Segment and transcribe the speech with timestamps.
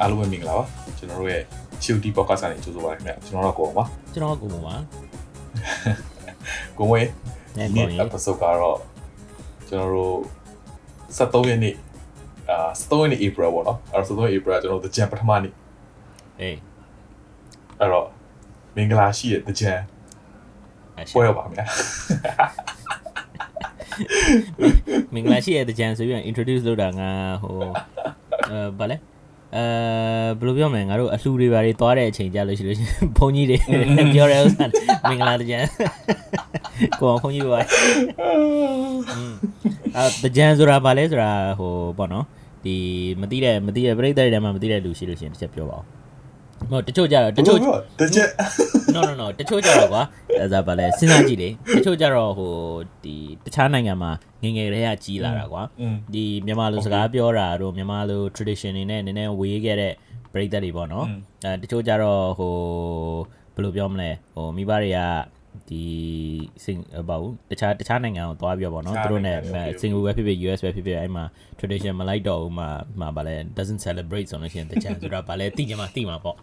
[0.00, 0.64] အားလုံးပဲမင်္ဂလာပါ
[0.98, 1.42] ကျွန်တော်တို့ရဲ့
[1.82, 4.74] COT podcast ကနေကြိုဆိုပါရခင်ဗျကျွန်တော်တို့ကိုပါကျွန်တော်ကိုပုံပါ
[6.78, 7.00] ကိုဝဲ
[7.56, 8.78] နဲ့ဒီကိုနေ့ရင် episode ကတော့
[9.68, 10.16] ကျွန်တော်တို့
[11.16, 11.74] 73ရက်နေ့
[12.50, 15.52] အာ73ရက်နေ့ April ပေါ့နော်အဲ့တော့73ရက် April ကကျွန်တော်တို့ The Jam ပထမနေ့
[16.40, 16.58] အေး
[17.78, 18.06] အဲ့တော့
[18.76, 19.80] မင်္ဂလာရှိတဲ့ The Jam
[20.98, 21.64] အရှပွဲရောက်ပါခင်ဗျာ
[25.14, 27.10] မင်္ဂလာရှိတဲ့ကြံဆိုပြီးတော့ introduce လုပ်တာငါ
[27.42, 27.56] ဟို
[28.50, 28.96] အဲဗာလဲ
[29.56, 29.64] အဲ
[30.38, 33.56] ဘယ်လိုပြောမလဲငါတို့အလှူတွေဘာတွေသွားတဲ့အချိန်ကြလို့ရှိလို့ရှိရင်ဘုန်းကြီးတွေ
[34.14, 34.66] ပြောတဲ့ဥစ္စာ
[35.10, 35.58] မင်္ဂလာကြံ
[37.00, 37.60] ကိုအောင်ဘုန်းကြီးပါ
[39.96, 42.24] အဲကြံဆိုတာဗာလဲဆိုတာဟိုပေါ့နော်
[42.64, 42.76] ဒီ
[43.20, 45.99] မသိတဲ့မသိတဲ့ပြိတ္တတွေထဲမှာမသိတဲ့လူရှိလို့ရှိရင်တစ်ချက်ပြောပါဦး
[46.70, 47.58] မဟုတ်တချို့ကြတော့တချို့
[48.00, 48.28] တချို့
[48.94, 50.02] no no no တချို့ကြတော့ကွာ
[50.38, 52.54] အဲဒါဗာလဲစဉ်းစားကြည့်လေတချို့ကြတော့ဟို
[53.04, 54.10] ဒီတခြားနိုင်ငံမှာ
[54.42, 55.62] ငငယ်တည်းကကြီးလာတာကွာ
[56.14, 59.94] ဒီမြန်မာလူစကားပြောတာတို့မြန်မာလူ tradition တွေနဲ့နည်းနည်းဝေးခဲ့တဲ့
[60.32, 61.06] ပရိသတ်တွေပေါ့နော်
[61.44, 62.54] အဲတချို့ကြတော့ဟို
[63.54, 64.98] ဘယ်လိုပြောမလဲဟိုမိဘတွေက
[65.70, 65.82] ဒီ
[66.64, 69.38] စင်ဘာဘူးတခြားတခြားနိုင်ငံကိုသွားပြီးတော့ဗောနော်သူတို့နဲ့
[69.80, 71.24] single ပဲဖြစ်ဖြစ် US ပဲဖြစ်ဖြစ်အဲ့မှာ
[71.58, 72.68] tradition မလိုက်တော့ဘူးမှာ
[73.00, 76.36] မှာဗာလဲ doesn't celebrate ဆိုလို့ရှိရင်တခြားဆိုတာဗာလဲတိကျမှတိမှာပေါ့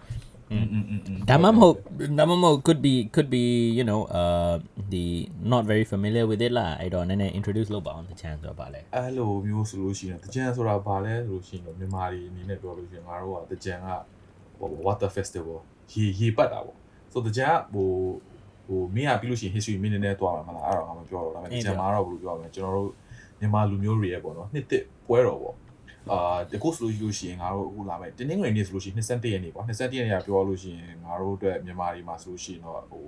[1.29, 1.75] ဒါမှမဟုတ်
[2.19, 3.43] ဒါမှမဟုတ် could be could be
[3.77, 4.53] you know uh
[4.93, 5.05] the
[5.51, 13.89] not very familiar with it လာအဲ့တော့နည်းနည်း introduce လုပ်ပါအောင်တချမ်းဆိုတော့ဗာလဲအဲ့လိုမျိုးဆိုလို့ရှိရင်တချမ်းဆိုတာဗာလဲဆိုလို့ရှိရင်မြန်မာတွေအနေနဲ့ပြောလို့ရှိရင်ငါတို့ကတချမ်းက
[14.85, 15.57] water festival
[15.91, 16.77] ရေရေပတ်တာပေါ့
[17.11, 17.89] ဆိုတချမ်းကဟို
[18.67, 22.91] ဟိုမင်းကပြီးလို့ရှိရင် history မင်းနည်းနည်းတွားမှာမလားအဲ့တော့ငါမပြောတော့ဒါပေမဲ့ The Jam မှာတော့ဘယ်လိုပြောရမလဲကျွန်တော်တို့
[23.39, 25.55] မြန်မာလူမျိုးတွေရဲ့ပေါ့နော်နှစ်တစ်ပွဲတော်ပေါ့
[26.11, 33.05] အာဒီကိုဆိုလို့ရှိလို့ရှိရင်ငါတို့အခုလာမယ်တင်းငွေနေ့ဆိုလို့ရှိရင်21ရက်နေ့ပေါ့21ရက်နေ့ကပြောလို့ရှိရင်ငါတို့အတွက်မြန်မာတွေမှာဆိုလို့ရှိရင်တော့ဟို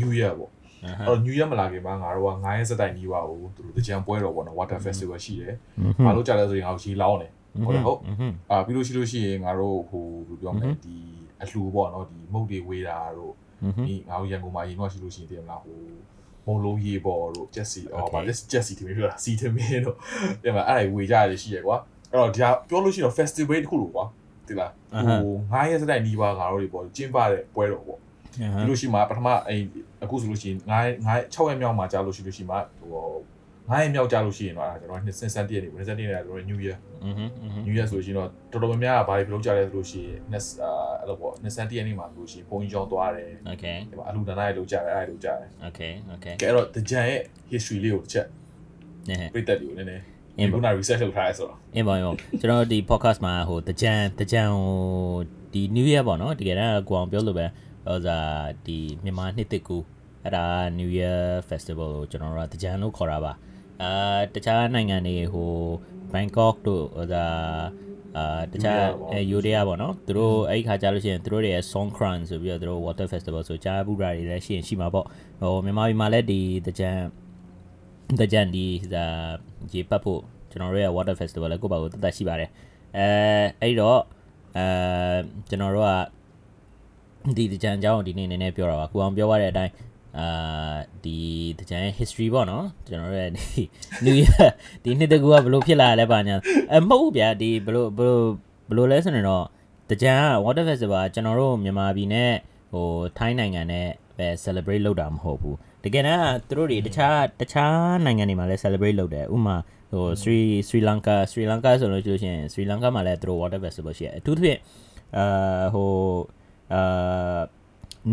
[0.00, 0.50] New Year ပေါ့
[0.84, 5.54] အဲ့တော့ New Year မလာခင်မှာငါတို့က9ရက်စက်တိုင်နီးပါဘူးသူတို့တကြံပွဲတော်ပေါ့နော် Water Festival ရှိတယ်။
[6.04, 7.30] ငါတို့ကြားလဲဆိုရင်ငါတို့ရေလောင်းတယ်။
[7.66, 7.98] ဟုတ်တယ်ဟုတ်။
[8.50, 10.96] အာပြီးလို့ရှိလို့ရှိရင်ငါတို့ဟိုဘယ်လိုပြောမလဲဒီ
[11.42, 13.34] အလှူပေါ့နော်ဒီမုတ်တွေဝေးတာတို့
[13.88, 15.76] ဒီငါတို့ရန်ကုန်မှာရေငေါ့ရှိလို့ရှိရင်တည်မလားဟို
[16.46, 19.96] မုံလုံးရေပေါ်တို့ Jesse အော်ဗာ let's Jesse တင်ပြောတာစီတင်မင်းတို့
[20.42, 21.76] တဲ့မှာအဲ့ဒါဝေကြရရှိရကွာ။
[22.12, 24.04] အဲ့တော့ဒီပြောလို့ရှိရင် festival တခုလို့ကွာ။
[24.48, 24.70] ဒီလား
[25.22, 29.56] ဟို9ရက်စက်တိုင်နီးပါငါတို့တွေပေါ့ကျင်းပတဲ့ပွဲတော်ပေါ့ပြီးလို့ရှိမှပထမအဲ
[30.02, 30.58] အခုဆိုလို့ရှိရင်
[31.04, 33.04] 9 9 6ရက်မြောက်မှာကြာလို့ရှိလို့ရှိမှဟို
[33.68, 36.76] 9ရက်မြောက်ကြာလို့ရှိရင်တော့အဲကျွန်တော်နှစ်စင်စန်တည့်နေနှစ်စန်တည့်နေတာကျွန်တော် New Year
[37.66, 40.70] New Year ဆိုလို့ရှိရင်တော့တော်တော်များများကဘာတွေပြုလုပ်ကြလဲဆိုလို့ရှိရင်နှစ်အာ
[41.00, 47.20] အဲ့လိုပေါ့နှစ်စန်တည့်နေမှာဆိုလို့ရှိရင်ဘုံကြီးကျောင်းသွားတယ် okay ဒီမှာအလူဒါနတွေလုပ်ကြတယ်အဲ့ဒါလုပ်ကြတယ် okay okay ကဲအဲ့တော့ The Jan ရဲ့
[47.52, 48.26] history လေးကိုတစ်ချက်
[49.08, 50.02] နဲပြတ်တက်တွေကိုနည်းနည်း
[50.38, 54.70] အင်းဒီပေါ့ခုန research လုပ်ထားရဲဆိုတော့အင်းပါရောကျွန်တော်ဒီ podcast မှာဟိုတကြံတကြံဟို
[55.52, 57.46] ဒီ new year ပေါ့နော်တကယ်တမ်းကိုအောင်ပြောလို့ပဲ
[57.86, 58.18] ဟိုစာ
[58.66, 59.78] ဒီမြန်မာနှစ်တစ်ကူ
[60.24, 60.46] အဲ့ဒါ
[60.78, 63.32] new year festival ကိုကျွန်တော်တို့ကတကြံလို့ခေါ်တာပါ
[63.82, 65.52] အာတခြားနိုင်ငံတွေဟို
[66.12, 67.24] Bangkok တို့ဟိုစာ
[68.16, 75.06] အာတခြားအဲ Yodia ပေါ့နော်သူတို့အဲ့ဒီခါကြာလို့ရှိရင်သူတို့တွေရဲ့ Songkran ဆိုပြီးတော့သူတို့ water festival ဆိုကြားဘူးတာတွေလည်းရှိရင်ရှိမှာပေါ့
[75.40, 76.90] ဟိုမြန်မာပြည်မှာလည်းဒီတကြံ
[78.20, 79.06] တကြံဒီဒါ
[79.72, 80.20] ရေပတ်ဖို့
[80.50, 82.50] ကျွန်တော်တို့ရဲ့ water festival လည်းကိုယ့်ဘာကိုတတ်ရှိပါတယ်
[82.96, 83.06] အဲ
[83.62, 84.00] အဲ့တော့
[84.56, 84.66] အဲ
[85.48, 85.92] ကျွန်တော်တို့က
[87.36, 89.72] ဒီတကြံအကြောင်းကိုဒီနေ့နည်းနည်းပြောတာပါကိုအောင်ပြောရတဲ့အတိုင်း
[90.18, 91.18] အာဒီ
[91.58, 93.62] တကြံရဲ့ history ပေါ့နော်ကျွန်တော်တို့ရဲ့ဒီ
[94.04, 94.34] new year
[94.84, 96.36] ဒီနှစ်တကူကဘလို့ဖြစ်လာရလဲပါညာ
[96.72, 98.24] အမဟုတ်ဘူးဗျာဒီဘလို့ဘလို့
[98.68, 99.44] ဘလို့လဲဆိုရင်တော့
[99.90, 102.32] တကြံက water festival ကကျွန်တော်တို့မြန်မာပြည်နဲ့
[102.72, 102.88] ဟို
[103.18, 103.88] ထိုင်းနိုင်ငံနဲ့
[104.18, 109.56] ပဲ celebrate လုပ်တာမဟုတ်ဘူးတကယ်တမ်းကသူတို့တွေတခြားတခြားနိုင်ငံတွေမှာလည်း celebrate လုပ်တယ်ဥပမာ
[109.92, 110.38] ဟို Sri
[110.68, 114.58] Sri Lanka Sri Lanka ဆိုလို့ရှိလို့ရှိရင် Sri Lanka မှာလည်းသူတို့ water festival ရှိတယ်အထူးသဖြင့်
[115.16, 115.90] အာဟို
[116.74, 117.40] အာ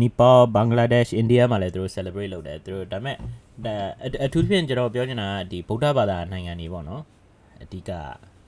[0.00, 3.16] နီပေါဘင်္ဂလားဒေ့ရှ်အိန္ဒိယမှာလည်းသူတို့ celebrate လုပ်တယ်သူတို့ဒါပေမဲ့
[3.64, 7.02] ဒါအအထူးသဖြင့်ကျွန်တော်ပြောချင်တာကဒီဗုဒ္ဓဘာသာနိုင်ငံတွေပေါ့နော်
[7.62, 7.90] အဓိက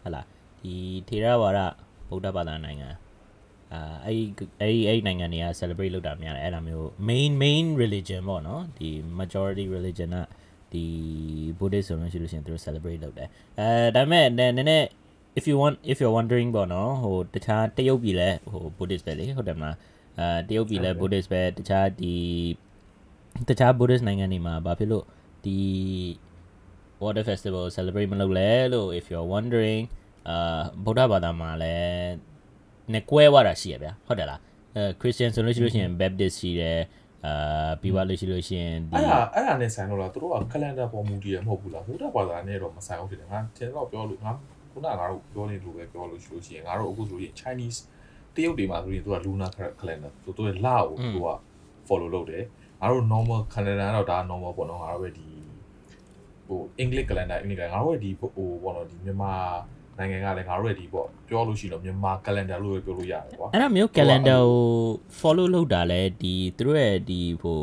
[0.03, 0.23] ဟလာ
[0.63, 0.75] ဒီ
[1.09, 1.61] ထေရဝါဒ
[2.09, 2.89] ဗုဒ္ဓဘာသာနိုင်ငံ
[3.73, 4.25] အာအဲ့ဒီ
[4.61, 8.89] အဲ့ဒီအဲ့ဒီနိုင်ငံတွေက celebrate လုပ်တာများတယ်အဲ့ဒါမျိုး main main religion ပေါ့နော်ဒီ
[9.19, 10.19] majority religion က
[10.73, 10.85] ဒီ
[11.59, 14.87] Buddhist ဆိုလို့ရှိလို့ရှိရင်သူတို့ celebrate လုပ်တယ်အဲဒါပေမဲ့နည်းနည်း
[15.39, 19.77] if you want if you're wondering ပေါ့နော်ဟိုတခြားတရုတ်ပြည်လဲဟို Buddhist ပဲလေဟုတ်တယ်မလား
[20.19, 22.15] အဲတရုတ်ပြည်လဲ Buddhist ပဲတခြားဒီ
[23.49, 25.05] တခြား Buddhist နိုင်ငံတွေမှာဘာဖြစ်လို့
[25.45, 25.59] ဒီ
[27.03, 29.83] water festival celebrate မလုပ်လဲလို့ if you're wondering
[30.29, 32.13] အာဗုဒ္ဓဘာသာမှာလည်း
[32.93, 34.41] နဲ့ကွဲသွားတာရှိရဗျာဟုတ်တယ်လား
[34.77, 36.81] အဲ Christian ဆိုလို့ရှိလို့ရှိရင် Baptist ရှိတယ်
[37.27, 44.31] အာပြီးသွားလို့ရှိလို့ရှိရင်ဒီအဲ့ဒါအဲ့ဒါနဲ့ဆိုင်တော့လားသူတို့က calendar ပေါ်မူတည်ရမဟုတ်ဘူးလားဘုရားဘာသာနဲ့တော့မဆိုင်ဘူးဖြစ်တယ်ငါတင်တော့ပြောလို့ငါ
[44.73, 47.79] ခုနကငါတို့ပြောနေလို့ပဲပြောလို့ရှိလို့ရှိရင်ငါတို့အခုဆိုရင် Chinese
[48.35, 49.51] တရုတ်တွေမှာဆိုရင်သူက lunar
[49.81, 51.29] calendar ဆိုသူရဲ့လကိုသူက
[51.89, 52.45] follow လုပ်တယ်
[52.81, 55.29] ငါတို့ normal calendar တော့ဒါ normal ပေါ့နော်ငါတို့ပဲဒီ
[56.47, 59.35] ဟို English calendar English calendar ငါတို့ရဲ့ဒီဟိုပေါ့နော်ဒီမြန်မာ
[59.99, 64.53] နိုင်ငံကလည်းငါတို့ရဲ့ဒီပေါ့ပြောလို့ရှိရင်တော့မြန်မာ calendar လို့ပဲပြောလို့ရတယ်ကွာအဲ့ဒါမျိုး calendar ကို
[65.21, 67.61] follow လုပ်တာလဲဒီသူတို့ရဲ့ဒီဟို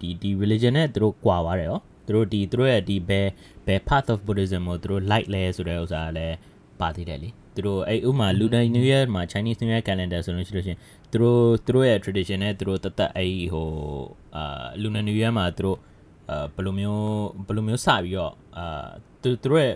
[0.00, 3.28] ဒီဒီ religion နဲ့သူတို့ကွာသွားတယ်ရောသူတို့ဒီသူတို့ရဲ့ဒီဘယ်
[3.66, 6.36] ဘယ် path of buddhism ကိုသူတို့ light လဲဆိုတဲ့ဥစ္စာကလည်း
[6.80, 10.78] ပါသေးတယ်လေ သူတို့အဲ့ဥမာ lunar new year မှာ chinese new year calendar ဆိုလို့ရှိလို့ရှရင်
[11.12, 13.68] သူတို့သူတို့ရဲ့ tradition နဲ့သူတို့တသက်အဲ့ဟို
[14.36, 15.78] အာ lunar new year မှာသူတို့
[16.30, 17.04] အာဘယ်လိုမျိုး
[17.46, 18.88] ဘယ်လိုမျိုးစပြီးတော့အာ
[19.22, 19.74] သူသူတို့ရဲ့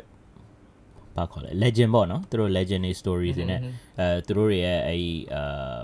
[1.17, 3.61] ဘာခေါ်လဲ legend ပေါ့နော်သူတို့ legend stories တွေနဲ့
[4.01, 5.01] အဲသူတို့တွေရဲ့အဲ့
[5.35, 5.79] အာ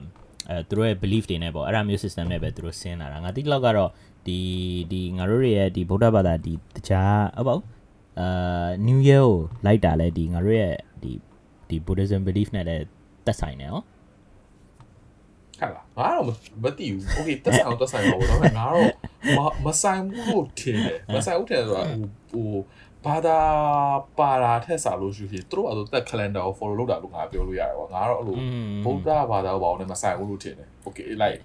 [0.50, 3.90] အဲသူတို့ရဲ့ belief တွေနဲ့ပေါ့အဲ့ဒါမျိုး system နဲ့ပဲသူတို့ဆင်းလာတာငါတိလောက်ကတော့
[4.26, 4.38] ဒီ
[4.92, 7.60] ဒီငါတို့တွေရဲ့ဒီဗုဒ္ဓဘာသာဒီတခြားအပေါ့
[8.20, 9.36] အာ new year ကို
[9.66, 11.12] လိုက်တာလဲဒီငါတို့ရဲ့ဒီ
[11.74, 12.84] ဒီ buddhism belief နဲ့လည်း
[13.26, 16.26] သက်ဆိုင်နေရောဟုတ်လားငါတော့
[16.64, 18.90] မသိဘူး okay တက်ဆိုင်အောင်တက်ဆိုင်ပါဘောတော့ငါတော့
[19.36, 22.50] မမဆိုင်ဘူးလို့ထင်တယ်မဆိုင်ဘူးထင်တယ်ဆိုတာဟိုဟို
[23.04, 23.38] ဘာသာ
[24.18, 28.36] ပါတာထက်စားလို့ရှိရင်သူတို့အဆိုတက် calendar ကို follow လုပ်တာလို့ငါပြောလို့ရတယ်ပေါ့ငါတော့အဲ့လို
[28.84, 31.40] ဗုဒ္ဓဘာသာဘာလို့လဲမဆိုင်ဘူးလို့ထင်တယ်။ Okay like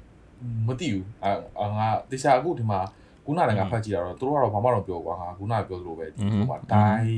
[0.68, 1.06] မသိဘူး။
[1.60, 2.80] အာငါတခြားအခုဒီမှာ
[3.26, 7.18] ခုနကငါဖတ်ကြည့်တာတော့သူတို့ကတော့ဘာမှတော့ပြောကွာငါခုနကပြောသလိုပဲဒီဟိုမှာ die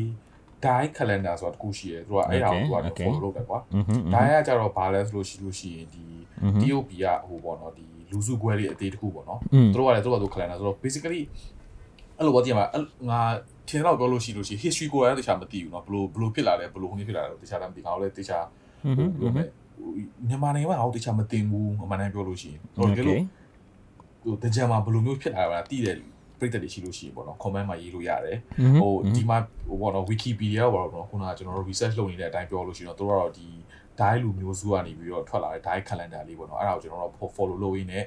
[0.65, 6.05] die calendar ဆိုတာတခုရှိတယ်သူကအဲ့ဒါကိုသူက follow လုပ်တယ်ကွာ อือฮึ ။ die ကကြတော့ဘာလဲဆိုလို့ရှိလို့ရှိရင်ဒီ
[6.61, 11.23] တရုတ်ပြည်ကဟိုပေါ့နော်ဒီလူစုခွဲလေးအသေးတခုပေါ့နော် อืม သူတို့ကလည်းသူတို့ကသူ calendar ဆိုတော့ basically
[12.19, 12.67] အဲ့လိုပေါ့ဒီမှာ
[13.11, 13.21] ငါ
[13.69, 18.45] ထင်တော့ပြောလို့ရှိလို့ရှိ history ကိုလည်းတခြားမသိဘူးเนาะဘလို့ဘလို့ဖြစ်လာလဲဘလို့ဟိုနေ့ဖြစ်လာတယ်တခြားလည်းမသိငါလည်းတခြား
[18.87, 19.43] อือฮึ ဟိုလိုပဲ
[20.29, 23.21] မြန်မာနိုင်ငံမှာဟောတခြားမတင်ဘူးအမှန်တမ်းပြောလို့ရှိရင်ဟိုတကယ်လို့
[24.25, 25.97] ဟိုတကြံမှာဘယ်လိုမျိုးဖြစ်လာတာတည်တယ်
[26.42, 28.38] ပြည့်တဲ့ရှိလို့ရှိရင်ပေါ့နော် comment မှာရေးလို့ရတယ်
[28.82, 33.48] ဟိုဒီမှာဟိုပေါ့နော် Wikipedia ပေါ့နော်ခုနကကျွန်တော်တို့ research လုပ်နေတဲ့အတိုင်းပြောလို့ရှိရင်တော့တို့ကတော့ဒီ
[34.00, 38.04] die လူမျိုးစုကနေပြီးတော့ထွက်လာတဲ့ die calendar လေးပေါ့နော်အဲ့ဒါကိုကျွန်တော်တို့ follow လုပ်ရင်းနဲ့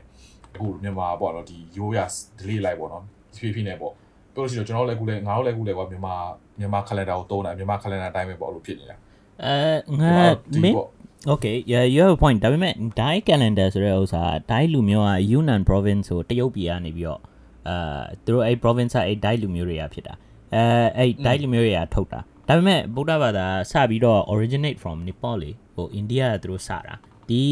[0.55, 1.99] အခုမြန်မာပေါ့နော်ဒီရိုးရ
[2.39, 3.03] delay လိုက်ပေါ့နော်
[3.37, 3.93] ဖြည်းဖြည်းနဲ့ပေါ့
[4.35, 6.15] ပြောလို့ရှိရင်ကျွန်တော်လည်းအခုလည်းငါတို့လည်းအခုလည်းကွာမြန်မာ
[6.59, 8.97] မြန်မာ calendar ကိုသုံးတာမြန်မာ calendar အတိုင်းပဲပေါ့လို့ဖြစ်နေတာ
[9.45, 10.17] အဲငါ
[10.53, 10.89] ဒီမင်းပေါ့
[11.33, 17.21] Okay yeah you have a point ဒါပေမဲ့ Dai calendar ဆိုတဲ့ဥစ္စာ Dai လူမျိုးက Yunnan province ဆိုတရုတ်ပြည်ကနေပြီးတော့
[17.69, 20.15] အာသူတို့အဲ့ province ကအဲ့ Dai လူမျိုးတွေကဖြစ်တာ
[20.55, 20.65] အဲ
[20.99, 26.95] အဲ့ Dai လူမျိုးတွေကထုတ်တာဒါပေမဲ့ဗုဒ္ဓဘာသာစပြီးတော့ originate from Nepal လေဟို India ကသူတို့စတာ
[27.29, 27.43] ဒီ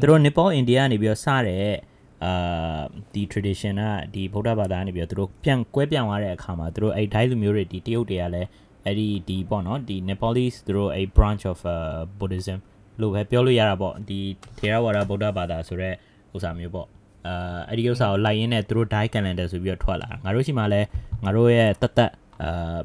[0.00, 1.74] သူတို့ Nepal India ကနေပြီးတော့စတဲ့
[2.24, 2.80] အာ
[3.14, 3.82] ဒီ tradition က
[4.14, 8.48] ဒီဗုဒ္ဓဘာသာကနေပြီးတော့သူတို့ပြန်ကွဲပြောင်းသွားတဲ့အခါမှာသူတို့အဲ့ Dai လူမျိုးတွေဒီတရုတ်တွေကလည်း
[8.84, 11.76] အဲ့ဒီဒီပေါ့နော်ဒီ Nepalese သူတို့အဲ့ branch of uh,
[12.18, 12.58] Buddhism
[13.00, 14.18] လို့ပဲပြောလို့ရတာပေါ့ဒီ
[14.58, 15.94] Theravada ဗုဒ္ဓဘာသာဆိုတော့
[16.34, 16.88] ဥစ္စာမျိုးပေါ့
[17.26, 20.86] အာအဲ့ဒီဥစ္စာကိုလိုက်ရင်းနဲ့သူတို့ die calendar ဆိုပြီးတော့ထွက်လာတာငါတို့ရှိမှလည်း
[21.24, 22.12] ငါတို့ရဲ့တသက်
[22.42, 22.78] အာ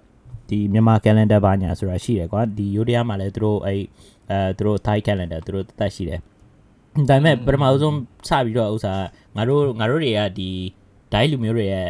[0.49, 3.81] ဒီမြန်မာ calendar ဘာညာဆိုတာရှိတယ်ကွာဒီယိုဒီယာမှာလည်းသူတို့အဲ့
[4.31, 6.19] အဲသူတို့ Thai calendar သူတို့တသက်ရှိတယ်
[7.09, 7.95] ဒါပေမဲ့ပထမဆုံး
[8.27, 8.93] စပြီးတော့ဥစ္စာ
[9.35, 10.49] ငါတို့ငါတို့တွေကဒီ
[11.13, 11.89] die လူမျိုးတွေရဲ့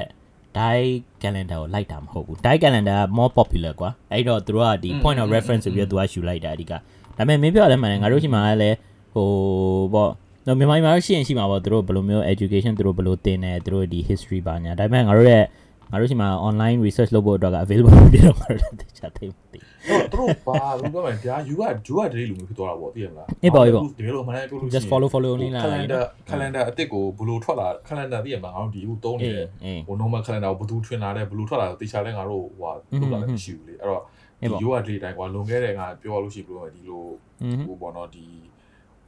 [0.57, 0.85] die
[1.21, 6.77] calendar ကိုလိုက်တာမဟုတ်ဘူး die calendar က more popular ကွာအဲ့တော့သူတို့ကဒီ point of reference ဆိုပြီးတော့သူကယူလိုက်တာအဓိကဒါ
[7.17, 8.77] ပေမဲ့မင်းပြောတယ်မှန်တယ်ငါတို့ရှိမှာလည်း
[9.13, 9.27] ဟို
[9.93, 10.11] ပေါ့
[10.47, 15.43] တော့မြန်မာပြည်မှာရှိရင်ရှိမှာပေါ့သူတို့ဘယ်လိုမျိုး education သူတို့ဘယ်လိုသင်တယ်သူတို့ဒီ history ဘာညာဒါပေမဲ့ငါတို့ရဲ့
[15.91, 19.59] ငါတို့ရှိမှာ online research လုပ်ဖို့အတွက်က available မဖြစ်တော့ငါတို့တခြားသိမသိ
[19.89, 30.51] တော့သူတို့ပါဘူးပြောမယ်ဗျာ you က you ကတည်းကလူမျိုးဖြစ်သွားတာပေါ့သိရမလားအေးပေါ့အေးပေါ့တကယ်လို့မနိုင်ပြောလို့ရှိရင် just follow follow လေးလား calendar calendar အစ်စ်ကိုဘယ်လိုထွက်လာ calendar သိရမလားငါတို့ဒီအခုသုံးနေအေးတယ်အေးဟို normal calendar
[30.59, 34.03] ကိုဘယ်သူထွင်လာတယ်ဘယ်လိုထွက်လာတယ်တေချာလဲငါတို့ဟိုဟာလုပ်လာတယ်မရှိဘူးလေအဲ့တော့
[34.41, 37.05] အေးဒီပေါ့ you ကတည်းတိုင်းကွာလွန်ခဲ့တဲ့ငါပြောလို့ရှိလို့ဒီလို
[37.43, 38.25] อืมဟိုပေါ့နော်ဒီ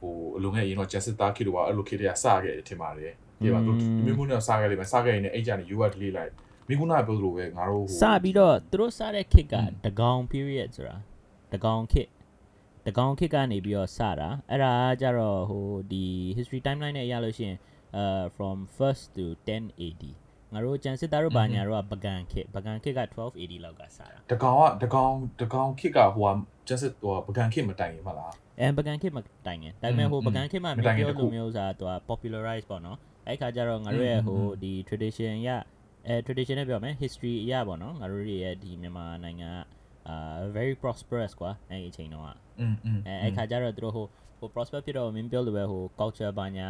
[0.04, 3.72] ဟိုအလွန်ခဲ့ရင်တော့ justice တာခေတို့ကအဲ့လိုခေတွေကစခဲ့တယ်ထင်ပါတယ်ဒီမှာသူ
[4.04, 6.32] မျိုးမျိုးနဲ့စခဲ့တယ်ပဲစခဲ့ရင်အဲ့ကြနေ you ကတည်းလိုက်
[6.68, 9.54] မိကုနာပြောသလိုပဲငါတို့ဟိုစပြီးတော့သူတို့စတဲ့ခေတ်က
[9.86, 10.96] တကောင် period ဆိုတာ
[11.52, 12.08] တကောင်ခေတ်
[12.86, 16.04] တကောင်ခေတ်ကနေပြီးတော့စတာအဲ့ဒါကကြတော့ဟိုဒီ
[16.36, 17.58] history timeline နဲ့ရလို့ရှိရင်
[17.96, 18.04] အဲ
[18.36, 20.04] from 1st to 10 AD
[20.52, 26.32] ငါတို့ကျန်စစ်သားတို့ဘာညာတို့ကပကံခေတ်ပကံခေတ်က12 AD လောက်ကစတာတကောင်ကတကောင်တကောင်ခစ်ကဟိုဟာ
[26.68, 29.17] justice ဟိုပကံခစ်မတိုင်ရင်မလား အဲပကံခေတ်မ
[29.47, 35.33] တိုင်ငယ်ဒါပေမဲ့ဟို อืม ပကံခေတ်မှာ မ မ တိုင်ခင် ပြော တစ်ခု လိုမျိုးစားသူက popularize ပေါ့နော်အဲ့ခါကျတော့ငါတို့ရဲ့ อืม ဟို อืม ဒီ tradition
[35.47, 35.49] ရ
[36.07, 39.55] အဲ tradition နဲ့ပြောမယ် history အရပေါ့နော်ငါတို့တွေရဲ့ဒီမြန်မာနိုင်ငံက
[40.07, 44.05] အာ very prosperous ကွာအဲ့ဒီအချိန်တုန်းက อืมอืม အဲအဲ့ခါကျတော့သူတို့ဟို
[44.39, 46.69] ဟို prosper ဖြစ်တော့မင်းပြောလိုပဲဟို culture ဘာညာ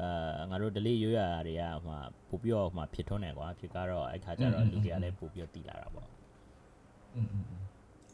[0.00, 1.98] အာငါတို့ delay ရွရတွေကဟိုမှာ
[2.28, 6.08] ပို့ပြီးတော့ဟိုမှာဖြစ်ထွန်းတယ်ကွာဖြစ်ကတော့အဲ့ခါကျတော့လူတွေကလည်းပို့ပြီးတော့တည်လာတာပေါ့
[7.14, 7.44] อืมอืม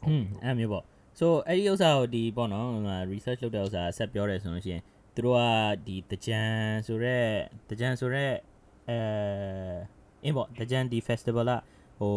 [0.07, 0.85] อืมအဲ့မျိုးပေါ့
[1.18, 4.82] so အဲ့ဒီဥစ္စာကိုဒီပေါ့နော်ဟိုမှာ research လုပ်တဲ့ဥစ္စာဆက်ပြောတယ်ဆိုလို့ရှိရင်
[5.14, 5.40] သူတို့က
[5.86, 6.42] ဒီတကြံ
[6.86, 7.28] ဆိုတော့
[7.70, 8.34] တကြံဆိုတော့
[8.88, 8.98] အဲ
[10.24, 11.52] အင်းပေါ့တကြံဒီ festival က
[12.00, 12.14] ဟို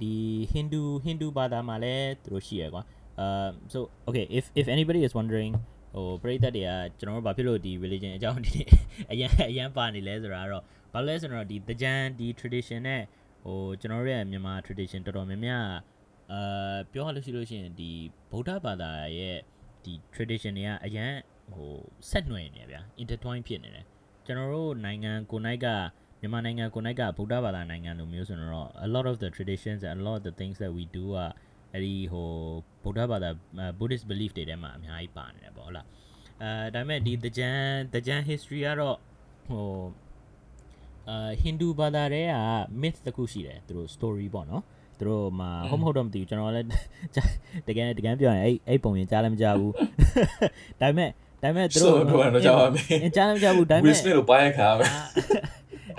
[0.00, 0.14] ဒီ
[0.52, 2.82] Hindu Hindu ဘာသာမှာလည်းသူတို့ရှိရကွာ
[3.24, 5.52] um so okay if if anybody is wondering
[5.94, 8.68] ဟဟိုပရိသတ်တွေကကျွန်တော်တို့ဘာဖြစ်လို့ဒီ religion အကြောင်းဒီနေ့
[9.12, 13.02] အရန်အရန်ပါနေလဲဆိုတာကတော့ဘာလို့လဲဆိုတော့ဒီတကြံဒီ tradition နဲ့
[13.44, 15.66] ဟိုကျွန်တော်တို့ရဲ့မြန်မာ tradition တော်တော်များများ
[16.32, 17.90] အာပြောရလို့ရှိလို့ရှိရင်ဒီ
[18.30, 19.36] ဗုဒ္ဓဘာသာရဲ့
[19.84, 21.12] ဒီ tradition တွေကအရန်
[21.54, 21.72] ဟို
[22.10, 23.84] ဆက်နွယ်နေတယ်ဗျာ intertwine ဖြစ်နေတယ်
[24.26, 25.66] ကျွန်တော်တို့နိုင်ငံကိုနိုင်က
[26.20, 31.16] မြန်မာနိုင်ငံကိုနိုင်ကဗုဒ္ဓဘာသာနိုင်ငံလိုမျိုးဆိုတော့ a lot of the traditions and a lot of the things that we do က
[31.72, 32.28] အဲ့ဒီဟို
[32.82, 33.30] ဗုဒ္ဓဘာသာ
[33.78, 35.86] Buddhist belief တွေထဲမှာအများကြီးပါနေတယ်ပေါ့ဟုတ်လား
[36.42, 37.50] အဲဒါပေမဲ့ဒီတကြံ
[37.94, 38.96] တကြံ history ကတော့
[39.48, 39.66] ဟို
[41.08, 42.34] အာဟိန္ဒူဘာသာတွေက
[42.82, 44.64] myth တစ်ခုရှိတယ်သူတို့ story ပေါ့နော်
[44.98, 46.66] သူတို့မှာဟုတ်မဟုတ်တော့မသိဘူးကျွန်တော်လည်း
[47.68, 49.72] တကယ်တကယ်ပြောရင်အဲ့အဲ့ပုံရင်ကြားလည်းမကြားဘူး
[50.80, 51.10] ဒါပေမဲ့
[51.42, 54.84] ဒါပေမဲ့သူဆိုတို့တော့ပြောရတော့ကြာပါမယ်အင်းကြားလည်းမကြားဘူးဒါပေဝမဲ့စ်နဲ့လို့ပိုင်းခါပဲ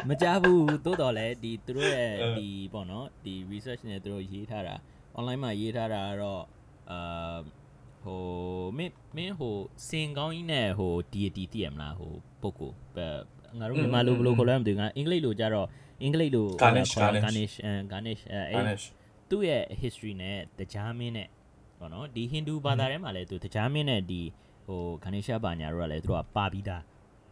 [0.09, 4.75] မကြဘူးတိုးတော်လဲဒီသူတို့ရဲ့အဲဒီပေါ့နော်ဒီ research နဲ့သူတို့ရေးထားတာ
[5.17, 6.43] online မှာရေးထားတာကတော့
[6.91, 7.37] အာ
[8.03, 8.21] ဟို
[8.77, 9.55] မင်းမင်းဟို
[9.87, 13.07] စင်ကောင်းကြီးနဲ့ဟို deity သိရမလားဟိုပုဂ္ဂိုလ်ပဲ
[13.59, 15.67] ငါတို့မြန်မာလိုဘယ်လိုခေါ်လဲမသိဘူးငါအင်္ဂလိပ်လိုကြတော့
[16.01, 17.23] အင်္ဂလိပ်လို Ganesh, Ganesh.
[17.25, 18.85] Ganesh အဲ Ganesh အဲအဲ့ Anish
[19.29, 21.27] သူ့ရဲ့ history နဲ့တရားမင်းနဲ့
[21.79, 24.21] ပေါ့နော်ဒီ Hindu ဘာသာထဲမှာလည်းသူတရားမင်းနဲ့ဒီ
[24.65, 26.83] ဟို Ganesha ဘာညာတို့ကလည်းသူတို့ကပါပြီးသား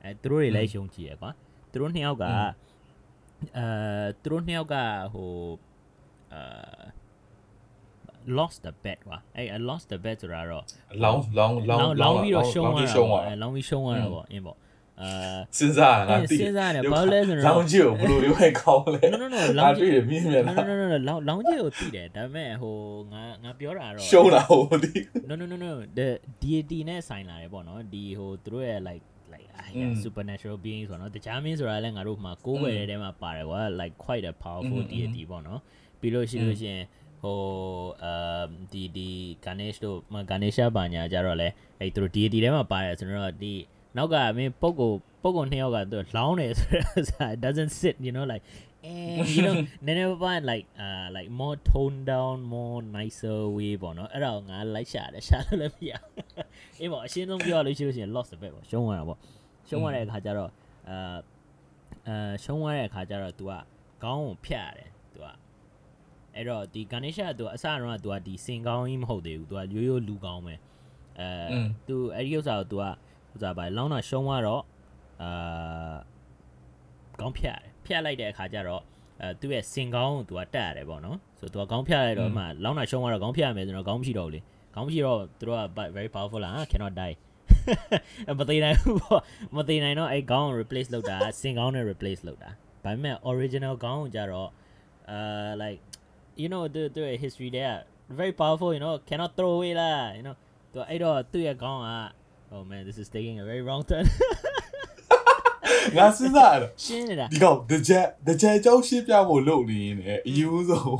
[0.04, 1.32] အဲသူတို့တွေလည်းယုံကြည်ရယ်ကွာ
[1.72, 2.50] သူတို့နှစ်ယောက်ကอืม
[3.58, 4.76] အဲသူတို့နှစ်ယောက်က
[5.14, 5.32] ဟို
[6.34, 6.84] အာ
[8.38, 10.64] lost the bet ကွာအဲ lost the bet ဆိုတာတော့
[11.04, 14.58] လောင်းလောင်းလောင်းလောင်းပြီးတော့ရှုံးသွားရှုံးတာသွားပေါ့အဲလောင်းပြီးရှုံးသွားတာပေါ့အင်းပေါ့
[15.02, 15.10] အာ
[15.58, 22.76] စဉ်းစားရလားစဉ်းစားရတယ်ဘာလို့လဲဆိုတော့လောင်ကြီးကိုဘယ်လိုတွေခေါင်းလဲ no no no လောင်ကြီးတွေမြင်မြင်လား no no no လောင်လောင်ကြီးကိုသိတယ်ဒါပေမဲ့ဟို
[23.14, 24.92] ငါငါပြောတာတော့ရှုံးတာဟိုဒီ
[25.30, 26.08] no no no no the
[26.42, 35.60] deity နဲ့ဆိုင်လာတယ်ပေါ့နော်ဒီဟိုသူတို့ရဲ့ like like အဲ supernatural being ဆိုတော့တခြားမင်းဆိုတာလည်းငါတို့မှာကိုယ်ွယ်တဲ့ထဲမှာပါတယ်ကွာ like quite a powerful deity ပေါ့နော်
[36.00, 36.80] ပြီးလို့ရှိလို့ရှင်
[37.22, 37.40] ဟို
[38.04, 39.10] အာဒီဒီ
[39.46, 39.98] Ganesh တို့
[40.30, 41.48] Ganesha ဘာညာကြတော့လဲ
[41.80, 43.54] အဲ့သူတို့ deity ထဲမှာပါတယ်ဆိုတော့ဒီ
[43.97, 44.93] နောက်ကမင်းပုံကို
[45.23, 48.45] ပုံကိုနှစ်ယောက်ကသူလောင်းတယ်ဆိုတော့ it doesn't sit you know like
[48.89, 49.55] and you know
[49.87, 55.93] နည်းနည်းပါးပါး like uh like more toned down more nicer way ပေါ့နော်အဲ့ဒါကိုငါလိုက်ရှာတယ်ရှာလို့လည်းမရ
[56.81, 59.19] အေးပေါ့အရှင်းဆုံးပြောရလို့ရှိလို့ရှိရင် lost a bit ပေါ့ရှုံးသွားတာပေါ့
[59.69, 60.51] ရှုံးသွားတဲ့အခါကျတော့
[60.89, 61.17] အာ
[62.07, 63.53] အဲရှုံးသွားတဲ့အခါကျတော့ तू က
[64.03, 65.27] ခေါင်းကိုဖြတ်ရတယ် तू က
[66.35, 70.55] အဲ့တော့ဒီ Ganesha က तू အစတုန်းက तू ကဒီစင်ကောင်းကြီးမဟုတ်သေးဘူး तू ကရိုးရိုးလူကောင်းပဲ
[71.19, 72.85] အဲ อืม तू အဲ့ဒီဥစ္စာကို तू က
[73.36, 74.64] ဥစ္စာပါလောင်းတာရှုံးသွားတော့
[75.22, 75.96] အာ
[77.22, 78.82] ကောင်းဖြတ်ရတယ်ဖြတ်လိုက်တဲ့အခါကျတော့
[79.22, 84.42] အဲသူ့ရဲ့စင်ကောင်းကိုသူကတက်ရတယ်ပေါ့နော်ဆိုတော့သူကကောင်းဖြတ်လိုက်တော့မှလောင်းတာရှုံးသွားတော့ကောင်းဖြတ်ရမယ်ဆိုတော့ကောင်းမရှိတော့ဘူးလေ
[84.76, 87.16] ကောင်းမရှိတော့သူတို့က but very powerful လား cannot die
[88.40, 89.22] မသိနိုင်ဘူးပေါ့
[89.56, 92.50] မသိနိုင်တော့အဲ့ကောင်းကို replace လုပ်တာစင်ကောင်းနဲ့ replace လုပ်တာ
[92.84, 94.50] ဒါပေမဲ့ original ကောင်းကိုကြတော့
[95.12, 95.80] အာ like
[96.42, 97.80] you know the the history there
[98.20, 100.36] very powerful you know cannot throw away လား you know
[100.72, 101.90] သူအဲ့တော့သူ့ရဲ့ကောင်းက
[102.52, 104.06] Oh man this is taking a very wrong turn
[105.98, 111.00] ငါစဉ်းစားရတော့ရှင်းနေတာဒီကောင်တကြက်တကြက်ကြောင်းရှင်းပြဖို့လုပ်နေရင်လည်းအယူဆုံး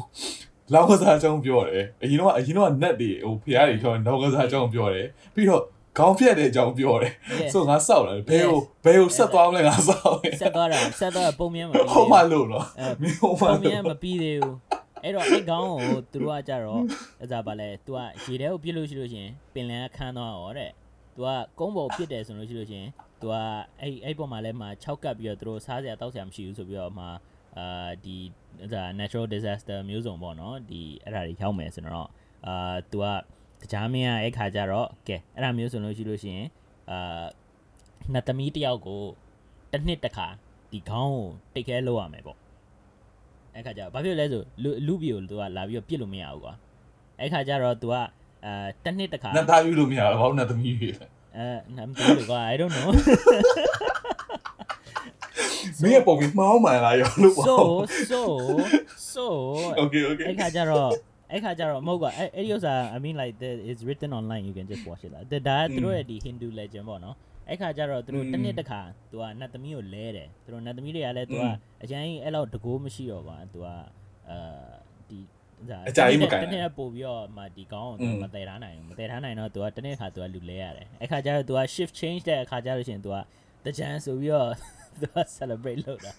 [0.74, 5.62] လောက်ကစားကြောင်းပြောတယ်အရင်ကအရင်ကနတ်တွေဟိုဖျားတွေပြောလောက်ကစားကြောင်းပြောတယ်ပြီးတော့
[5.98, 7.14] ခေါင်းဖြတ်တဲ့အကြောင်းပြောတယ်
[7.54, 12.66] ဆိုငါစောက်လာဘဲကိုဘဲကိုဆက်သွားမလဲငါစောက်ဆက်သွားတာဆက်သွားပုံမြင်မှာဟုတ်မှလို့တော့
[13.02, 14.56] မင်းဟုတ်မှလို့ပုံမြင်မပြီးသေးဘူး
[15.04, 16.82] အဲ့တော့အဲ့ခေါင်းကိုသူတို့ကကြတော့
[17.22, 20.72] အဲ့ဒါပါလဲ तू ကရေထဲကိုပြစ်လို့ရှိလို့ရှင်ပင်လယ်ကခန်းသွားရောတဲ့
[21.16, 21.30] သူက
[21.60, 22.86] ကုန်းပေါ်ဖြစ်တယ်ဆိုလို့ရှိလို့ရှင်
[23.22, 23.34] သူက
[23.82, 27.10] အဲ့အဲ့ပေါ်မှာလဲမှာ6ကပ်ပြီးတော့သူတို့စားစရာတောက်စရာမရှိဘူးဆိုပြီးတော့မှာ
[27.58, 28.18] အာဒီ
[28.74, 32.10] ဒါ natural disaster မျိုးစုံပေါ့နော်ဒီအဲ့ဒါတွေရောက်မယ်ဆိုတော့
[32.48, 33.06] အာသူက
[33.62, 36.42] တကြားမင်းရဲ့အခါကျတော့ကဲအဲ့ဒါမျိုးဆိုလို့ရှိလို့ရှင်
[36.92, 37.26] အာ
[38.14, 39.02] နှစ်သမီးတယောက်ကို
[39.72, 40.28] တစ်နှစ်တစ်ခါ
[40.72, 42.38] ဒီခေါင်းကိုတိတ်ခဲလောက်ရမယ်ပေါ့
[43.54, 46.54] အဲ့ခါကျတော့ဘာဖြစ်လဲဆိုလူလူပြည်ကိုသူကလာပြီးတော့ပြစ်လို့မရဘူးကွာ
[47.20, 47.96] အဲ့ခါကျတော့သူက
[48.46, 51.06] အဲတစ်နှစ်တခါနတ်သားယူလို့မရဘူးဘာလို့နတ်သမီးယူလဲ
[51.38, 51.48] အဲ
[51.78, 52.90] နတ်သမီးလို့ကွာ I don't know
[55.84, 57.56] မင်းပုံပြီးမောင်းမှန်လာရောလို့ပေါ့ so
[58.12, 58.22] so
[59.14, 59.26] so
[59.84, 60.92] okay okay အဲ့ခါကျတော့
[61.32, 66.86] အဲ့ခါကျတော့မဟုတ်ကွာအဲ့အဲ့ဒီဥစ္စာ I mean like that is written online you can just watch it လာဒါသူတို့ရဲ့ဒီ Hindu legend
[66.90, 67.16] ပေါ့နော်
[67.50, 71.44] အဲ့ခါကျတော့သူတို့တစ်နှစ်တစ်ခါသူကနတ်သမီးကိုလဲတယ်သူတို့နတ်သမီးတွေကလည်းသူက
[71.84, 73.68] အရင်အဲ့လောက်တကိုးမရှိတော့ပါသူက
[74.30, 74.38] အာ
[75.10, 75.20] ဒီ
[75.89, 83.03] အကြာကြီးမကန် တနေ့ကပို့ပြီးတော့မှဒီကောင်းကို อื သူ ม မတည်ထားနိုင်ဘူးမတည်ထားနိုင်တော့ तू ကတနေ့ခါ तू ကလူလဲရတယ်အဲ့ခါကျတော့ तू က shift change တဲ့အခါကျလို့ရှိရင်
[83.07, 83.17] तू က
[83.65, 84.51] တကြံဆိုပြီးတော့
[85.01, 86.13] तू က celebrate လုပ်တာ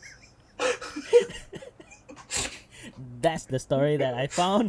[3.24, 4.68] That's the story that I found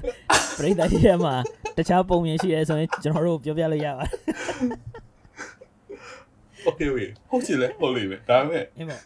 [0.59, 1.35] ပရိသတ်ရဲ့မှာ
[1.77, 4.11] တခြားပုံမြင်ရှိရဲဆိုရင်ကျွန်တော်တို့ပြောပြလို့ရပါတယ်
[6.69, 9.01] Okay wait ဟုတ်ချင်လဲဟုတ်လိမ့်မယ်ဒါပေမဲ့ အင်းပေါ့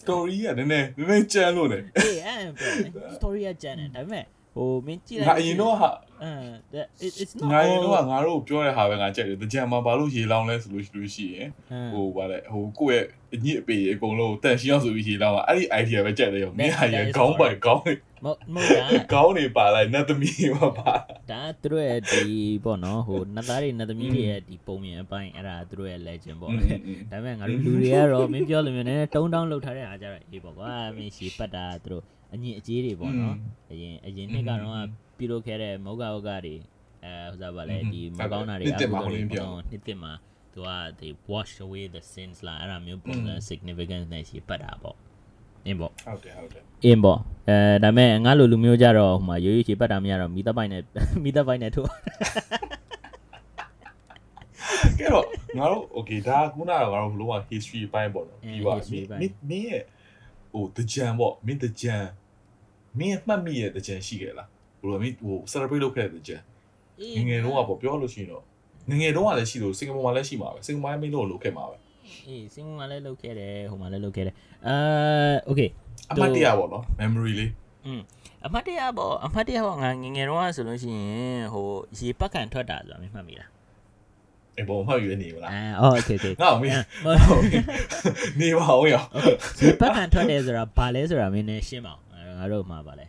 [0.00, 4.24] story ကနည်းနည်းနည်းနည်းကြမ်းလို့နေ အေးအဲ့ပြောတယ် story ကကျန်တယ်ဒါပေမဲ့
[4.57, 5.91] ဟဟိုမင်းကြည့်လိုငါက်အရင်တော့ဟာ
[6.23, 20.93] အမ် that it it's not ငါအရင်တော့ all- ငါတို့ပြောတဲ့ဟာပဲငါကြိုက်တယ်တကြံမှာဘာလို့ရေလောင်းလဲဆိုလို့ရှိလို့ရှိရင်အမ်ဟိုဗါလဲဟိုကိုယ့်ရဲ့အညစ်အပေအကုန်လုံးတန်ရှင်းအောင်ဆိုပြီးရေလောင်းတာအဲ့ဒီ idea ပဲကြိုက်တယ်ရောမင်းဟာရေခေါင်းပိုင်ခေါင်းနေမဟုတ်မဟုတ်တာခေါင်းနေပါလိုက်နတ်သမီးမှာပါ
[21.31, 22.21] ဒါသူတို့ရဲ့ဒီ
[22.63, 26.59] ပေါ့နော်ဟိုနတ်သားတွေနတ်သမီးတွေရဲ့ဒီပုံမြင်အပိုင်းအဲ့ဒါသူတို့ရဲ့ legend ပေါ့อืม
[27.11, 33.35] ဒါပေမဲ့ငါတို့လူတွေကတော့မင်းပြောလို့မျိုးနည်းနည်းတုံးတောင်းလောက်ထားတဲ့အားကြတော့အေးပေါ့ကွာမင်းရှီပတ်တာသူတို့ အညင်အကြေးတွေပေါ့နော်
[33.71, 34.61] အရင်အရင်နှစ်ကတော့
[35.17, 36.55] ပြုလုပ်ခဲ့တဲ့မောဂဝကတွေ
[37.03, 40.13] အဲဟိုစားပါလေဒီမကောင်းတာတွေအကုသိုလ်တွေပေါ့နော်နှစ်တစ်မှာ
[40.53, 40.69] သူက
[40.99, 44.97] they wash away the sins လာအဲ့ဒါမျိုးပုံစံ significance နဲ့ရှီပတ်တာပေါ့
[45.65, 50.83] အင်းပေါ့ဟုတ်တယ်ဟုတ်တယ်အင်းပေါ့အဲဒါပေမဲ့ငါလိုလူမျိုးကြတော့ဟိုမှာရိုးရိုးချေပတ်တာမရတော့မိသက်ပိုင်နဲ့
[51.23, 51.89] မိသက်ပိုင်နဲ့ထိုး
[54.99, 55.25] ကဲတော့
[55.57, 59.83] ငါတို့ okay ဒါခုနကတော့ငါတို့ဘလို့က history အပိုင်းပေါ့နော်အင်းပြီးပါ history ပြီပိုင်းမင်းမင်းရဲ့
[60.51, 61.95] ဟိုတကြံပေါ့မင်းတကြံ
[62.99, 64.47] မင်းမှတ်မိရဲ့တကြံရှိခဲ့လား
[64.79, 66.37] ဟိုလိုမင်းဟို celebrate လုပ်ခဲ့တဲ့တကြံ
[67.17, 68.43] ငငယ်တော့ပေါ့ပြောလို့ရှိရင်တော့
[68.89, 71.75] ငငယ်တော့လည်းရှိလို့စင်ကာပူမှာလည်းရှိမှာပဲစင်ကာပူမှာမင်းတို့လုပ်ခဲ့မှာပဲ
[72.27, 74.35] အေးစင်ကာပူမှာလည်းလုပ်ခဲ့တယ်ဟိုမှာလည်းလုပ်ခဲ့တယ်
[74.67, 74.75] အာ
[75.49, 75.69] okay
[76.11, 77.51] အမှတ်တရပေါ့နော် memory လေး
[77.85, 78.01] อืม
[78.45, 79.83] အမှတ်တရပေါ့အမှတ်တရပေါ့င
[80.15, 83.49] ငယ်တော့ဆိုလို့ရှိရင်ဟိုရေပတ်ကန်ထွက်တာဆိုတာမင်းမှတ်မိလား
[84.57, 85.47] 哎，我们约你啦。
[85.49, 85.55] 啊
[85.93, 86.35] ，OK OK。
[86.39, 86.65] 那我们，
[88.39, 88.95] 你不好呀。
[89.59, 93.05] ဒီပတ်မှန်ထွက်တယ်ဆိုတာဘာလဲဆိုတာမင်းနဲ့ရှင်းပါအောင်ငါတို့မှာပါလဲ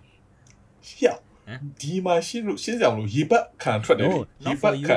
[0.88, 1.16] ရှေ့
[1.80, 4.08] ဒီမှာရှင်းလို့ရှင်းကြအောင်လို့ရေပတ်ခံထွက်တယ်
[4.44, 4.96] ရေပတ်ခံ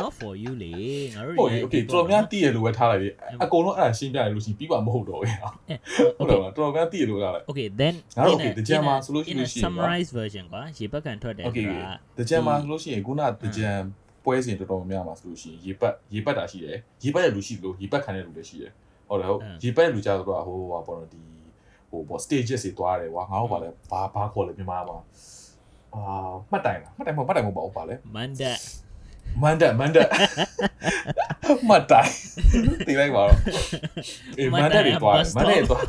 [0.00, 0.72] not for you လေ
[1.14, 3.10] ငါတို့ okay တော်တော်များတည်ရလို့ပဲထားလိုက်ပြီ
[3.42, 5.36] အကုန်လုံးအဲ့ဒါရှင်းပြရလို့ရှိပြီးပါမဟုတ်တော့ဘူး
[6.18, 13.70] ဟုတ်လားတော်တော်များတည်ရလို့ထားလိုက် okay then ငါတို့ okay တကြံမှာဆိုလို့ရှိရင် summarize version ကွာရေပတ်ခံထွက်တယ်ဆိုတာတကြံမှာဆိုလို့ရှိရင်ခုနတကြံ
[14.26, 18.72] ပွဲစဉ်တော်တော်များများမှာဆိုလို့ရှိရင်ရေပတ်ရေပတ်တာရှိတယ်ရေပတ်တဲ့လူရှိတယ်လို့ရေပတ်ခံတဲ့လူလည်းရှိတယ်
[19.08, 21.22] ဟုတ်တယ်ဟုတ်ရေပတ်တဲ့လူကြတော့ဟိုဟိုပေါ့နော်ဒီ
[21.90, 24.98] ဟိုပေါ့ stages တွေတွားတယ်ကွာငါတို့ပါလဲဘာဘာခေါ်လဲမြန်မာမှာ
[25.94, 26.02] အာ
[26.50, 28.58] မှတ်တိုင်လားမှတ်တိုင်မဟုတ်မှတ်တိုင်မဟုတ်ပါဘူးပါလဲမန်ဒတ်
[29.42, 30.08] မန်ဒတ်မန်ဒတ်
[31.68, 32.10] မှတ်တိုင်
[32.86, 33.38] တင်လိုက်ပါတော့
[34.38, 35.82] အေးမန်ဒတ်တွေတွားတယ်မန်ဒတ်တွေတွား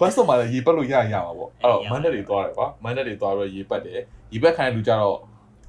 [0.00, 4.00] ဘတ်စတော့မှာလည်းရေပတ်လို့ရရမှာပေါ့အဲ့တော့မန်ဒတ်တွေတွားတယ်ကွာမန်ဒတ်တွေတွားတော့ရေပတ်တယ်
[4.32, 5.18] ရေပတ်ခိုင်းတဲ့လူကြတော့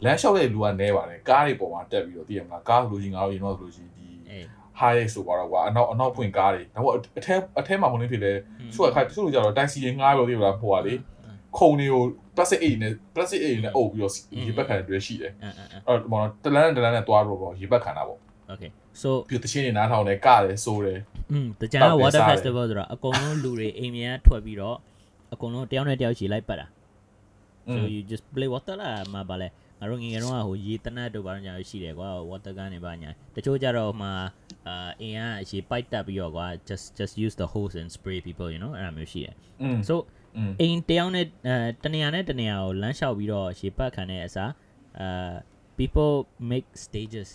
[0.05, 4.45] လမ်းလျှောက်တဲ့လူကနဲပါတယ်ကားတွေပေါ်မှာတက်ပြီးတော့သိရမလားကားဆိုလို့ရှိရင်ငါတို့ရင်တော့ဆိုလို့ရှိရင်ဒီ အေး
[4.81, 8.33] high ဆိုပါတော့ကွာအနောက်အနောက်ဖွင့်ကားတွေဒါပေမဲ့အထဲအထဲမှာမဟုတ်နေဖြစ်လဲ
[8.73, 10.95] သူကခါသူတို့ကြတော့တိုက်စီတွေငှားလို့သိရလားဟိုကလေ
[11.59, 12.03] ခုံတွေကို
[12.35, 14.13] plastic အိတ်နဲ့ plastic အိတ်နဲ့အုပ်ပြီးတော့
[14.47, 18.19] ရေပတ်ခံတဲ့တွေရှိတယ် အအအ အဲ့တော့ဘောတလန်းနဲ့တလန်းနဲ့တွားတော့ပေါ့ရေပတ်ခံတာပေါ့
[18.53, 18.71] okay
[19.03, 21.01] so ပြီးတချင်းတွေနားထောင်တယ်ကတယ်စိုးတယ်
[21.33, 24.77] อืมတကြံ တောက်တယ် water စားတယ် festival ဆိုတာအကုန်လုံးလူတွေအိမ်မြန်ထွက်ပြီးတော့
[25.33, 26.67] အကုန်လုံးတယောက်နဲ့တယောက်ရှည်လိုက်ပတ်တာ
[27.69, 29.49] อื so ม you just play water လာမှာပါလဲ
[29.80, 34.10] ငါတို့ငငယ်တော့ဟိုရေတနတ်တို့ဘာလို့ညာရှိတယ်ကွာဝါတာကန်နေပါညာတချို့ကြတော့မှ
[34.68, 35.16] အာအင်း
[35.50, 39.36] ကရေပိုက်တက်ပြီးတော့ကွာ just just use the hose and spray people you know အဲ့လိုမျိုးရှိတယ်
[39.90, 39.96] so
[40.62, 41.26] အင်းတယောက်နဲ့
[41.84, 44.52] တနေရာနဲ့တနေရာကိုလမ်းလျှောက်ပြီးတော့ရေပတ်ခံတဲ့အစား
[45.02, 45.34] အာ
[45.80, 46.14] people
[46.52, 47.30] make stages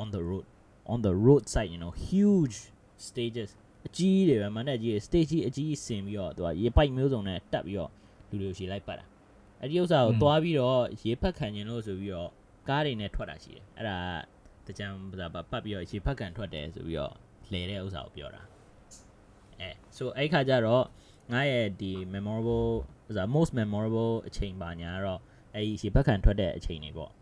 [0.00, 0.44] on the road
[0.92, 2.56] on the roadside you know huge
[3.08, 3.50] stages
[3.86, 7.90] အကြီးတွေပဲမန္တကြီး stage ကြီးအကြီးဆင်ပြီးတော့သူကရေပိုက်မျိုးစုံနဲ့တက်ပြီးတော့
[8.28, 9.04] လူတွေကိုရေလိုက်ပတ်တာ
[9.60, 12.30] အဲ့ဒီဥစ္စာကိုသွားပြီးတော့ရေဖက်ခံခြင်းလို့ဆိုပြီးတော့
[12.68, 13.98] ကားတွေနဲ့ထွက်တာရှိတယ်အဲ့ဒါ
[14.66, 14.86] တကြံ
[15.34, 17.14] ပါပတ်ပြီးတော့ရေဖက်ခံထွက်တယ်ဆိုပြီးတော့
[17.52, 18.42] လဲတဲ့ဥစ္စာကိုပြောတာ
[19.60, 20.84] အဲ so အဲ့ခါကျတော့
[21.32, 22.68] ငါရဲ့ဒီ memorable
[23.08, 25.20] ဥစ္စာ most memorable အချိန်ပါညာတော့
[25.54, 27.12] အဲ့ဒီရေဖက်ခံထွက်တဲ့အချိန်တွေပေါ့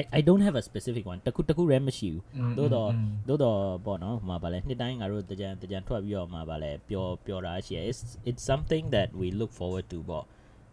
[0.00, 2.22] I I don't have a specific one တခုတခုရဲမရှိဘူး
[2.58, 2.90] သို့တော့
[3.28, 10.24] သို့တော့ပေါ့နော်ဟိုမှာဗာလဲနှစ်တိုင်းငါတို့တကြံတကြံထွက်ပြီးတော့မှာဗာလဲပျော်ပျော်တာရှိရယ် it's it's something that we look forward to ပေါ့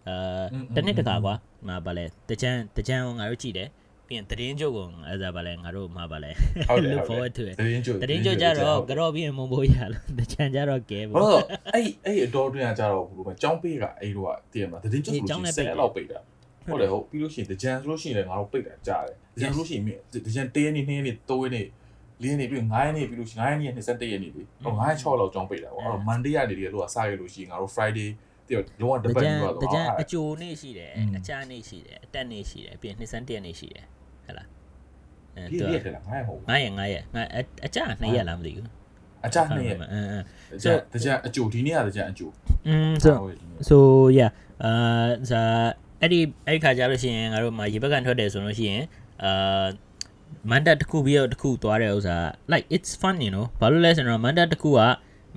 [0.08, 1.34] အဲတနေ့တခါကွာ
[1.68, 3.70] မှာဗာလဲတကြံတကြံကိုငါတို့ကြည့်တယ်
[4.08, 6.32] ပြီးရင်တရင်ကျုပ်ကိုအဲ့ဒါဗာလဲငါတို့မှာဗာလဲ
[6.70, 11.42] ဟုတ်တယ် look ဟုတ် forward တယ် to it တရင်ကျုပ်တရင်ကျုပ်ကြတော့ကြော့ပြီးရင်မုံဘိုးရလို့တကြံကြတော့ကဲဘာပေါ့လို့
[11.74, 16.20] အဲ့အဲ့အတော်တွင်ကကြတော့ဘလို့ပဲចောင်းပေးကအဲ့တော့တည်ရမှာတရင်ကျုပ်ဆိုလို့ရှိရင်10လောက်ပိတ်တာ
[16.66, 19.86] ဟုတ်တယ်ဟုတ်ပြီးလို့ရှိရင်တကြံဆိုလို့ရှိရင်လည်းငါတို့ပိတ်တာကြားတယ်တကြံဆိုလို့ရှိရင်
[20.26, 21.66] တကြံ1ရက်နေ့2ရက်နေ့3ရက်နေ့
[22.22, 28.10] ၄ရက်နေ့ပြီး9ရက်နေ့ပြီးလို့ရှိရင်9ရက်နေ့21ရက်နေ့လေဟို9ရက်6လောက်ចောင်းပိတ်တာပေါ့အဲ့တော့ Monday ကနေတည်းကလို့စားရလို့ရှိရင်ငါတို့ Friday
[28.54, 33.86] ပြောလုံးဝ depend ပါတော့တကြံအချိုနေရှိတယ်အချာနေရှိတယ်အတက်နေရှိတယ်ပြီးရင်နှစ်စန်းတရက်နေရှိတယ်
[34.26, 34.48] ဟဲ့လား
[35.36, 35.70] အဲတော့
[36.10, 37.24] ငါရဟုတ်ငါရငါရငါ
[37.66, 38.70] အချာနှစ်ရက်လားမသိဘူး
[39.26, 40.24] အချာနှစ်ရက်အင်း
[40.64, 42.30] ဆိုတကြံအချိုဒီနေ့ကတကြံအချို
[42.68, 43.12] อืม so
[43.70, 43.78] so
[44.18, 44.32] yeah
[44.64, 44.72] အာ
[45.30, 45.42] ဇာ
[46.02, 48.84] အဲ့ဒီအဲ့ခါကြလို့ရှိရင်ငါတို့မှာရေဘက်ကန်ထွက်တယ်ဆိုလို့ရှိရင်
[49.24, 49.66] အာ
[50.50, 52.18] မန်တက်တစ်ခုပြီးတော့တစ်ခုသွားတဲ့ဥစ္စာ
[52.52, 54.82] like it's fun you know ဘာလို့လဲဆိုတော့မန်တက်တစ်ခုက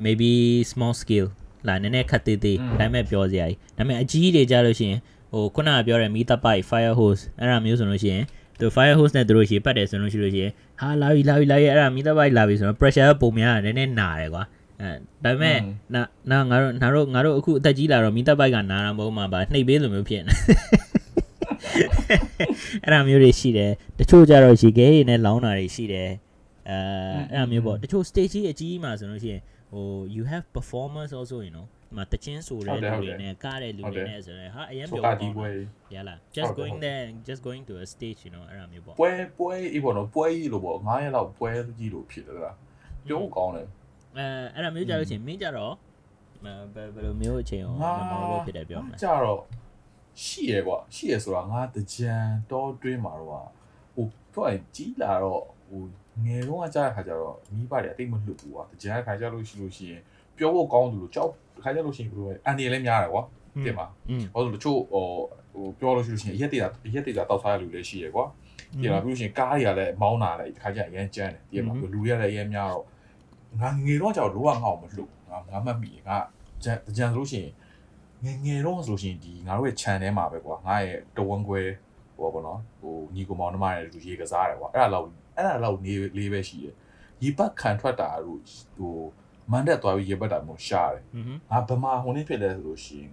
[0.05, 0.31] maybe
[0.70, 1.29] small scale
[1.68, 5.00] လာနည်းနည်းခက်သေးသေးဒါပေမဲ့ပြောစရာကြီးဒါပေမဲ့အကြီးတွေကြလို့ရှိရင်
[5.33, 8.24] ဟိုခုနကပြောတဲ့မီးတပ်ပိုက် fire hose အဲ့ဒါမျိုးဆိုလို့ရှိရင်
[8.61, 14.44] သူ fire hose နဲ့သူတို့ရေပတ်တယ်ဆိုလို့ရှိလို့ရှိရင်ဟာလာပြီလာပြီလာပြီအဲ့ဒါမီးတပ်ပိုက်လာပြီဆိုတော့ pressure ပုံများနည်းနည်းနာတယ်ကွာ
[14.81, 14.90] အဲ
[15.24, 20.33] ဒါပေမဲ့อืมနာနာငါတို့ငါတို့ငါတို့အခုအသက်ကြီးလာတော့မိသက်ပိုက်ကနာတာမဟုတ်မှာပါနှိပ်ပေးလိုမျိုးဖြစ်နေ
[22.85, 26.11] အဲ့ဒါမျိုးတွေရှိတယ်တချို့ကြတော့ရေခဲရည်နဲ့လောင်းတာတွေရှိတယ်
[26.68, 26.79] အဲ
[27.33, 29.85] အဲ့ဒါမျိုးပေါ့တချို့ stage ကြီးအကြီးကြီးမှာဆိုလို့ရှိရင် ဟို
[30.16, 35.48] you have performers also you know ဒီမှာတချင်းဆိုတဲ့လူတွေနဲ့ကားတဲ့လူတွေနဲ့ဆိုရင်ဟာအရင်ဆိုပြောကဒီပွဲ
[35.94, 41.48] ရလား just ဟုတ်တယ် going there just going to a stage you know အဲ့ဒါမျိုးပေါ့ပွဲပွဲအေးပေါ့နော်ပွဲကြီးလို့ပေါ့9ရက်လောက်ပွဲ
[41.79, 42.57] ကြီးလို့ဖြစ်တယ်လား
[43.07, 43.66] ပြောဖို့ကောင်းတယ်
[44.16, 45.74] အဲအဲ့ဒါမျိုးကြလို့ရှိရင်မင်းကြတော့
[46.44, 49.40] မဘယ်ဘယ်လိုမျိုးအချိန်ကိုငါ memorable ဖြစ်တယ်ပြောမယ်ကြတော့
[50.24, 52.14] ရှိရကွာရှိရဆိုတာငါတကြံ
[52.50, 53.48] တောတွင်းမှာတော့
[53.94, 55.83] ဟိုပြောရင်ကြီးလာတော့ဟို
[56.24, 60.02] ငယ်တော့ကြားတဲ့ခါကျတော့မိဘတွေအတိတ်မလွတ်ဘူးကွာတကြံခါကျလို့ရှိလို့ရှိရင်
[60.37, 61.31] ပြောဖို့ကောင်းတယ်လို့ကြောက်
[61.62, 63.22] ခါကျလို့ရှိရင်ဘယ်လိုလဲအန်ဒီလည်းများတယ်ကွာ
[63.66, 65.05] တင်ပါอืมဟောဆိုတချို့ဟို
[65.55, 68.24] ဟိုပြောလို့ရှိလို့ရှိရင်ရက်တေတာရက်တေတာတောက်စားရလူလည်းရှိရကွာ
[68.83, 72.85] တင်ပါပြီးလို့ရှိရင်ကားတွေကလည်းမောင်းတာလည်းဒီခါကျရင်အရန်ကျန်းတယ်တင်ပါလူတွေကလည်းအရန်များတော့
[73.61, 76.16] ငါငယ်တော့ကြောက်တော့ငါ့ကိုမလွတ်ငါငါမှတ်မိငါ
[76.64, 77.52] ကြံကြံဆိုလို့ရှိရင်
[78.24, 81.61] ငယ်ငယ်တော့ဆိုလို့ရှိရင်ဒီငါတို့ရဲ့ channel ထဲမှာပဲကွာငါရဲ့တဝန်းခွဲ
[82.16, 86.75] ဟိုပါဘောနော်ဟိုညီကိုမောင်နှမရဲ့လူရေကစားတယ်ကွာအဲ့ဒါလောက် အဲ့ဒါလောက်နေလေးပဲရှိတယ်
[87.22, 88.40] ရေပတ်ခံထွက်တာတို့
[88.79, 88.96] ဟို
[89.53, 91.05] မန်တက်သွားပြီးရေပတ်တာမျိုးရှားတယ်
[91.51, 93.12] ငါဗမာဟိုနေ့ဖြစ်လဲဆိုလို့ရှိရင်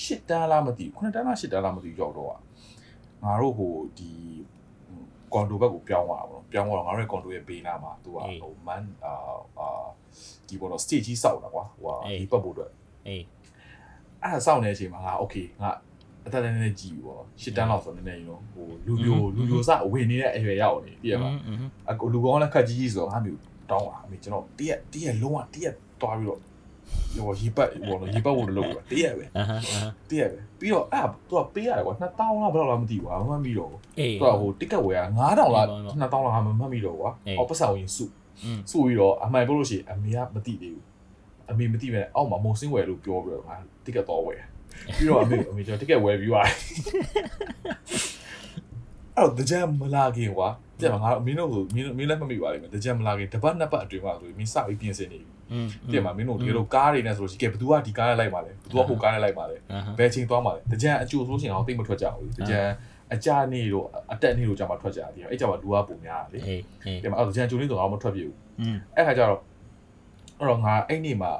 [0.00, 4.10] ရှစ်တန်းလားမသိခုနှစ်တန်းလားရှစ်တန်းလားမသိရောက်တော့ငါတို့ဟိုဒီ
[5.32, 9.14] ကွန်ဒိုဘက်ကိုပြောင်းသွားတာပေါ့နော်ပြောင်းသွားတော့ငါတို့ရဲ့ကွန်ဒိုရဲ့ဘေးနားမှာသူကဟိုမန်အာ
[9.58, 9.86] အာ
[10.48, 12.70] ဒီပေါ်တော့ stage ကြီးစောက်တာကွာဟိုဒီပတ်ဖို့အတွက်
[13.06, 13.22] အေး
[14.22, 15.70] အဲ့ဆောက်နေတဲ့အချိန်မှာငါ okay ငါ
[16.26, 21.28] အသက်လည်းနည်းနည်းကြီးပြီပေါ့ရှစ်တန်းလောက်ဆိုနည်းနည်းယူတော့ဟိုလူပြိုလူပြိုစအဝင်နေတဲ့အရွယ်ရောက်နေပြည့်ပါ
[21.90, 25.68] အကိုလူကောင်းလည်းခက်ကြီးကြီးဆိုတော့ငါမျိုးတောင်းပါအမေကျွန်တော်တည့်ရတည့်ရလုံးဝတည့်ရ
[26.00, 26.40] သွားပြီးတော့
[27.16, 29.24] ဟိုရေပတ်ဘောလုံးရေပတ်ဝင်လို့တည့်ရပဲ
[30.10, 33.78] တည့်ရပဲပြီးတော့အဲ့သူကပေးရတယ်ကွာ2000လောက်ဘယ်လောက်လားမသိဘူးကွာမမှတ်မိတော့သူ
[34.22, 38.04] ကဟိုတစ်ကက်ဝယ်က9000လား2000လားမမှတ်မိတော့ကွာအော်ပတ်စံဝင်စု
[38.70, 40.84] စုပြီးတော့အမှန်ပြောလို့ရှိရင်အမေကမသိသေးဘူး
[41.50, 44.48] အမေမသိပဲအောက်မှာမုံစင်းဝယ်လို့ပြောပြီးတော့ငါတစ်ကက်တော့ဝယ်တယ်
[44.96, 46.54] ပြီးတော့အမေအမေကျွန်တော် ticket ဝယ်ပြီးသွားတယ်
[49.16, 50.48] အဲ့တော့ကြံမလာခင်ကွာ
[50.80, 55.30] ပြန်မှာငါတို့မင်းတို့ကိုမင်းမင်းလည်းမမိပါလိမ့်မယ်တကြံမလာခင်တစ်ပတ်နှစ်ပတ်အတွင်းမှာဆိုမင်းစပြီးပြင်ဆင်နေပြီ
[55.92, 59.56] ပြန်မှာမင်းတို့ဒီလိုကားတွေနဲ့ဆိုလို့ရှိရင်ဘယ်သူကဒီကားနဲ့လိုက်ပါလဲဘယ်သူကဟိုကားနဲ့လိုက်ပါလဲ
[59.98, 62.60] ဘယ်ချိန်သွားပါလဲတကြံအကျိုးဆိုရှင်အောင်တိတ်မထွက်ကြဘူးတကြံ
[63.14, 66.38] အကြနေတော့အတက်နေတော့ကြာမှထွက်ကြတယ်အဲ့ကြာမှလူကပုံများလေ
[67.02, 68.36] ပြန်မှာအဲ့တကြံကျုံနေတော့မထွက်ပြဘူး
[68.96, 69.40] အဲ့ခါကျတော့
[70.38, 71.32] အဲ့တော့ငါအဲ့နေ့မှာ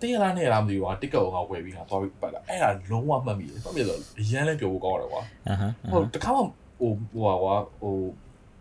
[0.00, 6.42] တေးလားနဲ့လားမသိဘူးငါတစ်ကက်ကိုငါဝယ်ပြီးငါသွားပြီးပတ်လာအဲ့ဒါလုံးဝမှတ်မိတယ်မှတ်မိတော့အရန်လည်းပြောဖို့ကောင်းတယ်ကွာ အာဟာ ဟိုတခါမှ
[6.80, 7.94] ဟိုဟိုဟာကွာဟို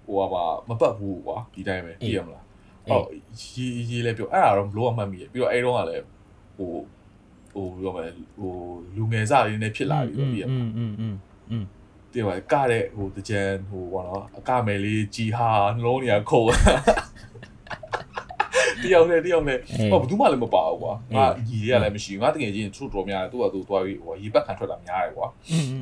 [0.05, 2.43] ဟိုဟာပါမပတ်ဘူးကွာဒီတိုင်းပဲသိရမလား
[2.89, 3.05] ဟုတ်
[3.41, 6.05] ရေးရေးလည်းပြောအဲ့ဒါတော့ဘလို့မှတ်မိတယ်ပြီးတော့အဲ့တော့ကလည်း
[6.57, 6.71] ဟို
[7.53, 8.51] ဟိုပြောမယ်ဟို
[8.95, 11.15] လူငယ်စားလေးနဲ့ဖြစ်လာပြီတော့သိရမ อื လား มอืมอืม
[11.51, 11.65] อืม
[12.11, 16.51] သိရပါကတဲ့ဟိုတကြံဟိုဘောနော်အကမယ်လေးကြီးဟာနှလုံးနေရခုံတ
[18.84, 19.58] တယောက်နဲ့တယောက်နဲ့
[19.90, 25.26] ဟောဘယ်သူမှလည်းမပါဘူးကွာငါညီလေးကလည်းမရှိဘူးငါတကယ်ချင်းချို့တော်များတယ်သူ့ကသူ့သွားပြီးဟောရေပတ်ခံထွက်တာများတယ်ကွာ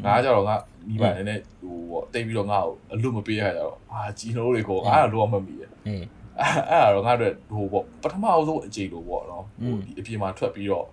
[0.04, 0.56] ငါကကြတော့ငါ
[0.88, 5.68] မိဘနဲ့ဟိုပေါ့တိတ်ပြီးတော့ငါ့ကိုအလွတ်မပေးရကြတော့အာဂျီနိုးတွေကိုငါကလောမမိရဲ့
[6.70, 10.86] အဲ့တော့ငါတို့ဟိုပေါ့ပထမအောင်ဆုံးအခြေလိုပေါ့နော်ဟိုဒီအပြင်မှာထွက်ပြီးတော့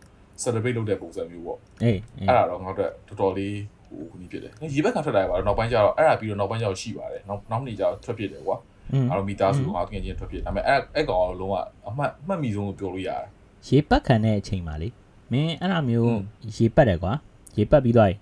[0.44, 3.56] celebrate လုပ်တဲ့ပုံစံမျိုးပေါ့အေးအဲ့ဒါတော့ငါတို့တော်တော်လေး
[3.88, 8.58] ဟိုခုနည်းဖြစ်တယ်ရေဘက်ကထွက်လာရပါတော့နောက်ပိုင်းကျတော့အဲ့ဒါပြီးတော့နောက်ပိုင်းကျတော့ရှိပါတယ်နောက်နောက်နေ့ကျတော့ထွက်ဖြစ်တယ်ကွာ
[9.10, 11.56] ငါတို့မိသားစုငါတို့ငယ်ချင်းထွက်ဖြစ်ဒါပေမဲ့အဲ့အဲ့ကောင်လုံးဝ
[11.88, 13.24] အမှတ်အမှတ်မိဆုံးကိုပြောလို့ရတယ်
[13.68, 14.90] ရေပတ်ခံတဲ့အချိန်မှာလေ
[15.32, 16.18] မင်းအဲ့လိုမျိုး
[16.58, 17.14] ရေပတ်တယ်ကွာ
[17.58, 18.14] ရေပတ်ပြီးတော့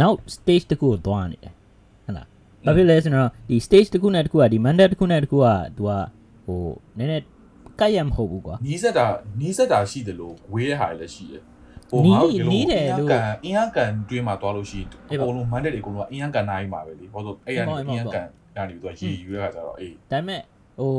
[0.00, 1.52] နောက် stage တကူကိုသွားနေတယ်
[2.04, 2.26] ဟုတ်လား
[2.64, 5.90] ဘာဖြစ်လဲဆိုတော့ဒီ stage တကူနဲ့တကူကဒီ mandate တကူနဲ့တကူက तू က
[6.46, 6.62] ဟို
[6.98, 7.24] နည်းနည်း
[7.80, 9.06] ကတ်ရမဟုတ်ဘူးကွာနီးစက်တာ
[9.40, 11.42] နီးစက်တာရှိတယ်လို့ဝေးတဲ့ဟာလည်းရှိတယ်
[11.90, 13.08] ဟိုဟာဒီလိုနီးတယ်လို့
[13.44, 17.66] အင်အားကန်တွင်းမှာသွားလို့ရှိရင်အကုန်လုံး mandate တွေအကုန်လုံးကအင်အားကန်နိုင်မှာပဲလေဘာလို့အဲ့ရအင်
[18.00, 20.40] အားကန် ရနေပြီးတော့ရေယူရခါကျတော့အေးဒါပေမဲ့
[20.80, 20.92] ဟို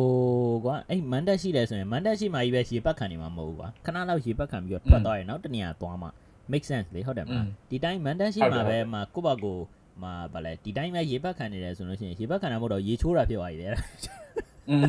[0.65, 6.09] ကွာအဲ့ mandate ရှိတယ်ဆိုရင် mandate ရှိမှကြီးပဲရေပတ်ခံနေမှာမဟုတ်ဘူးကွာခဏလောက်ရေပတ်ခံပြီးတော့ထွက်သွားရင်နောက်တစ်နေရာသွားမှာ
[6.51, 9.57] make sense လေဟုတ်တယ်မလားဒီတိုင်း mandate ရှိမှာပဲမှာကိုယ့်ဘာကို
[10.03, 13.67] မှာဗာလဲဒီတိုင်းပဲရေပတ်ခံနေတယ်ဆိုလို့ရှိရင်ရေပတ်ခံတာမဟုတ်တော့ရေချိုးတာဖြစ်သွားပြီလေ
[14.69, 14.85] อืม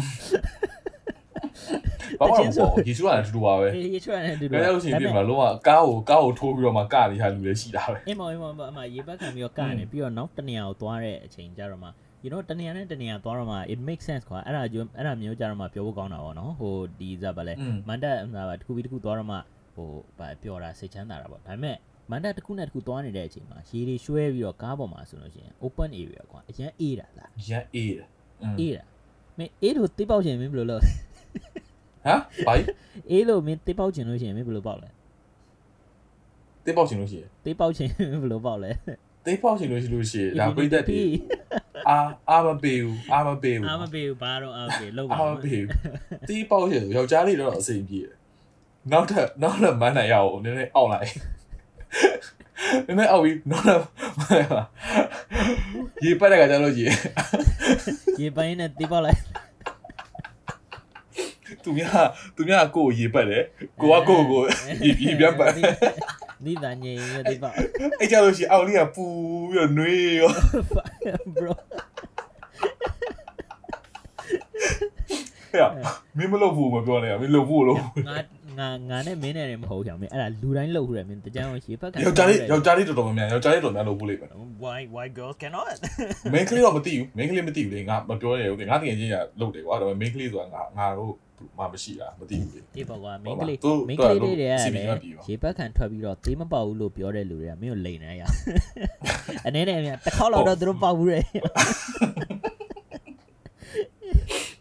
[2.20, 11.88] ဘာမှမဟုတ်ဘူးရေချူရတယ်အတူတူပါပဲအေးရေချိုးရတယ်တူတူဘယ်လို့ရှိရင်ပြင်မှာလုံးဝကားကိုကားကိုထိုးပြီးတော့မှကနေဟာလူလည်းရှိတာပဲအင်းမအင်းမအမရေပတ်ခံပြီးတော့ကနေပြီးတော့နောက်တစ်နေရာကိုသွားတဲ့အချိန်ကြတော့မှ
[12.26, 17.54] you know တနေရာနဲ့တနေရာသွားတော့မှ it makes sense ကွာအဲ့ဒါအဲ့ဒါမျိုးကြတော့မှပြောဖို့ကောင်းတာပေါ့နော်ဟိုဒီဇာပါလဲ
[17.88, 19.36] မန်တက်ဟာတစ်ခုပြီးတစ်ခုသွားတော့မှ
[19.74, 21.76] ဟိုဘာပြောတာစိတ်ချမ်းသာတာပေါ့ဒါပေမဲ့
[22.10, 28.06] မန်တက်တစ်ခုနဲ့တစ်ခုသွားနေတဲ့အချိန်မှာရေတွေရွှဲပြီးတော့ကားပေါ်မှာဆိုလို့ရှိရင် open area ကွာအရန်အေးတာလားအရန်အေးတာ
[28.60, 28.84] အေးတာ
[29.38, 32.54] မင်းအေးလို့တိပောက်ချင်မင်းဘယ်လိုလုပ်ဟမ်ဘာ
[33.10, 34.88] အေးလို့မင်းတိပောက်ချင်လို့ရှိရင်မင်းဘယ်လိုပေါက်လဲ
[36.64, 37.88] တိပောက်ချင်လို့ရှိရင်တိပောက်ချင်
[38.22, 38.70] ဘယ်လိုပေါက်လဲ
[39.26, 41.00] တိပောက်ချင်လို့ရှိလို့ရှိရင်ဒါပြိတ္တတွေ
[41.88, 41.96] အာ
[42.30, 45.68] အာမပေးဘူးအာမပေးဘူးအာမပေးဘူးဘာတော့အာမပေးလောက်ပါအာမပေးဘူး
[46.28, 48.14] တေးပေါက်ချင်ယောက်ျားလေးတော့အစိမ်ပြေတယ်
[48.92, 51.08] နောက်ထပ်နောက်ထပ်မန်းနိုင်ရအောင်နည်းနည်းအောက်လိုက်
[52.86, 53.82] နည်းနည်းအောက်ပြီးနောက်ထပ်
[56.04, 56.98] ရေပတ်တဲ့ကကြလို့ရှိရင်
[58.20, 59.18] ရေပိုင်းနဲ့တေးပေါက်လိုက်
[61.66, 63.44] သူများသူများကိုကိုရေပတ်တယ်
[63.80, 64.42] ကိုကကိုကို
[64.84, 67.54] ရေရေပြန်ပတ်ဒီတန်ငယ်ရေတေးပေါက်
[68.00, 69.04] အဲ့ကြလို့ရှိရင်အောက်လေးကပူ
[69.50, 70.30] ပြီးတော့နှွေးရော
[71.36, 71.52] bro
[75.52, 75.68] ဟဲ့
[76.16, 78.16] မင်းမလုပ်ဘူးမပြောနဲ့မင်းလုပ်ဘူးလို့ငါ
[78.58, 84.30] ငါငါနဲ့မင်းနဲ့လည်းမဟုတ်ကြဘူးမင်းအဲ့ဒါလူတိုင်းလုပ်ခုတယ်မင်းတကြမ်းရေဖက်ခံယောက်ျားလေးယောက်ျားလေးတော်တော်များများယောက်ျားလေးတော်တော်များလုပ်ဘူးလိမ့်မယ်
[84.64, 85.74] why why girls cannot
[86.32, 91.12] မင်းကလေးတော့မသိဘူးမင်းကလေးမသိဘူးလေငါမပြောရဘူးလေငါတကယ်ချင်းကလုပ်တယ်ကွာဒါပေမဲ့မင်းကလေးဆိုတာငါငါတို့
[91.58, 98.22] မှမရှိတာမသိဘူးလေဒီပေါ့ကွာမဟုတ်င်းပါကလေးသူမင်းသူကကလေးတွေကလည်း CP ကပြီးပါရေပတ်ခံထွက်ပြီးတော့သေးမပေါက်ဘူးလို့ပြောတဲ့လူတွေကမင်းကိုလိန်နေရ
[99.46, 101.24] အနေနဲ့မြန်တစ်ခေါက်လောက်တော့သူတို့ပေါက်ဘူးတဲ့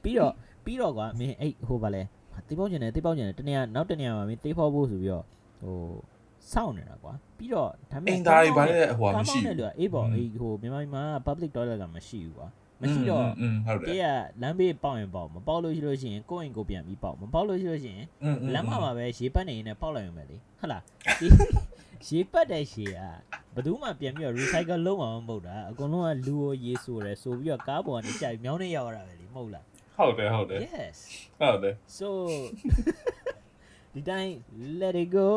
[0.03, 0.33] ပြီးတော့
[0.65, 2.01] ပြီးတော့ကွာမင်းအဲ့ဟိုပါလဲ
[2.47, 5.25] တေးပေါက်ကျင်တယ်တေးပေါက်ကျင်တယ်တနေ့ကနောက်တနေ့ကမှမင်းတေးဖောက်ဖို့ဆိုပြီးတော့
[5.63, 5.77] ဟို
[6.53, 12.47] စောင့်နေတာကွာပြီးတော့ဒါပေအမဲ့င်တာတွေဘာလဲဟိုကားမရှိမောင်းတဲ့လူကအေးပေါ့อืมအေးဟိုမြန်မာပြည်မှာ public toilet ကမရှိဘူးကွာ
[12.86, 13.28] မရှိတော့
[13.67, 14.06] ဟုတ်တယ်က
[14.41, 18.06] လမ်းဘေးပေါက်ရင်ပေါက်မပေါက်လို့ရှိလို့ရှိရင်ကိုယ့်အိမ်ကိုပြန်ပြီးပေါက်မပေါက်လို့ရှိလို့ရှိရင်
[18.54, 20.84] လမ်းမှာမှာပဲရေပတ်နေရင်လည်းပေါက်လိုက်ရုံပဲလေဟုတ်လား
[22.08, 23.00] ရေပတ်တဲ့ရေက
[23.54, 29.65] ဘယ်သူမှပြန်ပြီးတော့ recycle လုပ်မှာမဟုတ်တာအကုန်လုံးကလူကိုရေဆိုတယ်ဆိုပြီးတော့ကားပေါ်ကနေကြိုက်မြောင်းနေရောက်ရတာပဲလေမဟုတ်လား
[29.98, 30.98] ဟုတ်တယ်ဟုတ်တယ် yes
[31.41, 32.10] ဟုတ်တယ် so
[33.93, 34.32] ဒီတိုင်း
[34.80, 35.30] let it go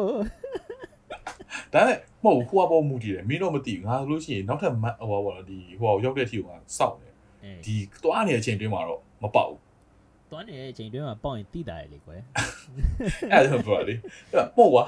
[1.73, 7.08] ဒါနဲ့မဟုတ်ဟိုကပေါ်မူတည်တယ်မင်းတော့မသိဘူးငါဆိုလို့ရှိရင်နောက်ထပ်ဟိုပါပေါ့ဒီဟိုကရောက်တဲ့အထိကိုငါစောင့်နေ
[7.65, 7.75] ဒီ
[8.05, 9.61] သွားနေတဲ့အချိန်တွင်းမှာတော့မပေါက်ဘူး
[10.31, 12.21] တွန်းနေတဲ့အချိန်တွင်းမှာပေါက်ရင်တိတာလေကွယ်
[13.33, 13.95] အဲ့ဒါပြောတာလေ
[14.33, 14.85] အဲ့မဟုတ်ကွာ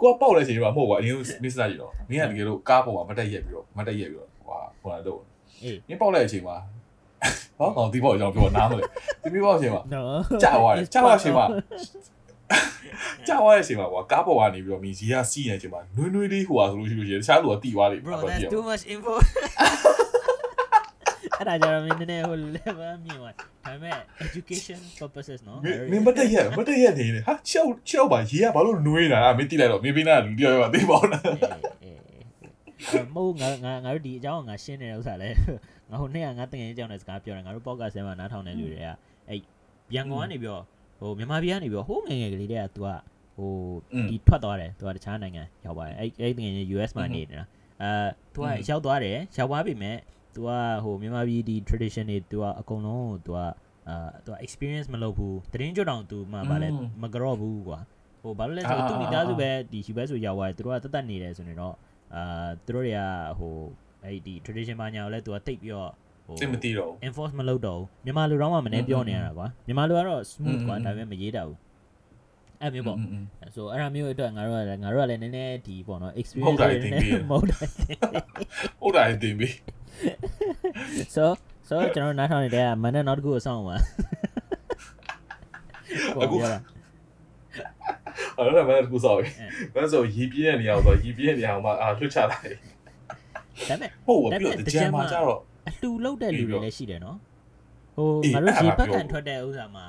[0.00, 5.20] ကိုကပေါက်တဲ့အချိန်မှာမဟုတ်ကွာအရင်မစ္စတာကြီးတော့မင်းကတကယ်လို့ကားပေါ်မှာမတက်ရက်ပြီးတော့မတက်ရက်ပြီးတော့ဟိုဟိုလာတော့
[5.62, 6.56] အေးမင်းပေါက်တဲ့အချိန်မှာ
[7.58, 8.84] ဟောကောင်ဒီပေါက်ကြောင်ပြောနားမလဲ
[9.22, 10.02] ဒီမင်းပေါက်အချိန်မှာ no
[10.42, 11.46] ကြာသွားတယ်ကြာသွားတဲ့အချိန်မှာ
[13.26, 19.14] ကြာသွားတဲ့အချိန်မှာကွာကားပေါ်ကနေပြီးတော့မင်းကြီးကစီးနေတဲ့အချိန်မှာနွေးနွေးလေးဟိုဟာဆိုလို့ရှိလို့ရှိရင်တခြားလူကတီသွားလိမ့် bro မယ် that's too much info
[21.41, 35.29] အဲ့ဒါကြတော့မင်းနည်းနည်းဟို level မြင်သွားဒါပေမဲ့ education purposes နော် မင်းမင်းမတက်ရက်မတက်ရက်နေတယ်ဟာချောက်ချောက်ပါရေကဘာလို့နွေးနေတာမင်းတိလိုက်တော့မင်းပေးနာလူတယောက်ယောက်သိပါဦးလား အေးအေးမဟုတ်ငါငါငါတို့ဒီအကြောင်းငါရှင်းနေတဲ့ဥစ္စာလဲ
[35.89, 38.89] ငါဟိုနေ့ကငါတငယ်ချင်းအကြောင်းနဲ့စကားပြောတယ်ငါတို့ podcast ထဲမှာနားထောင်တဲ့လူတွေက
[39.29, 39.39] အဲ့
[39.95, 40.63] ရန်ကုန်ကနေပြီးတော့
[40.99, 42.87] ဟိုမြန်မာပြည်ကနေပြီးတော့ဟိုးငယ်ငယ်ကလေးတွေက तू က
[43.37, 43.51] ဟို
[44.09, 47.45] ဒီထွက်သွားတယ် तू ကတခြားနိုင်ငံရောက်ပါတယ်အဲ့အဲ့တငယ်ချင်း US မှာနေနေတာ
[47.81, 47.89] အဲ
[48.33, 49.97] तू ကရောက်သွားတယ်ရောက်သွားပြီမဲ့
[50.35, 50.49] तू က
[50.83, 53.37] ဟိုမြန်မာပြည်ဒီ tradition တွေ तू ကအကုန်လုံးကို तू က
[53.89, 56.69] အာ तू experience မလုပ်ဘူးတရင်ကြွတောင် तू မှဗာလဲ
[57.01, 57.79] မကြော့ဘူးကွာ
[58.21, 61.75] ဟိုဘာလို့လဲဆိုတော့ तू မိသားစုပဲဒီရှိပဲဆိုရောက်သွားတယ်သူတို့ကတတ်တတ်နေတယ်ဆိုရင်တော့
[62.15, 63.01] အာသူတို့တွေက
[63.39, 63.53] ဟို
[64.03, 65.91] အဲ့ဒီ tradition ဘာညာကိုလဲ तू ကတိတ်ပြီးတော့
[66.25, 71.57] ဟို သိမသိတော့ enforce မလုပ်တော့ဘူးမြန်မာလူတော့မှမနေပြောနေရတာကွာမြန်မာလူကတော့ smooth ကွာဒါပေမဲ့မရေးတတ်ဘူး
[72.61, 72.97] အဲ့မျိုးပေါ့
[73.55, 77.69] ဆိုအဲ့ဒါမျိုးအတွက်ငါတို့ကလည်းငါတို့ကလည်းနည်းနည်းဒီပေါ့နော် experience တွေနည်းနည်းမဟုတ်တယ်
[78.79, 79.49] ဟုတ်တယ်တင်ပြီ
[81.14, 81.24] so
[81.68, 83.76] so ကျွန်တော်နားထောင်နေတဲ့မန်နဲ့နောက်တစ်ခုကိုစောင့်ပါ
[86.16, 86.60] ကိုပြောတာ
[88.36, 89.30] အဲ့ဒါမှလည်းကူဆောက်ပြီ
[89.72, 92.56] ဘာလို့ဆိုရီပြင်းတဲ့နေရာကိုဆိုရီပြင်းတဲ့နေရာမှာအာလွှတ်ချလိုက်
[93.68, 95.38] ဒါပေမဲ့ဟုတ်ပါပြီးတော့တကြံမှာကျတော့
[95.68, 97.16] အလှလုတ်တဲ့လူတွေလည်းရှိတယ်နော်
[97.96, 99.84] ဟိုအေးငါတို့အဲ့ရေဒါပတ်ပြောကန်ထွက်တဲ့ဥစ္စာမှာ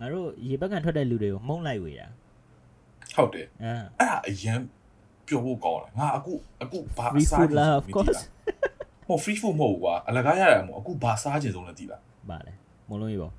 [0.00, 2.06] ငါတို့ရေပတ်ကန်ထွက်တဲ့လူတွေကိုမှုန်းလိုက်ဝေတာ
[3.16, 4.60] ဟုတ်တယ်အာအဲ့ဒါအရင်
[5.26, 8.77] ပြောဖို့ကောင်းတယ်ငါအခုအခုဘာအ free စား food ချင်လားလဲ of course မ
[9.08, 12.52] ဟို free food မဟုတ်ဘူးကွာအလကားရတာမဟုတ်အခုဘာစားချင်ဆုံးလဲသိလားပါလေ
[12.90, 13.32] မလုံးကြီးပေါ့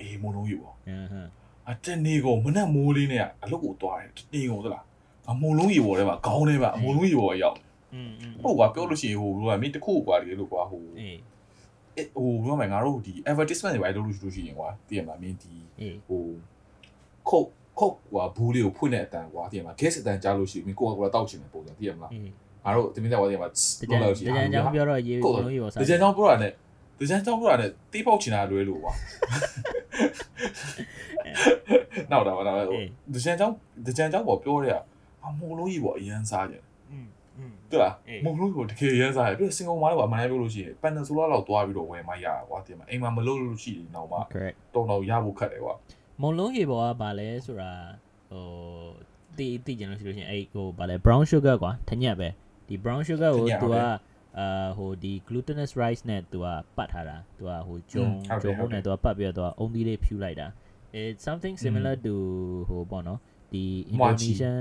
[0.00, 1.28] အေးမလုံးကြီးပေါ့အင်းဟမ်
[1.70, 4.84] အတနေကုန်မနဲ့မိုးလေးနဲ့အလုတ်ကိုသွားတယ်တနေကုန်သလား
[5.30, 7.56] အမုံလုံးကြီးပေါ်ထဲမှာခေါင်းထဲမှာအမုံလုံးကြီးပေါ်ရောက်
[7.94, 8.10] อืม
[8.42, 11.18] ဟုတ်ကွာပြောလို့ရှိရင်ဟိုဘယ်လိုကမင်းတခုကွာတကယ်လို့ကွာဟိုအေး
[12.14, 15.52] ဟိုဘယ်လိုမှငါတို့ဒီ advertisement တွေပဲလုပ်လို့ရှိရင်ကွာသိရမလားမင်းဒီ
[16.08, 16.22] ဟို
[17.28, 17.46] ခုတ်
[17.78, 22.10] ခုတ်ကွာဘူးလေးကိုဖွင့်တဲ့အတန်ကွာသိရမလား gas အတန်ကြားလို့ရှိရင်မင်းကိုကကိုလာတောက်ချင်တဲ့ပုံစံသိရမလား
[22.65, 23.55] ငါတို့တမင်းတဲ့ကွာသိရမလား တ
[23.89, 26.51] ကြံ လို့ရှိ တ ရင် ကြံကြောင်းပြောတော့ရေမလုံးရေပေါ့စား တကြံကြောင်းပြောတာနဲ့
[26.99, 28.93] တကြံကြောင်းပြောတာနဲ့တေးပေါက်ချင်တာလွဲလို့ကွာ
[32.11, 32.79] နောက်တော့နောက်တော့
[33.13, 33.55] တကြံကြောင်း
[33.87, 34.71] တကြံကြောင်းပေါ်ပြောရ
[35.23, 45.75] အမိုးလုံးကြီးပေါ့အရန်စားကြတယ် อืมอืม 对လား အေး မုံလို့ကိုတကယ်ရမ်းစားတယ်ပြီးတော့စင်ကာပူမှာလည်းအမှန်တမ်းပြောလို့ရှိရင်ပန်နဆိုလာလောက်သွားပြီးတော့ဝယ်မှရတာကွာတင်မအိမ်မှာမလုပ်လို့ရှိရင်တော့မှ correct တုံတော့ရဖို့ခက်တယ်ကွာ
[46.21, 47.71] မုံလုံးရေပေါ်ကဗာလဲဆိုတာ
[48.31, 48.45] ဟို
[49.37, 52.29] တီးတီးကြလို့ရှိလို့ရှိရင်အဲ့ဟိုဗာလဲ brown sugar ကွာထညက်ပဲ
[52.67, 53.77] ဒီ brown sugar ကို तू က
[54.39, 56.47] အာဟိုဒီ glutinous rice နဲ့ तू က
[56.77, 58.05] ပတ်ထားတာ तू ကဟိုဂျုံ
[58.43, 60.47] ဂျုံမုံနဲ့ तू ကပတ်ပြီးတော့ तू ကအုံးသီးလေးဖြူလိုက်တာ
[60.99, 62.13] it's something similar to
[62.69, 63.19] ဟိုပေါ့နော်
[63.53, 64.57] ဒီ Indonesian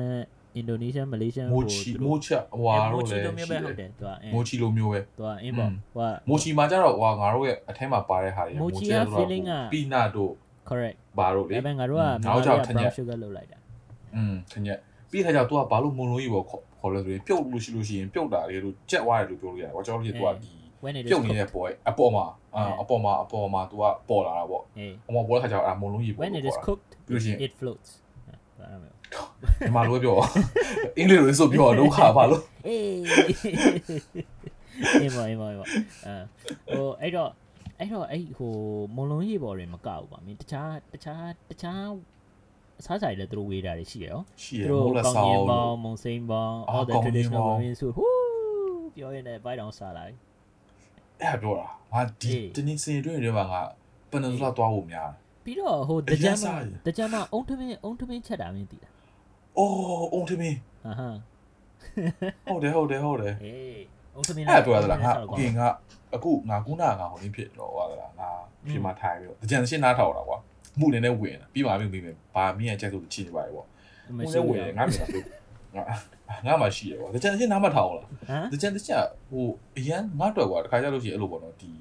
[0.61, 2.29] Indonesian Malaysian မိုချီမိုချ
[2.61, 10.33] ဟွာ မို တော့ ချီ လေ လိုမျိုးပဲဟုတ်တယ် तू က မိုချီလိုမျိုးပဲ तू ကအင်းပေါ့ဟိုက မိုချီမှာကျတော့ဟွာငါတို့ရဲ့အထဲမှာပါတဲ့ဟာတွေ မိုချီက feeling က ပီနာတို့
[10.71, 13.59] correct ဘာတို့လေ ဒါပေမဲ့ငါတို့က ငါတို့ကြောင့်ထညက် brown sugar လောက်လိုက်တာ
[14.17, 14.79] อืมခညက်
[15.11, 16.45] ပြီးခါကျတော့ तू ကဘာလို့မုံလုံးကြီးပေါ့
[16.80, 20.52] ခေါ်ခေါ်လဲဆိုရင်ပြုတ်လို့ရှိလို့ရှိရင်ပြုတ်တာလေလို့ကြက်သွားတယ်လို့ပြောလို့ရတယ်ကွာကျွန်တော်တို့က तू ကဒီ
[20.84, 27.54] when it is ပြုတ်နေတဲ့ပေါ်အပေါ်မှာအာအဲအပေါ်မှာအပေါ်မှာ तू ကပေါ်လာတာပေါ့ hey အမောပေါ်တဲ့ခါကျတော့အဲ့မုံလုံးကြီးပေါ့ when it is ခေါ်တာ cooked ပြီးလို့ရှိရင် it
[27.60, 27.90] floats
[28.60, 28.94] အဲ့ဒါမျိုး
[29.60, 30.16] ဒီမှာလိုပဲပြော
[30.98, 33.00] အင်္ဂလိပ်လိုဆိုပြောတော့ခါပါလို့အေး
[35.02, 35.66] အေးပါအေးပါအေးပါ
[36.06, 37.32] အဲဟိုအဲ့တော့
[37.80, 38.54] အဲ့တော့အဲ့ဟို
[38.96, 41.90] မုံလုံးရေပေါ်တွေမကောက်ဘူးပါမင်းတခြားတခြားတခြား
[42.81, 47.59] အစားဆိုင်လည်းသူတို့ဝေးတာတွေရှိရရော ရှိရ သူတို့ မိုးလက် ကောင်း ဆောင် ကြီး လို့ ပေါင်းမုံစိမ်းပေါင်း အာ all the ကောင်းကြီး traditional ပေါင်း
[47.61, 50.15] Korean food ဟူးပြောရင်လည်းဘိုက်တောင်စားလိုက်
[51.21, 53.63] အဲ့ဒါပြောတာငါဒီ အေး တနည်းစင်တွင်းတွေမှာငါ
[54.11, 58.93] ပန်နဇလာသွားဖို့များတယ် ပြီးတော့ဟို အ တ ရ ကြ န် မ်း စား မှာ ရ တကြမ်းမှာအုံထမင်းအုံထမင်းချက်တာမင်းသိလား
[59.59, 61.09] အိုးအုံထမင်း ဟာဟာ
[62.47, 63.81] ဟုတ်တယ်ဟုတ်တယ်ဟုတ်တယ် အေး
[64.17, 65.75] အုံထမင်း အဲ့ဒါပြောရသလားငါ အုံထမ โอ င်း เค စား
[66.13, 68.31] တော့ကောင်းငါအခုငါခုနကငါဟိုင်းဖြစ်တော့ဟာလားငါ
[68.69, 70.39] ပြင်มาထိုင်ပြီးတော့တကြံရှင်းနားထောင်တာကွာ
[70.80, 73.68] မှုနေနဲ့ဝင်တာပြီးပါပြီပြီးပြီဘာမင်းရဲ့ကြက်ဆိုချင်းနေပါလေပေါ့
[74.08, 75.24] မမှုရှိနဲ့ဘူးဝင်တယ်ငါမြင်တာပြော
[75.76, 75.84] ငါ
[76.46, 78.98] ငါမှရှိတယ်ကွာတကြံရှင်းနားမထောင်လားဟမ်တကြံတကြံ
[79.30, 79.46] ဟို
[79.78, 81.72] အရန်ငါတော့ကွာတခါကြလို့ရှိရင်အဲ့လိုပေါ့နော်ဒီ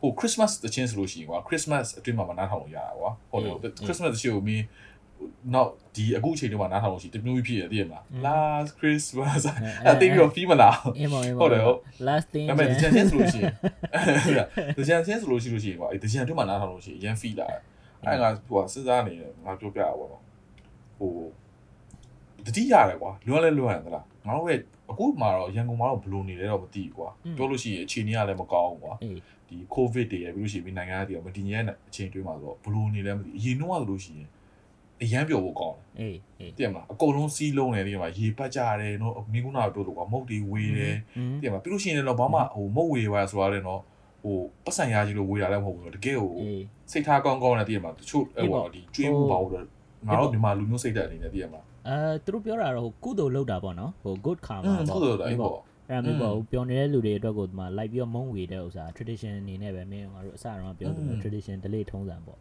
[0.00, 4.64] ဟို Christmas တချင်းဆိုလို့ရှိရင်ကွာ Christmas အတွင်းမှာမနားထောင်လို့ရတာကွာဟုတ်တယ် Christmas တချင်းကိုမင်း
[5.54, 9.40] နောက်ဒီအခုအချိန်တွေမှာနားထောင်လို့ရှိရင်တမျိုးဖြစ်ရတည်ရမလား Last Christmas
[9.84, 13.52] အဲ့တိတ်ပြီးတော့ feel မလားအင်းမအင်းမဟုတ်တယ်ဟုတ် last thing ဒါပေမဲ့တကြံချင်းဆိုလို့ရှိရင်
[14.78, 17.48] တကြံချင်းဆိုလို့ရှိလို့ရှိရင်ကွာအဲတကြံအတွင်းမှာနားထောင်လို့ရှိရင်ရန် feel လာ
[18.06, 20.22] အဲ့ငါဟိုစဉ်းစားနေတယ်ငါပြောပြရပါတော့
[20.98, 21.12] ဟို
[22.46, 34.28] တတိရတယ်ကွာလွမ်းလဲလွမ်းရသလားငါတို့ရဲ့အခုမှတော့ရန်ကုန်မှာတော့ဘယ်လိုနေလဲတော့မသိဘူးကွာပြောလို့ရှိရင်အခြေအနေကလည်းမကောင်းဘူးကွာအေးဒီ covid တွေရပြီးလို့ရှိရင်ဒီနိုင်ငံကတည်းကမတည်ငြိမ်တဲ့အချိန်တွင်းမှာဆိုတော့ဘယ်လိုနေလဲမသိဘူးအရင်တော့ဆိုလို့ရှိရင်
[35.02, 40.96] အရန်ပျော်ဖို့ကောင်းတယ်အေးအေးတည်မလားအကုန်လုံးစီးလုံးနေတယ်ဒီမှာရေပတ်ကြရတယ်နော်မိကုနာတို့လို့ကွာမုတ်တွေဝေးတယ်
[41.40, 43.82] တည်မှာပြီးလို့ရှိရင်လည်းတော့ဘာမှဟိုမုတ်ဝေပါဆိုတာလည်းတော့
[44.26, 46.30] ဟိုပတ်စံရကြီးလို့ဝေတာလည်းမဟုတ်ဘူးဆိုတော့တကယ်ကို
[46.92, 49.64] စိတ်ထားကောင်းကောင်းနဲ့တည်ရမှာတချို့ဟိုဒီကျွေးမှုပါဘူးတော့
[50.08, 55.58] ငါတို့မြန်မာလူမျိုးစိတ်ဓာတ်အနေနဲ့တည်ရမှာအဲသူတို့ပြောတာတော့ဟိုကုသိုလ်လုပ်တာပေါ့နော်ဟို good karma ပေါ့ကုသိုလ်လုပ်တာပေါ့
[55.90, 62.38] အဲ့မျိုးပေါ့ပျော်နေတဲ့လူတွေအတွက်ကိုဒီမှာလိုက်ပြီးတော့မုန်းဝေတဲ့ဥစ္စာ tradition အနေနဲ့ပဲမင်းငါတို့အစတော့ပြောတယ် tradition delay ထုံးစံပေါ့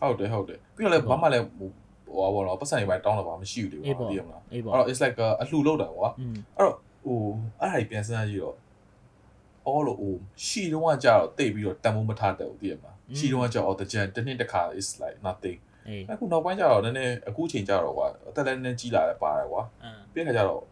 [0.00, 1.68] ဟုတ်တယ်ဟုတ်တယ်ပြီးတော့လည်းဘာမှလည်းဟို
[2.16, 3.80] ဟိုပေါ့တော့ပတ်စံတွေပဲတောင်းတော့ဘာမရှိဘူးတည်
[4.18, 6.08] ရမှာအဲ့တော့ it's like အလှူလုပ်တာကွာ
[6.56, 7.18] အဲ့တော့ဟို
[7.60, 8.56] အဲ့ဒါကြီးပြန်စမ်းကြည့်တော့
[9.66, 20.62] အော်လို့ဟိုရှီတုံးကကြာတော့တိတ်ပြီးတော့တန်ဖိုးမထားတဲ့ဘူးတည်မှာရှီတုံးကကြာတော့တကြံတစ်နှစ်တစ်ခါ is like nothing အေးအခုနောက်ပိုင်းကျတော့နည်းနည်းအခုချိန်ကျတော့ကွာအသက်လည်းနည်းနည်းကြီးလာတယ်ပါတယ်ကွာအမ်ပြီးတဲ့ခါကျတော့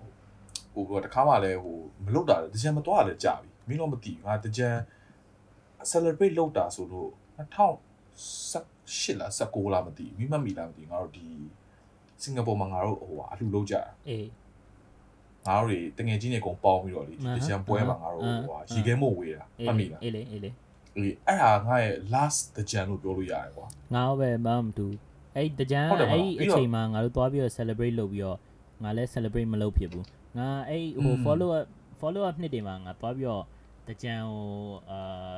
[0.75, 4.69] ဟိုကတခါမှလည်းဟိုမလုပ်တာလေတကြံမသွားလည်းကြာပြီမင်းတော့မသိဘူးငါတကြံ
[5.93, 11.27] celebrate လုပ်တာဆိုလို့2018လား19လားမသိဘူးမိမမီလားမသိဘူးငါတို့ဒီ
[12.23, 14.27] စင်ကာပူမှာငါတို့ဟိုအလှလုပ်ကြတာအေး
[15.47, 20.51] ငါတို့တွေတငယ်ချင်းတွေအကုန်ပေါင်းပြီးတော့လေတချံပွဲမှာငါတို့ဟိုရေခဲမို့ဝေးတာမှတ်မိလားအေးလေအေးလေ
[20.97, 24.87] အေးအဲ့ဒါငါရဲ့ last တကြံလို့ပြောလို့ရတယ်ကွာငါတော့ပဲမမတူ
[25.37, 28.39] အဲ့တကြံအဲ့အချိန်မှာငါတို့သွားပြီးတော့ celebrate လုပ်ပြီးတော့
[28.83, 30.07] ငါလည်း celebrate မလုပ်ဖြစ်ဘူး
[30.39, 31.67] ငါအဲ့ဟို follow up
[32.01, 33.45] follow up နှစ်တွေမှာငါသွားပြီးတော့
[33.89, 34.45] တကြံဟို
[34.91, 35.35] အာ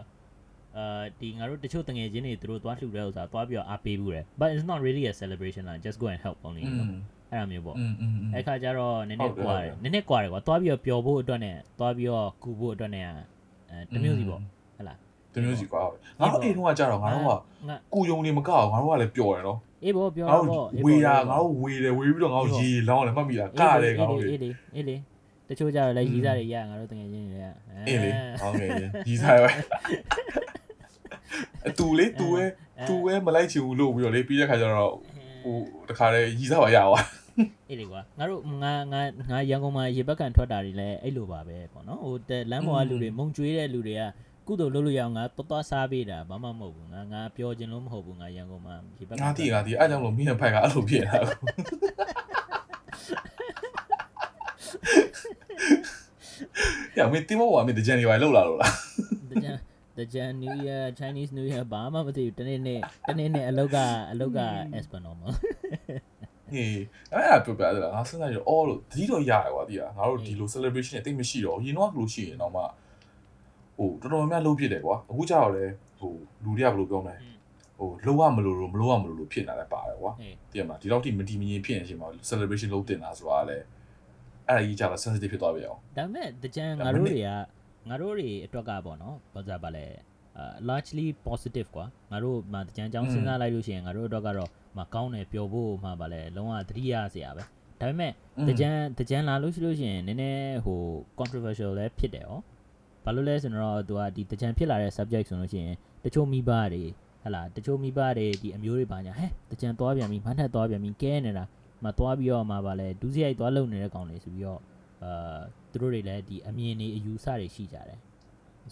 [0.77, 6.89] အာဒီငါတို့တချို့တငယ်ချင်းတွေသူတို့သွားလှူတဲ့ဥစ္စာသွားပြီးတော့အားပေးဘူးတယ် but it's not really a celebration lah just go and help only you know
[7.33, 7.77] အဲ့လိုမျိုးပေါ့
[8.35, 14.99] အဲ့ခါကျတော့နည်းနည်းကွာတယ်နည်းနည်းကွာတယ်ကွာသွားပြီးတော့ပျော်ဖို့အတွက်နဲ့သွားပြီးတော့ကူဖို့အတွက်နဲ့အဲတမျိုးစီပေါ့ဟဲ့လား
[15.35, 15.81] တမျိုးစီကွာ
[16.21, 17.33] ငါတို့အိမ်တော့ကကြတော့ငါတို့က
[17.95, 23.53] ကိုယုံနေမကောက်ငါတို့ကလည်းပျော်တယ်နော်အေးပေါ့ပျော်တော့ဝေးတာငါတို့ဝေးတယ်ဝေးပြီးတော့ငါတို့ရေလောင်းတယ်မှတ်မိလားက
[23.85, 24.97] တယ်ငါတို့အေးလေအေးလေ
[25.49, 27.39] တချို့ကြတော့လည်းရီးစားတွေရငါတို့တကယ်ချင်းတွေ
[27.89, 28.11] အေးလေ
[28.41, 28.71] ဟုတ်ကဲ့
[29.09, 29.51] ရီးစားပဲ
[31.69, 32.45] အတူလေးတူပဲ
[32.89, 34.93] တူပဲမလိုက်ချင်ဘူးလို့ပြီးတော့လေပြီးတဲ့ခါကျတော့
[35.47, 35.59] ဟို
[35.91, 36.95] တခါလေရီစားပါရအောင်
[37.69, 44.03] အေးလေကွာငါတို့ငါငါငါရန်ကုန်မှာရေဘက်ကန်ထွက်တာတွေလည်းအဲ့လိုပါပဲပေါ့နော်ဟိုတဲ့လမ်းပေါ်ကလူတွေမုံကျွေးတဲ့လူတွေက
[44.47, 51.21] ကုသိုလ်လုပ်လို့ရအောင်ငါတော်တော်စားပေးတာဘာမှမဟုတ်ဘူးငါငါပြောခြင်းလို့မဟုတ်ဘူးငါရန်ကုန်မှာရေဘက်ကန်ငါတိငါတိအဲ့ကြောင့်လို့မင်းရဲ့ဖိုက်ကအဲ့လိုဖြစ်နေတာ
[56.99, 58.73] ရမင်းတင်မောကမင်းတကြံနေပါလောက်လာလို့လား
[59.31, 59.51] တကြံ
[59.99, 63.77] တကြံ New Year Chinese New Year ဘာမှမသိဘူးတနေ့နေ့တနေ့နေ့အလောက
[64.11, 64.39] အလောက
[64.79, 65.17] Espanol
[66.53, 66.81] ဟေး
[67.13, 72.63] အဲ့ဒါပြောပြတယ်လားငါစဉ်းစားကြည့်အော်လို့တတိတော့ရတယ်ကွာတိရငါတို့ဒီလို celebration တွေတိတ်မရှိတော့ဘူးရင်တော့ကလို့ရှိရင်တော့မှ
[73.79, 75.65] ဟိုတော်တော်များများလုံးဖြစ်တယ်ကွာအခုကျတော့လေ
[76.01, 76.13] ဟို
[76.45, 77.17] လူတွေကဘယ်လိုပြောမလဲ
[77.79, 83.65] ဟိုလုံးဝမလို့လို့မလို့ရမလို့လို့ဖြစ်နေတာလည်းပါတယ်ကွာဟေးတည်မလားဒီလောက်ထိမတီမငြိမ်ဖြစ်နေချိန်မှာ celebration လုပ်တင်တာဆိုတာလည်း
[84.49, 87.31] အဲ့ဒါကြီးကြတော့ sensitive ဖြစ်သွားပြီအောင်ဒါပေမဲ့တကြံဒါငါမနစ်တို့တွေက
[87.89, 89.87] ငါတို့တွေအတွက်ကပေါ့နော်ဘာသာပါလဲ
[90.39, 97.43] အာ largely positive ကွာငါတို့မှတကြံအကြောင်းอืมစဉ်းစားလိုက်လို့ရှိရင်ငါတို့အတွက်ကတော့မကောင်းတယ်ပျော်ဖို့မှပါလဲလုံးဝသတိရစရာပဲ
[97.81, 98.13] ဒါပေမဲ့
[98.49, 98.69] တကြံ
[98.99, 100.81] တကြံလာလို့ရှိလို့ရှိရင်နည်းနည်းဟို
[101.19, 102.33] controversial လည်းဖြစ်တယ်ဩ
[103.05, 106.85] ဘာလို့လဲဆိုတော့သူကဒီတကြံဖြစ်လာတဲ့ subject ဆိုလို့ရှိရင်တချို့မိဘတွေ
[107.23, 111.45] ဟဟလာတချို့မိဘတွေဒီအမျိုးတွေပါညာဟဲ့တကြံသွားပြန်ပြီမနှက်သွားပြန်ပြီကဲနေတာ
[111.85, 114.61] မသွားပြီးတော့မှဗာလဲဒူးစရိုက်သွားလုံနေတဲ့ကောင်တွေဆိုပြီးတော့
[115.05, 115.39] အာ
[115.71, 118.01] သူတို့တွေလည်းဒီအမြင်တွေအယူဆတွေရှိကြတယ်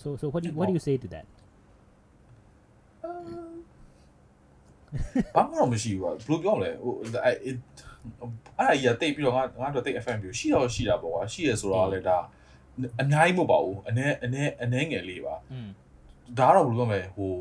[0.03, 1.27] so so what do you, what do you say to that
[5.35, 6.95] ဘာမှတော့မရှိဘူးကွာဘယ်လိုပြောမလဲဟို
[7.25, 7.57] အဲ့အဲ့
[8.59, 12.19] အဲ့အရာတိတ်ပြီးတော့ငါငါတို့တိတ် FM ပြီးရှိတော့ရှိတာပေါ့ကွာရှိရဆိုတော့လည်းဒါ
[13.01, 15.69] အများကြီးမဟုတ်ပါဘူးအနည်းအနည်းအနည်းငယ်လေးပါอืม
[16.39, 17.33] ဒါကတော့ဘယ်လိုပြောမလဲဟို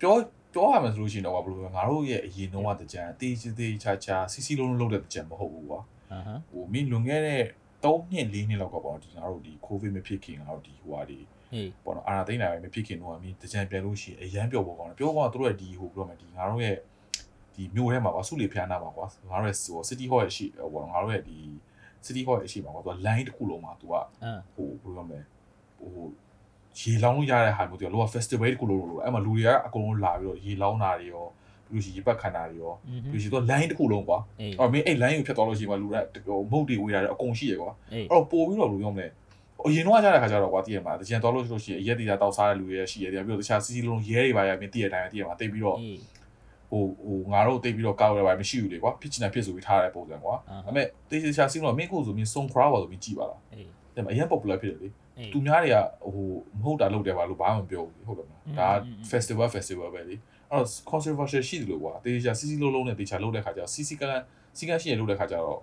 [0.00, 0.14] ပြော
[0.54, 5.93] ပြောရမယ်ဆိုလို့ရှိရင်တော့ကွာဘယ်လိုပြောငါတို့ရဲ့အရင်တော့ကတကြံတေးသေးသေးချာချာစီစီလုံးလုံးလုပ်တဲ့တကြံမဟုတ်ဘူးကွာအာ
[6.26, 7.42] ဟမ်ဟိုမင်းလွန်ခဲ့တဲ့
[7.84, 11.18] 3နှစ်4နှစ်လောက်ကပေါ့ဒီငါတို့ဒီ covid မဖြစ်ခင်ငါတို့ဒီဟိုဟာဒီ
[11.52, 16.76] ဟေးပေါ့နော်အာနာသိန်းနိုင်မဖြစ်ခင်တော့မင်းတကြံပြန်လို့ရှိရင်အရန်ပြော့ပေါ်ကောင်းတယ်ပြောကောင်းတော့တို့ရဲ့ဒီဟိုပြောမယ်ဒီငါတို့ရဲ့
[17.54, 21.38] ဒီမြို့ထဲမှာကွာစုလေဖျားနာမှာကွာငါတို့ရဲ့ဟို city hall ရဲ့ရှိဟိုပေါ့ငါတို့ရဲ့ဒီ
[22.06, 25.20] city hall ရဲ့ရှိမှာကွာသူက line တစ်ခုလုံးမှာသူကအာဟိုဘယ်လိုပြောမလဲ
[25.78, 26.06] ဟို
[26.80, 31.34] ရေလောင်းလို့ရတဲ့ဟာမျိုးသူကလောက festival တစ်ခုလုံးလို့အဲ့မှာလူတွေကအကုန်လုံးလာပြီးတော့ရေလောင်းတာတွေရောပြီး
[31.74, 32.74] လူရှိပတ်ခန္ဓာတွေရော
[33.12, 34.18] လူရှိတော့ line တစ်ခုလုံးကွာ
[34.58, 35.90] အော်မင်းအဲ့ line ကိုဖြတ်သွားလို့ရှိရင်လူက
[36.26, 39.06] ဟိုမုတ်တွေဝေးရတယ်အကုန်ရှိရကွာအဲ့တော့ပို့ပြီးတော့လူပြောမလဲ
[39.66, 45.78] အရင်တော့ကြားတဲ့ခါကျတော့ကွာတည်ရမှာတကြံသွားလို့ရှိလို့ရှိရင်ရက်တီတာတောက်စားတဲ့လူတွေရှိရတယ်ပြီးတော့တခြားစီစီလုံးရဲတွေပါရမင်းတည်ရတိုင်းတည်ရမှာတိတ်ပြီးတော့
[46.70, 53.40] ဟိုဟိုငါတို့တိတ်ပြီးတော့ကောက်ရပါမရှိဘူးလေကွာဖြစ်ချင်တာဖြစ်ဆိုပြီးထားတဲ့ပုံစံကွာဒါပေမဲ့တေးချာစီးတော့မင်းကိုဆိုမင်းစုံခရာပါဆိုပြီးကြည်ပါလားဒါ
[53.94, 54.88] ပေမဲ့အရင် popular ဖြစ်တယ်လေ
[55.32, 55.76] သူများတွေက
[56.14, 58.68] ဟိုမဟုတ်တာလုပ်တယ်ပါလို့ဘာမှမပြောဘူးဟုတ်တယ်မလားဒါ
[59.10, 60.14] festival festival ပဲလေ
[60.54, 64.22] အဲ့တော့ controversial ရှိတယ်လို့ကွာတေးချာစီစီလုံးလုံးနဲ့တေးချာလုပ်တဲ့ခါကျတော့စီစီကန်း
[64.58, 65.60] စီကန်းရှိရလုပ်တဲ့ခါကျတော့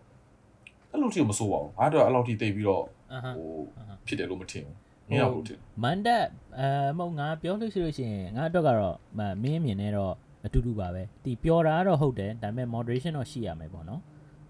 [0.91, 4.75] အဲ့လိုထိမဆိုးပါဘူးငါတို့အဲ့လိုထိတိတ်ပြီးတော့အာဟမ်ဟိုအာဟမ်ဖြစ်တယ်လို့မထင်ဘူး
[5.09, 6.25] မင်းအောင်လို့ထင်တယ်မန်တက်
[6.59, 6.67] အဲ
[6.97, 10.13] မဟုတ်ငါပြောလို့ရှိလို့ရှိရင်ငါအတွက်ကတော့မမင်းအမြင်နဲ့တော့
[10.45, 14.01] အတူတူပါပဲဒီပျော်တာကတော့ဟုတ်တယ်ဒါပေမဲ့ moderation တော့ရှိရမယ်ပေါ့နော်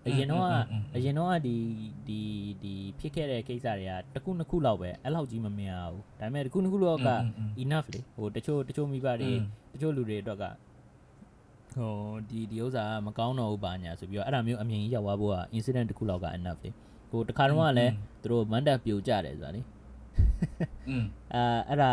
[0.08, 0.48] အရင်တော့က
[0.96, 1.56] အရင်တော့ကဒီ
[2.08, 2.20] ဒီ
[2.64, 7.10] ဒီဖြစ်ခဲ့တဲ့ကိစ္စတွေကတစ်ခုနှစ်ခုလောက်ပဲအဲ့လောက်ကြီးမမြင်ရဘူးဒါပေမဲ့တစ်ခုနှစ်ခုလောက်က
[7.64, 9.32] enough လေဟိုတချို့တချို့မိဘတွေ
[9.70, 10.44] တ ချို့လူတွေအတွက်က
[11.76, 11.94] ဟို
[12.30, 16.70] ဒီဒီဥစ္စာမကောင်းတော့ဘူးပါညာဆိုပြီးတော့အဲ့ဒါမျိုးအမြင်ကြီးရောက်သွားဖို့က incident တစ်ခုလောက်က enough လေ
[17.12, 19.62] ဟိုတခါတော့ကလည်းသူတို့မန်တပ်ပြိုကြတယ်ဆိုတာလေ
[20.90, 21.92] อืมအဲအဲ့ဒါ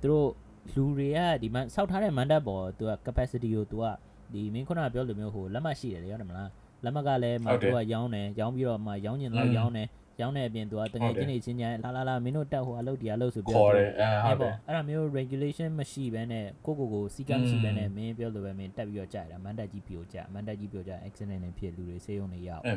[0.00, 0.28] သူတို့
[0.74, 3.84] လူတွေကဒီမှာစောက်ထားတဲ့မန်တပ်ပေါ်သူက capacity ကိုသူက
[4.32, 6.50] ဒီမင်းခုနကပြောလိုမျိုးဟိုလက်မှတ်ရှိတယ်လေဟုတ်တယ်မလား
[6.84, 9.88] လက်မှတ်ကလည်းမသူကရောင်းတယ်ရောင်းပြီးတော့မှရောင်းညင်လောက်ရောင်းတယ်
[10.20, 22.74] ရောင်းတဲ့အပြင်သူကတကယ်ချင်းနေချင်းညာလာလာလာမင်းတို့တက်ဟိုအလုပ်ဒီအလုပ်ဆိုပြောခေါ်တယ်အဲဟုတ်တယ်အဲ့ဒါမျိုး regulation မရှိဘဲနဲ့ကိုကိုကိုစီကမ်းမရှိဘဲနဲ့မင်းပြောလိုပဲမင်းတက်ပြီးတော့ကြိုက်တာမန်တက်ကြီးပြိုကြမန်တက်ကြီးပြိုကြ accident နဲ့ဖြစ်လူတွေဆေးရုံတွေရောက်အဲ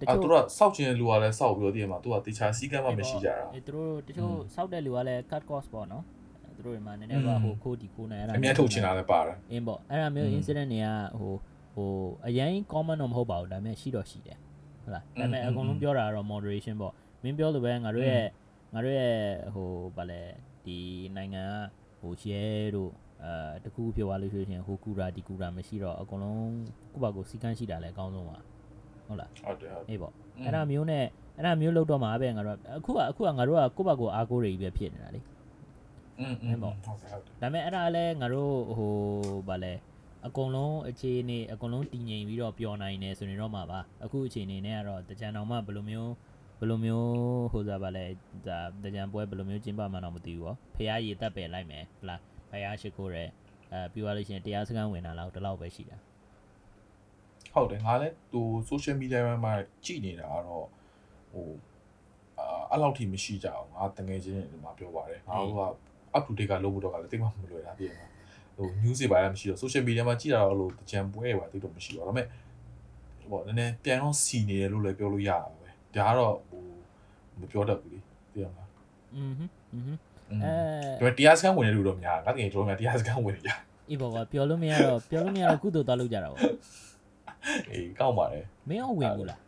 [0.00, 6.04] တချို့သူတို့စောက်ချင်တဲ့လူကလည်းစောက်ပြီးတော့ဒီမှာသူကတခြားစီကမ်းမှမရှိကြတာအဲသူတို့တချို့စောက်တဲ့လူကလည်း cut cost ပေါ့နော်
[6.56, 10.88] သူတို့တွေမှာနည်းနည်းပါဟိုခိုးဒီခိုးနေရတာအများထုတ်ချင်တာလည်းပါတယ်အင်းပေါ့အဲ့ဒါမျိုး incident တွေက
[11.20, 11.34] ဟို
[11.74, 11.90] ဟို
[12.26, 14.38] အရင် common တော့မဟုတ်ပါဘူးဒါပေမဲ့ရှိတော့ရှိတယ်
[14.83, 16.93] ဟုတ်လားဒါပေမဲ့ อืม အကုန်လုံးပြောတာကတော့ moderation ပေါ့
[17.23, 18.25] မင်းပြောလိုပဲငါတို့ရဲ့
[18.73, 19.15] ငါတို့ရဲ့
[19.53, 20.21] ဟိုဗာလဲ
[20.65, 20.79] ဒီ
[21.15, 21.43] နိုင်ငံ
[21.99, 22.43] ကဟိုရဲ
[22.75, 22.91] တို့
[23.23, 26.51] အဲတခုဖြစ်သွားလို့ရှိရင်ဟိုကူရာဒီကူရာမရှိတော့အကုန်လုံး
[26.93, 28.37] ကိုယ့်ဘာကိုစီကန်းရှိတာလည်းအကောင်းဆုံးပါ
[29.07, 31.05] ဟုတ်လား ဟုတ်တယ်ဟုတ်တယ် အေးပေါ့ อืม အဲ့ဒါမျိုးနဲ့
[31.37, 35.21] အဲ့ဒါမျိုးလောက်တော့မှာပဲငါတို့ကအခုကအခုကငါတို့ကကိုယ့်ဘာကိုအားကိုးတွေကြီးပဲဖြစ်နေတာလေ
[36.19, 38.93] อืมอืมဟုတ်တယ်ဟုတ်တယ် ဒါပေမဲ့အဲ့ဒါလည်းငါတို့ဟို
[39.47, 39.73] ဗာလဲ
[40.26, 46.12] အကုန်လုံးအခြေအနေအကုန်လုံးတည်ငြိမ်ပြီးတော့ပျော်နိုင်နေဆိုရင်တော့မှာပါအခုအခြေအနေနဲ့ကတော့တကြံတော်မှဘယ်လိုမျိုး
[46.58, 47.10] ဘယ်လိုမျိုး
[47.52, 48.04] ဟိုစားဗာလဲ
[48.46, 52.20] ဒါတကြံပွဲဘယ်လိုမျိုးကျင်းပမှန်းတော့မသိဘူးပေါ့ဖះရည်တက်ပယ်လိုက်မယ်ဟလား
[52.50, 53.24] ဖះရှိခိုးရဲ
[53.72, 55.96] အဲပြီးသွားလို့ရှိရင်တရားစခန်းဝင်တာလောက်ဒီလောက်ပဲရှိတာ
[57.54, 59.52] ဟုတ်တယ်ငါလည်းသူ social media မှာ
[59.84, 60.66] ကြည်နေတာကတော့
[61.32, 61.48] ဟို
[62.38, 65.62] အာအဲ့လောက်ထိမရှိကြအောင်ငါတငယ်ချင်းတွေမှာပြောပါတယ်ငါတို့က
[66.16, 68.06] up to date ကလုပ်ဖို့တော့ကလည်းတိတ်မှမလွယ်တာပြည့်မှာ
[68.57, 72.27] ဟို news တွေပါလည်းမရှိတော့ social media မှာကြည်တာတော့လို့ကြံပွဲတွေပါတိတ်တော့မရှိတော့ဒါပေမဲ့
[73.31, 76.61] ဟိုနည်းနည်းပြန်တော့စီနေတယ်လို့လည်းပြောလို့ရတာပဲဒါကတော့ဟို
[77.39, 77.99] မပြောတတ်ဘူးလေ
[78.33, 78.69] သိရမလား
[79.15, 79.99] อืมဟွန်းอืมဟွန်း
[80.31, 83.51] อืม အဲ ဒါပေမဲ့တရားစခန်းဝင်တဲ့လူတော့များငါတကယ်ကျွန်တော်များတရားစခန်းဝင်နေကြ
[83.89, 86.41] အေးပေါ့ကွာပြောလို့မရတော့ပြောလို့မရတော့ကုသိုလ်သွားလုပ်ကြတာပေါ့
[87.71, 89.39] အေးကောက်ပါတယ် မင်းအောင်ဝင်ဘူးလား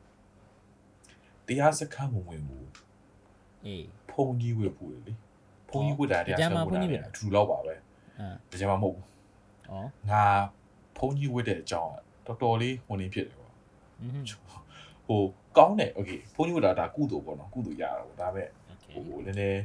[1.48, 2.68] တရားစခန်းဝင်ဝင်ဘူး
[3.66, 5.14] အေး ဖုန်ကြီးဝေဖို့လေ
[5.70, 7.74] ဖုန်ကြီးဝေတာတရားစခန်းဝင်တာအထူလောက်ပါပဲ
[8.20, 9.06] အာ ဒါကြမှာမဟုတ်ဘူး
[9.72, 9.76] ဩ
[10.12, 10.24] ငါ
[10.98, 11.96] ဖုန်ကြီးဝေတဲ့အကြောင်းက
[12.28, 13.50] တော်တော်လေးဝင်နေဖြစ်တယ်ကွာ
[14.02, 14.26] อืมဟွန်း
[15.08, 15.22] ဟို
[15.58, 19.62] ကောင်းတယ်โอเคဖုန်ကြီးဝေတာဒါကုသိုလ်ပေါ့နော်ကုသိုလ်ရတာပေါ့ဒါပေမဲ့ โอเค ဟိုနည်းနည်း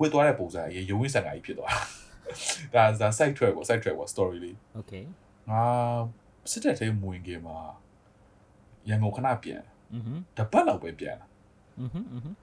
[0.00, 1.72] ဝေသွားတဲ့ပုံစံအရင်ရုံးဝင်းဆန်ကကြီးဖြစ်သွား
[2.74, 4.92] တာဒါဒါ site track ပေါ့ site track ပေါ့ story လေး โอเค
[5.50, 5.62] ငါ
[6.50, 7.58] စစ်တဲ့ထဲမဝင်ခင်မှာ
[8.88, 11.26] ရန်ကုန်ခဏပြန် อืมဟွန်း တပတ်လောက်ပဲပြန်လာ
[11.78, 12.36] อืมဟွန်းอืมဟွန်း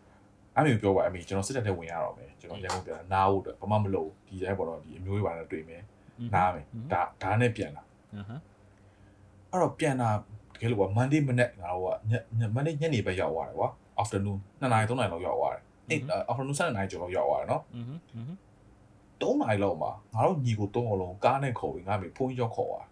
[0.58, 5.82] အမေပြောပါအမေကျွန်တော်စစ်တပ်ထဲဝင်ရတော့မယ်ကျွန်တော်ရန်ကုန်ပြန်နားဖို့အတွက်ဘာမှမလုပ်ဒီတိုင်းပေါ်တော့ဒီအမျိုးတွေပါနဲ့တွေ့မယ်
[6.34, 7.82] နားမယ်ဒါဒါနဲ့ပြန်လာ
[9.50, 10.10] အဲ့တော့ပြန်လာ
[10.54, 11.92] တကယ်လို့က Monday မနေ့ငါတို့က
[12.54, 13.68] Monday ညနေပဲရောက်သွားတယ်ကွာ
[14.02, 16.00] afternoon 2နာရီ3နာရီလောက်ရောက်သွားတယ်အဲ့
[16.30, 17.62] afternoon 7နာရီကျော်လောက်ရောက်သွားတယ်နော်
[19.20, 22.86] 3နာရီလောက်မှာငါတို့ညီကို3အောင်လုံးကားနဲ့ခေါ်ပြီးငါ့မိဖုန်းကြီးရောက်ခေါ်သွား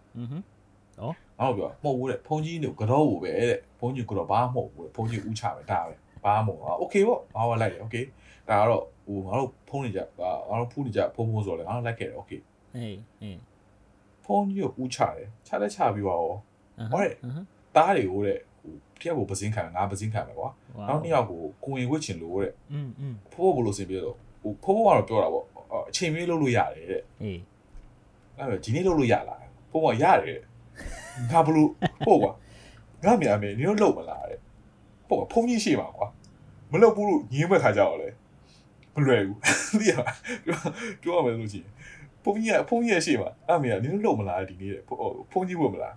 [1.01, 5.95] နော်ငါတို့ပြောမဟုတ်ဘူးတဲ့ဖုန်းကြီးတို့ကတော့ဘူးပဲတဲ့ဖုန်းကြီးကတော့ဘာမှမဟုတ်ဘူးတဲ့ဖုန်းကြီးဥချပဲဒါပဲ
[6.26, 7.96] ဘာမှမဟုတ်ဘူးโอเคပေါ့ငါကလိုက်တယ်โอเค
[8.50, 10.00] ဒါကတော့ဟိုငါတို့ဖုန်းနေကြ
[10.50, 12.32] ငါတို့ဖူးနေကြဖုန်းဖုန်းဆိုတော့လေငါတို့လိုက်ခဲ့တယ်โอเค
[12.74, 13.38] ဟေးဟေး
[14.26, 16.24] ဖုန်းကြီးကိုဥချတယ်ချလက်ချပြီးတော့
[16.80, 17.38] အဟ ဟုတ်တယ် အဟ
[17.76, 25.46] တားတွေကိုတဲ့ဟိုတယောက်ကိုပစင်းခံငါပစင်းခံမယ်ကွာ ဝါ နောက်တစ်ယောက်ကိုကိုရင်ဝစ်ချင်လို့တဲ့ อืมอืม ဖိုးဖိုးဘလို့စင်ပြီးတော့ဟိုဖိုးဖိုးကတော့ပြောတာပေါ့
[25.90, 27.40] အချိန်မီလုပ်လို့ရတယ်တဲ့ ဟေး
[28.38, 30.40] အဲ့တော့ဒီနေ့လုပ်လို့ရလားဖိုးဖိုးကရတယ်
[31.32, 31.70] ငါဘလို့
[32.06, 32.34] ဟုတ်ကွာ
[33.06, 34.40] ငါမြန်မယ်နင်တို့လုပ်မလားတဲ့
[35.08, 36.08] ဟုတ်ကွာဖုန်းကြီးရှိပါကွာ
[36.73, 38.09] မလုပ်ဘူးလို့ညင်းမဲ့ခါကြတော့လေ
[38.95, 39.39] မလွယ်ဘူး
[39.79, 40.11] သိရပါ
[41.03, 41.71] ပြောရမယ်လို့ရှိရင်
[42.23, 45.01] ဖုန်းကြီးကဖုန်းကြီးရရှိပါအဲ့မြန်နင်တို့လုပ်မလားဒီနေ့တဲ့ဖုန်း
[45.33, 45.95] ဖုန်းကြီးဝင်မလား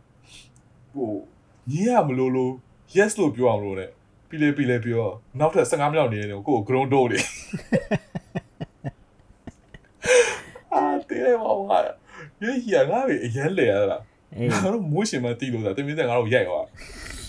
[0.93, 1.11] ဟို
[1.72, 2.51] ညင်းရမလို့လို့
[2.95, 3.89] yes လို့ပြောအောင်လို့တဲ့
[4.30, 5.05] ပြီးလေပြီးလေပြော
[5.39, 7.20] နောက်ထပ်15မိနစ်နေတယ်ကိုကို ground door တွေ
[10.74, 11.72] အာတေးမောင်က
[12.41, 13.97] ရေကြီးကငါ့ရဲ့အရန်လေရတာ
[14.38, 16.65] ဟေးငါတို့မိုးရှင်မတီးလို့ဆိုတာတင်မင်းတဲ့ငါတို့ရိုက်သွား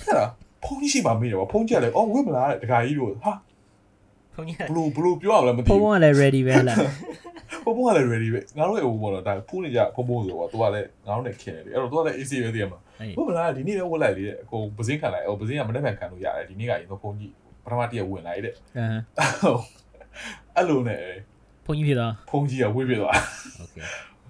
[0.06, 3.33] အဲ့ဒါဖုန်းကြီးရှိမှမေးတယ်ဗောဖုန်းကြက်လေအော်ဝင့်မလားတဲ့တခါကြီးတို့ဟာ
[4.35, 6.77] ဖုန်းကြီး ဘလို့ဘလို့ပြောအောင်လဲမသိ ဖုန်း ဘူး ကလည်း ready ပဲလား
[7.63, 17.31] ဖုန်းဖုန်းကလည်း ready ပဲငါတို့ရဲ့ဟိုဘောတော့ဒါဖုန်းနေကြဖုန်းဖုန်းဆိုတော့သူကလည်းငါတို့နဲ့ခင်တယ်လေအဲ့တော့သူကလည်း AC ပဲတည်ရမှာ ဟေး ဝင့်မလားဒီနေ့လည်းဝတ်လိုက်လေတဲ့အကုန်ပစင်းခံလိုက်အော်ပစင်းကမနေ့ကခံလို့ရတယ်ဒီနေ့ကရင်တော့ဖုန်းကြီး
[17.63, 18.55] ပထမတည့်ဝင်လိုက်တဲ့ အ
[19.41, 19.61] ဟ
[20.55, 21.01] အဲ့လိုနဲ့
[21.65, 23.15] ဖုန်းကြီးဖြစ်သွား ဖုန်းကြီးကဝေးပြသွား
[23.59, 23.75] โอเค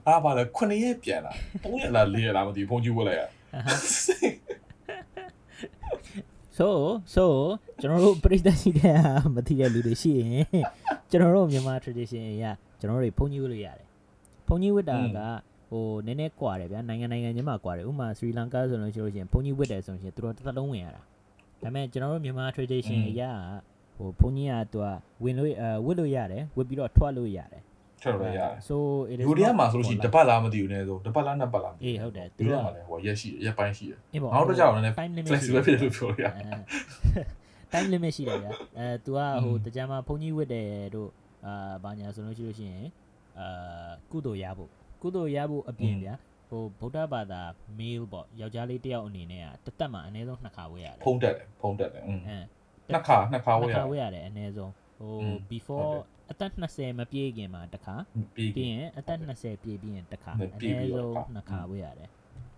[0.07, 3.23] အားပါလဲ9ရက်ပြန်လာ3ရက်လား4ရက်လားမသိဘူးဖုန်းကြီးဝတ်လိုက်ရ
[6.60, 6.78] ဆို
[7.14, 7.32] ဆို
[7.80, 10.46] ကျွန်တော်တို့ပရိသတ်ရှိတဲ့ဟာမသိတဲ့လူတွေရှိရင်
[11.10, 12.44] ကျွန်တော်တို့မြန်မာ tradition အရ
[12.80, 13.86] ကျွန်တော်တို့တွေဖုန်းကြီးဝတ်လို့ရတယ်
[14.46, 15.18] ဖုန်းကြီးဝတ်တာက
[15.70, 21.02] ဟိုနည်းနည်းကွာတယ်ဗျာနိုင်ငံနိုင်ငံချင်းမှာကွာတယ်ဥပမာစရီလန်ကာဆိုလို့ရှိလို့ရှိရင်ဖုန်းကြီးဝတ်တယ်ဆိုရင်သူတို့တစ်သက်လုံးဝင်ရတာဒါ
[21.62, 23.22] ပေမဲ့ကျွန်တော်တို့မြန်မာ tradition အရ
[23.96, 24.86] ဟိုဖုန်းကြီးကသူက
[25.22, 27.62] ဝင်လို့အဲဝတ်လို့ရတယ်ဝတ်ပြီးတော့ထွက်လို့ရတယ်
[28.02, 28.76] ထွက်လို့ရတယ် so
[29.12, 33.98] it is လူတွေကမှာဆိုလို့ရှိရင်တပတ်လားမသိဘူးနဲ့ဆိုတပတ်လားနှစ်ပတ်လားမသိဘူးအေးဟုတ်တယ်သူတွေကမှာလည်းဟိုရက်ရှိရက်ပိုင်းရှိတယ်
[34.34, 34.94] နောက်တော့ကြောက်လည်း
[35.30, 36.24] flexible ဖြစ်တယ်လို့ပြောရ
[37.72, 41.10] time limit ရှိတယ်ဗျာအဲ तू ကဟိုတကြမ်းမှာဘုန်းကြီးဝတ်တယ်တို့
[41.46, 42.86] အာဘာညာဆိုလို့ရှိလို့ရှိရင်
[43.40, 44.70] အာကုသိုလ်ရဖို့
[45.02, 46.14] ကုသိုလ်ရဖို့အပြင်ဗျာ
[46.50, 47.42] ဟိုဗုဒ္ဓဘာသာ
[47.78, 52.20] mail ပေါ့ယောက်ျားလေးတယောက်အနေနဲ့ကတစ်သက်မှာအနည်းဆုံးနှစ်ခါဝေးရတယ်ဖုံးတက်တယ်ဖုံးတက်တယ်อืม
[52.92, 55.14] နှစ်ခါနှစ်ခါဝေးရတယ်နှစ်ခါဝေးရတယ်အနည်းဆုံးဟို
[55.50, 55.92] before
[56.30, 57.94] အသက်20မပြည့်ခင်မှာတစ်ခါ
[58.34, 62.10] ပြီးပြီးရင်အသက်20ပြည့်ပြီးရင်တစ်ခါဟုတ်အတယ်နည်းပြီးပြီးတော့ဆုံးတစ်ခါနှစ်ခါဝတ်ရတယ်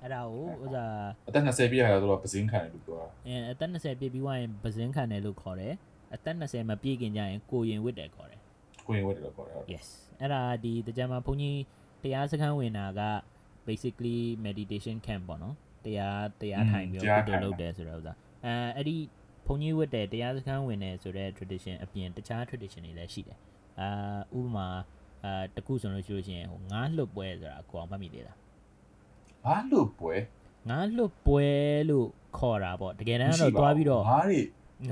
[0.02, 0.94] အဲ့ဒါကိုဥစား
[1.28, 5.74] အသက်20ပြည့်ရတော့ပစင်းခံတယ်လို့ပြောတာအဲအသက်20ပြည့်ပြီးွားရင်ပဇင်းခံတယ်လို့ခေါ်တယ်
[6.14, 8.40] အသက်20မပြည့်ခင်ကျရင်ကိုရင်ဝတ်တယ်ခေါ်တယ်
[8.86, 9.86] ကိုရင်ဝတ်တယ်လို့ပြောတယ် yes
[10.20, 11.58] အဲ့ဒါဒီတကြံမှာဘုန်းကြီး
[12.02, 13.02] တရားစခန်းဝင်တာက
[13.66, 15.54] basically meditation camp ပေါ့နော်
[15.84, 18.96] တရားတရားထိုင်ပြီးတော့ကုသိုလ်လုပ်တယ်ဆိုတော့ဥစားအဲအဲ့ဒီ
[19.46, 23.38] ဘုန်းကြီးဝတ်တယ်တရားစခန်းဝင်တယ်ဆိုတော့ tradition အပြင်တခြား tradition တွေလည်းရှိတယ်
[23.80, 23.88] အာ
[24.38, 24.66] ဥပမာ
[25.24, 28.36] အာတခုဆိုလို့ရှိလို့ရှိရင်ဟိုငါးလွတ်ပွဲဆိုတာကိုအောင်မှတ်မိသေးလား
[29.44, 30.14] ဘာလို့ပွဲ
[30.68, 31.48] ငါးလွတ်ပွဲ
[31.90, 32.08] လို့
[32.38, 34.40] ခေါ်တာပေါ့တကယ်တမ်းတော့တွားပြီးတော့ငါးတွေ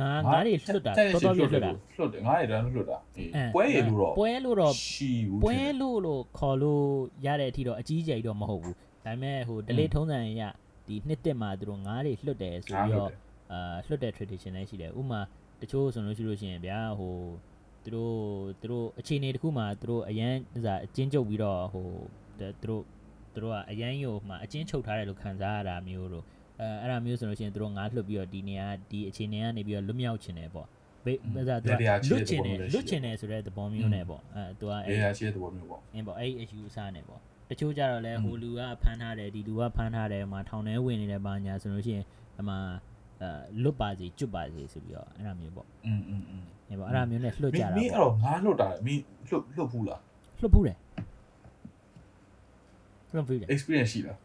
[0.00, 6.84] ငါးငါးတွေလွတ်တာတော်တော်ပြလွတ်တာလွတ်တယ်ငါးတွေတန်းလွတ်တာအေးအဲပွဲရလို့တော့ပွဲလို့တော့ရှိဘူးပွဲလို့လို့ခေါ်လို့
[7.26, 8.74] ရတဲ့အထိတော့အကြီးအကျယ်ကြီးတော့မဟုတ်ဘူး
[9.04, 10.42] ဒါပေမဲ့ဟို delay ထုံးစံအရ
[10.86, 13.10] ဒီနှစ်တက်မှာသူတို့ငားတွေလွတ်တယ်ဆိုပြီးတော့
[13.52, 15.20] အာလွတ်တဲ့ tradition လည်းရှိတယ်ဥပမာ
[15.60, 17.14] တချို့ဆိုလို့ရှိလို့ရှိရင်ဗျာဟို
[17.83, 18.15] သူတို့
[18.61, 21.89] သူတို့အခြေအနေတစ်ခုမှာသူတို့အရန်ဥစားအချင်းချုပ်ပြီးတော့ဟို
[22.39, 22.83] သူတို့
[23.33, 26.25] သူတို့ကအရန်ယိုမှာအချင်းချုပ်ထားတယ်လို့ခံစားရတာမျိုးတို့
[26.59, 30.67] အဲအဲ့ဒါမျိုးဆိုလို့ရှိရင်သူတို့ငားလွတ်ပြီးတော့ဒီနေရာဒီအခြေအနေကနေပြီးတော့လွတ်မြောက်ချင်တယ်ပေါ့
[31.05, 31.73] ဘေးဥစားသူက
[32.11, 42.05] လွတ်ချင်တယ်လွတ်ချင်တယ်ဆိုတဲ့သဘောမျိုးနဲ့ပေါ့အဲသူက အေးရရှိတဲ့သဘောမျိုးပေါ့ အင်းပေါ့အဲ့ဒီအယူအဆနဲ့ပေါ့တချို့ကြတော့လဲဟိုလူကဖမ်းထားတယ်ဒီလူကဖမ်းထားတယ်ဟိုမှာထောင်ထဲဝင်နေတယ်ဘာညာဆိုလို့ရှိရင်
[42.39, 42.55] အမှ
[43.21, 43.29] အဲ
[43.63, 46.15] လွတ်ပါစီကျွတ်ပါစီဆိုပြီးတော့အဲ့ဒါမျိုးပေါ့ อืมอื
[46.70, 50.00] နေပေါ့အဲ့ဒါမျိုးနဲ့လွတ်ကြတာမင်းအဲ့တော့ငါလွတ်တာမင်းလွတ်လွတ်ဘူးလား
[50.40, 50.76] လွတ်ဘူးတယ်
[53.12, 54.18] လွတ်ဘူးတယ် experience ရှိလား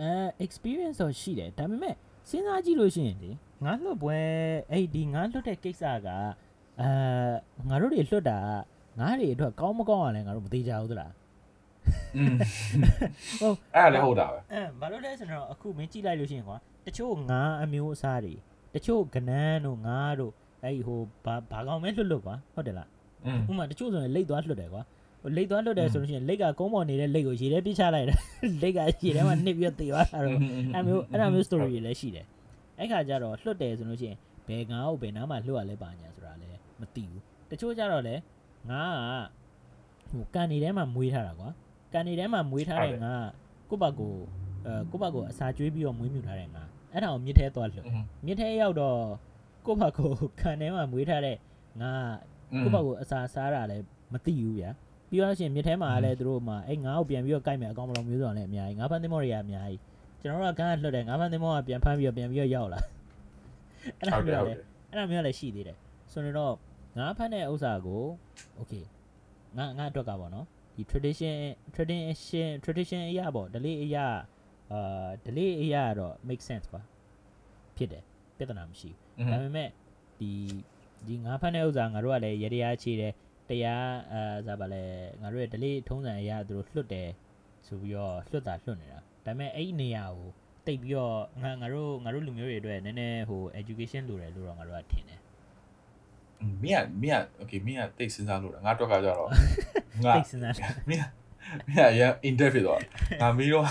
[0.00, 0.10] အဲ
[0.46, 1.94] experience တော့ရှိတယ်ဒါပေမဲ့
[2.28, 3.30] စဉ်းစားကြည့်လို့ရှိရင်လေ
[3.64, 4.16] ငါလွတ်ပွဲ
[4.70, 6.08] အဲ့ဒီငါလွတ်တဲ့ကိစ္စက
[6.80, 6.88] အဲ
[7.68, 8.38] ငါတို့တွေလွတ်တာ
[9.00, 11.12] ငါတွေအတွက်ကောင်းမကောင်းอ่ะလဲငါတို့မသေးကြဘူးသလား
[13.40, 18.34] ဟုတ်အဲ့လည်းဟုတ်တာပဲအဲဘာလို့လဲဆိုတော့အခုမင်းကြည့်လိုက်လို့ရှိရင်ကွာတချို့ငါအမျိုးအစားတွေ
[18.74, 20.32] တချို့ကနန်းတို့ငါတို့
[20.64, 22.88] အဲ့ဒီဟိုဘာဘာကောင်မဲလွတ်လွတ်ကွာဟုတ်တယ်လား
[23.48, 24.82] ဥမာတချို့ဆိုရင်လိတ်သွားလွတ်တယ်ကွာ
[25.22, 28.18] ဟိုလိတ်သွားလွတ်တယ်ဆိုလို့ရှိရင်လိတ်ကကုန်းပေါ်နေတဲ့လိတ်ကိုရေထဲပြစ်ချလိုက်တယ်
[28.62, 30.32] လိတ်ကရေထဲမှာနှိပ်ပြီးတော့သေသွားတာတော့
[30.74, 32.26] အဲ့မျိုးအဲ့လိုမျိုး story တွေလည်းရှိတယ်
[32.78, 36.50] အဲ့ခါကျတော့လွတ်တယ်ဆိုလို့ရှိရင်ဘယ်ကောင်ကိုဘယ်နားမှာလွတ်ရလဲပါညာဆိုတာလည်း
[36.80, 38.20] မသိဘူးတချို့ကျတော့လည်း
[38.70, 38.82] ငါ
[40.08, 41.48] ကဟိုကန်နေထဲမှာမွေးထားတာကွာ
[41.92, 43.14] ကန်နေထဲမှာမွေးထားတဲ့ငါ
[43.70, 44.12] ကိုယ့်ဘက်ကို
[44.66, 46.62] အဲကိုယ့်ဘက်ကိုအစာကျွေးပြီးတော့မွေးမြူထားတဲ့ငါ
[46.92, 47.84] အဲ့ဒါကိုမြစ်ထဲသွားလွတ်
[48.26, 48.98] မြစ်ထဲရောက်တော့
[49.66, 50.10] ကိုယ့်ဘက်ကို
[50.40, 51.36] ခံထဲမှာမွေးထားတဲ့
[51.82, 51.92] ငါ
[52.62, 54.70] ကိုယ့်ဘက်ကိုအစာစားတာလည်းမသိဘူးဗျာ
[55.08, 59.80] ပြီးတော့ရှင်မြစ်ထဲမှာလည်းသူတို့မှအဲ့ငါ့ကိုပြန်ပြီးတော့ကြိုက်မယ်အကောင်မလုံးမျိုးစုံလည်းအများကြီးငါဖန်သင်းမော်တွေကအများကြီး
[60.20, 62.80] ကျွန်တော်တို့ကကန်းကလွတ်တယ်ငါးဖမ်းသင်္ဘောကပြန်ဖမ်းပြီးတော့ပြန်ပြီးတော့ရောက်လာ
[63.98, 64.60] အဲ့ဒါဟုတ်တယ်မျိုးဟုတ်လေတယ်
[64.90, 65.76] အဲ့ဒါမျိုးလည်းရှိသေးတယ်
[66.12, 66.54] ဆိုတော့
[66.98, 68.02] ငါးဖမ်းတဲ့ဥစ္စာကို
[68.60, 68.84] okay
[69.56, 70.46] ငါငါအတွက်ကပေါ့နော်
[70.76, 71.36] ဒီ tradition
[71.74, 74.06] tradition tradition အရာပေါ့ delay အရာ
[74.72, 76.82] အာ delay အရာကတော့ make sense ကွာ
[77.76, 78.02] ဖြစ်တယ်
[78.38, 79.68] ပြဿနာမရှိဘူး ဒါပေမဲ့
[80.20, 80.30] ဒီ
[81.06, 83.12] ဒီငါးဖမ်းတဲ့ဥစ္စာငါတို့ကလည်းရတရားချေတယ်
[83.48, 84.82] တရားအဲဇာပါလဲ
[85.22, 87.08] ငါတို့ရဲ့ delay ထုံးစံအရာသူတို့လွတ်တယ်
[87.66, 90.28] ဆိုပြီးတော့လွတ်တာလွတ်နေတာဒါပေမဲ့အဲ့ဒီနေရာကို
[90.66, 95.20] တိတ်ပြီးတော့ငါငါတို့ငါတို့လူမျိုးတွေအတွက်နည်းနည်းဟို education လိုတယ်လို့တော့ငါတို့ကထင်တယ်
[96.62, 99.28] မင်းကမင်းက okay မင်းကတိတ်စဉ်းစားလို့တာငါတော့ကကြတော့
[100.04, 100.54] ငါတိတ်စဉ်းစား
[100.88, 101.04] မင်းက
[101.68, 102.80] မင်းကရ interview တော့
[103.22, 103.66] ငါမီးတော့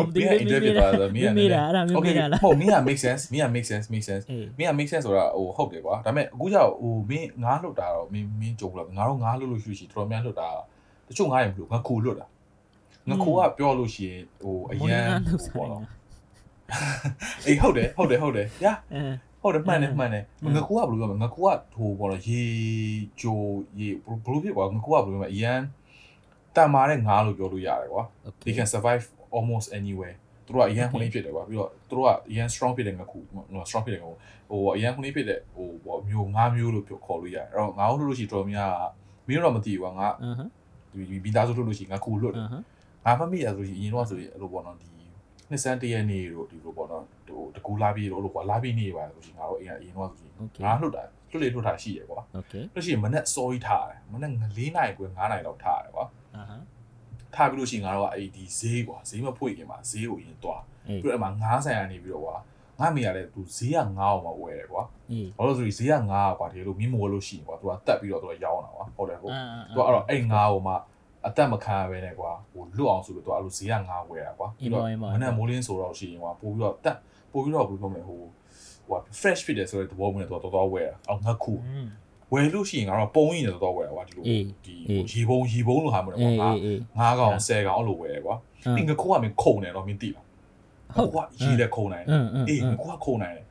[0.00, 4.24] Obviously မင်းကတော့မင်းကအဲ့ဒါမင်းကလားဟုတ်မင်းက make sense မင်းက make sense make sense
[4.58, 10.48] မင်းက make sense ဆိုတာဟိုဟုတ်တယ်ကွာဒါပေမဲ့အခုကျတော့ဟိုမင်းငါးလွတ်တာတော့မင်းမင်းကြုံလို့ငါတို့ငါးလွတ်လို့ရှိရှိတော်တော်များလွတ်တာ
[11.08, 12.26] တချို့ငါးရင်မလို့ငါခိုလွတ်တာ
[13.08, 15.82] ငါခိုကပြောလို့ရှိရင်ဟိုအရန်ဟိုပေါ့နော်
[17.46, 18.72] အေးဟုတ်တယ်ဟုတ်တယ်ဟုတ်တယ်ညာ
[19.42, 20.22] ဟုတ်တယ်မှန်တယ်မှန်တယ်
[20.54, 22.42] ငါကူကဘယ်လိုပြောမလဲငါကူကဟိုဘောတော့ရေ
[23.20, 23.38] ဂျို
[23.78, 25.58] ရေဘယ်လိုဖြစ်ကွာငါကူကဘယ်လိုပြောမလဲအရန်
[26.56, 28.04] တန်မာတဲ့ငါလို့ပြောလို့ရတယ်ကွာ
[28.42, 29.04] they can survive
[29.36, 30.16] almost anywhere
[30.46, 33.18] သူတို့ကအရန်ခုလေးဖြစ်တယ်ကွာပြီးတော့သူတို့ကအရန် strong ဖြစ်တယ်ငါခု
[33.68, 34.10] strong ဖြစ်တယ်ကွာ
[34.50, 38.72] ဟိုအရန်ခုလေးဖြစ်တဲ့ဟိုပေါ့မျိုး၅မျိုးလို့ပြောခေါ်လို့ရတယ်အဲ့တော့ငါတို့လို့ရှိတော်များ
[39.26, 40.08] ကမင်းတို့တော့မသိဘူးကွာငါ
[40.92, 42.46] ဒီမိသားစုလို့လို့ရှိငါခုလွတ်တယ်
[43.04, 44.88] ငါမမိရဆိုရင်အရင်တော့ဆိုရင်အဲ့လိုပေါ့နော်ဒီ
[45.50, 52.20] နှစ်စန်းတရနေ့တို့ဒီလိုပေါ့နော်ဟိုတကူလာပြီးတို့လို့ကွာလာပြီးနေပါလို့ရှိငါတို့အရင်အရင်တော့ဆိုရင်ငါလွတ်တာလွတ်လေလွတ်တာရှိရယ်ကွာ
[52.74, 56.04] လွတ်ရှိရင်မနေ့စောကြီးထားတယ်မနေ့၄နိုင်ခွဲ၅နိုင်လောက်ထားတယ်ကွာ
[57.34, 62.36] ထားပြီးလို့ရှိရင်ငါတို့ကအဲ့ဒီဈေးကွာဈေးမဖွင့်ခင်မှာဈေးကိုအရင်တွားအေးပြီးတော့အဲ့မှာငါးဆိုင်ကနေပြီးတော့ကွာ
[62.80, 69.42] ငါမေရတဲ့သူဈေးကငါးအောင်မဝယ်တယ်ကွာအေးဘာလို့လဲဆိုရင်ဈေးကငါးကွာဒီလိုမင်းမဝယ်လို့ရှိရင်ကွာသူကတက်ပြီးတော့သူကရောင်းတာကွာဟုတ်တယ်ဟုတ်အာ
[69.74, 70.74] သူကအဲ့တော့အဲ့ငါးကိုမှ
[71.26, 74.82] အသက်မခံရဘဲနဲ့ကွာဟိုလွတ်အောင်ဆိုလို့သူကအဲ့လိုဈေးကငါးဝယ်တာကွာပြီးတော့
[75.14, 76.96] မနေ့မိုးလင်းဆိုတော့ရှိရင်ကွာပို့ပြီးတော့တက်
[77.32, 78.20] ပို့ပြီးတော့ဘယ်လိုပြောမလဲဟို
[78.88, 81.86] ဟို fresh ဖြစ်တယ်ဆိုတဲ့သဘောမျိုးနဲ့သူကတော်တော်ဝယ်တာအော်ငါခုอืม
[82.32, 84.24] ဝယ်လို့ရှိရင်ကတော့ပုံရင်တော့ဝယ်တာကွာဒီလို
[84.64, 84.74] ဒီ
[85.12, 86.50] ရေပုံရေပုံလိုဟာမျိုးတော့ကွာ
[86.98, 88.36] ငါးကောင်ဆယ်ကောင်အဲ့လိုဝယ်ကွာ
[88.76, 90.24] ပြီးငါခိုးကမင်းခုံတယ်တော့မင်းသိလား
[90.96, 93.44] ဟုတ်ကွာရေလည်းခုံနိုင်တယ်အေးငါခိုးကခုံနိုင်တယ်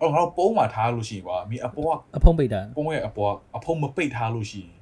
[0.00, 4.72] အော်ငါတို့ပုံးမှာထားလို့ရှိရင်ကွာမင်းအပေါ်ကအဖုံးပိတ်တာပုံးရဲ့အပေါ်အဖုံးမပိတ်ထားလို့ရှိရင်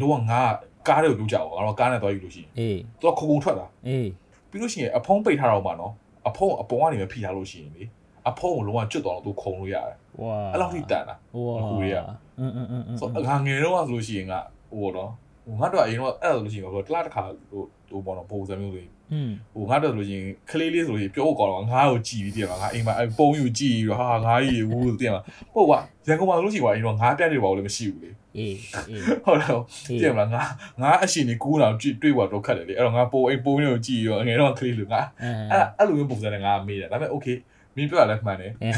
[0.00, 0.40] လောကငါ
[0.88, 4.08] ကားတွေကိုကြည့်ကြပါငါတော့ကားနဲ့သွားယူလို့ရှိရင်အေးသူကခုံခုံထွက်တာအေး
[4.50, 5.92] ပြီးလို့ရှိရင်အဖုံးပိတ်ထားတော့မှာနော်
[6.28, 7.84] အဖုံးအပေါ်ကနေပဲဖိထားလို့ရှိရင်လေ
[8.29, 11.15] အဖုံးကိုလုံးဝကျွတ်သွားတော့သူခုံလို့ရတယ် ဝါ အဲ့လောက်ထိတန်တာ
[11.45, 11.97] ဝါ အခုတွေက
[12.39, 14.33] อืมอืมอืม ဆိုတော့ငါငယ်တော့ဆိုလို့ရှိရင်က
[14.77, 15.11] ဟိုတော့
[15.45, 25.21] ဟိုငါတို့အရင်တော့အဲ့ဒါဆိုလို့ရှိရင်ဟိုတလားတစ်ခါဟိုဟိုပေါ့နော်ပုံစံမျိုးလေး อืม ဟိုငါတို့ဆိုလို့ရှိရင်ကလေးလေးဆိုလို့ရှိရင်ပြောဖို့ကောင်းတော့ငါ့ကိုကြည်ပြီးတည်မှာငါအိမ်မှာအဲ့ပုံယူကြည်ပြီးတော့ဟာငါကြီးဝူးတည်မှာ
[25.53, 28.55] ဟုတ်ကွာရန်ကုန်မှာဆိုလို့ရှိရင်ကွာအရင်တော့ငါပြတ်နေပါဘူးလည်းမရှိဘူးလေ အေး
[28.89, 29.51] အေး ဟုတ်တယ်
[29.89, 30.43] အေး တည်မှာငါ
[30.81, 37.37] ငါအရှင်ကြီးကူးတော့တွေ့ပါတော့ခက်တယ်လေအဲ့တော့ငါပုံအိမ်ပုံလေးကိုကြည်ရောငယ်တော့ကလေးလူငါ အဲ အဲ့အဲ့လိုမျိုးပုံစံနဲ့ငါမေးတယ်ဒါပေမဲ့ okay
[37.76, 38.70] မင်းပြောရလဲမှန်တယ်အဲ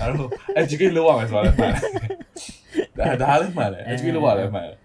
[0.00, 0.28] ငါတို့
[0.60, 1.82] educate လုပ်ရမယ်ဆိုတာလည်းမှန်တယ်
[2.98, 4.76] ဒါဒါလည်းမှန်တယ် educate လုပ်ရလည်းမှန်တယ်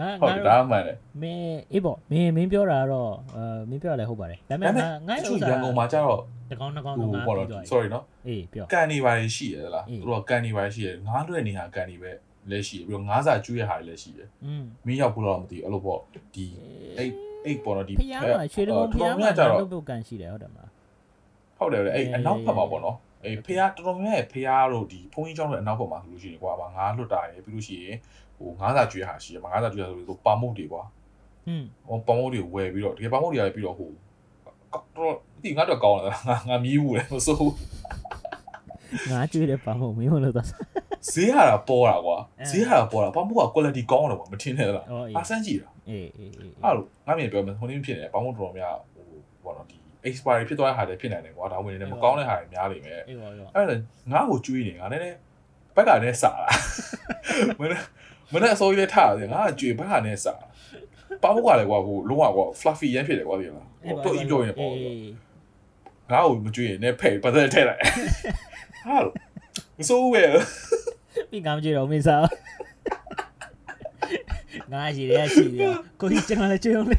[0.00, 6.20] ငါဟုတ်ငါတယ်ဒါမှန်တယ်မင်းအေးပေါ့မင်းမင်းပြောတာတော့အဲမင်းပြောရလဲဟုတ်ပါတယ်ဒါပေဒါပေမဲ့မဲ့ငါငါတဥချို့စ္စာရန်ကုန်မှာကျတော့
[6.50, 12.10] တကောင်းတကောင်းဟိုတော့ငါပေါ့ပြီးတော့တော့ sorry နော်အေးပြောကန်နေပါလေရှိရလားအေးသူတို့ကကန်နေပါလေရှိရငါးလွဲ့နေဟာကန်နေပဲ
[12.50, 15.98] လည်းရှိရပြီးတော့ငါးစာကျွေးရဟာလည်းရှိရอืมမင်းရောက်ဘူးတော့မသိဘူးအဲ့လိုပေါ့
[16.34, 16.44] ဒီ
[16.98, 17.12] အိတ်
[17.44, 20.68] အိတ်ပေါ့နော်ဒီဖျားမှာရွှေတကုန်းဖျားမှာကျတော့လုပ်လုပ်ကန်ရှိတယ်ဟုတ်တယ်မလား
[21.64, 27.96] ဟုတ်တယ်လေအဲ့အေးအနောက်ဖက်မှာပေါ့နော်အေးဖះတော်တော်များများဖះတို့ဒီဖုန်းကြီးကျောင်းတွေအနောက်ဖက်မှာဆိုလို့ရှိရင်ကွာဗာငါးလွတ်တာရယ်ပြီးလို့ရှိရင်
[28.36, 30.82] ဟိုငါးစာကျွေးဟာရှိရငါးစာကျွေးဟာဆိုလို့ပါမုတ်တွေကွာ
[31.48, 33.90] อืมဟိုပါမုတ်တွေဝယ်ပြီးတော့တကယ်ပါမုတ်တွေရပြီးတော့ဟို
[34.96, 37.54] တော့ဒီငါတော့ကောင်းလားငါငါမြည်ဘူးလေမစိုး
[39.10, 40.46] ငါကျွေးတယ်ပါမို့မင်းမလို့တော့
[41.10, 49.06] ဈေးရတာပေါ်တာကွာအဲဈေးရတာပေါ်တာပါမုတ်က quality ကောင်းတယ်ကွာမထင်နဲ့လားအော်အေးအားစမ်းကြည့်တာအေးအေးအေးအဲ့လိုငါမြင်ပြောမယ်ဟိုနေ့ဖြစ်နေတယ်ပါမုတ်တော်တော်များဟို
[49.44, 49.76] ဘောနော်ဒီ
[50.08, 53.76] expiry ဖြစ်သွားတဲ့ဟာတွေဖြစ်နိုင်တယ်ကွာဒါဝင်နေတယ်မကောင်းတဲ့ဟာတွေများနေမယ်အေးပါရောအဲ့ဒါ
[54.12, 55.16] ငါ့ကိုကျွေးနေငါလည်း
[55.76, 56.50] ဘက်ကနဲ့စာလာ
[57.60, 57.80] မနေ့
[58.32, 60.34] မနေ့အစိုးရလည်းထားတယ်ငါကကျွေးဘက်ကနဲ့စာ
[61.22, 65.12] ပါမုတ်ကလည်းကွာဟိုလုံးဝကွာ fluffy ရမ်းဖြစ်တယ်ကွာဒီလားဟိုတော့အီးပြောရင်ပေါ့အေး
[66.10, 67.80] ငါ့ကိုမကျွေးရင်လည်းဖဲ့ပတ်သက်ထည့်လိုက်
[68.86, 69.14] ဟာလို့
[69.78, 70.24] မစိုးဘူးပဲ
[71.30, 72.26] ပြီးငါမကြည့်တော့မင်းစား
[74.72, 76.98] ငါရှိတယ်ရှိတယ်ကိုကြီးကျွန်တော်လည်းကျွေးအောင်လေ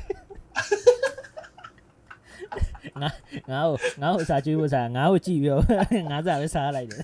[3.01, 3.09] ငါ
[3.51, 5.63] ငါ့ကိုငါ့ကိုစာကျွေးဖို့စားငါ့ကိုကြည့်ပြီးတော့
[6.11, 7.03] ငါစားပဲစားလိုက်တယ်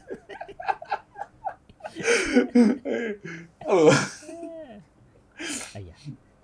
[3.67, 3.87] အဲ့လို
[5.73, 5.91] အေးရ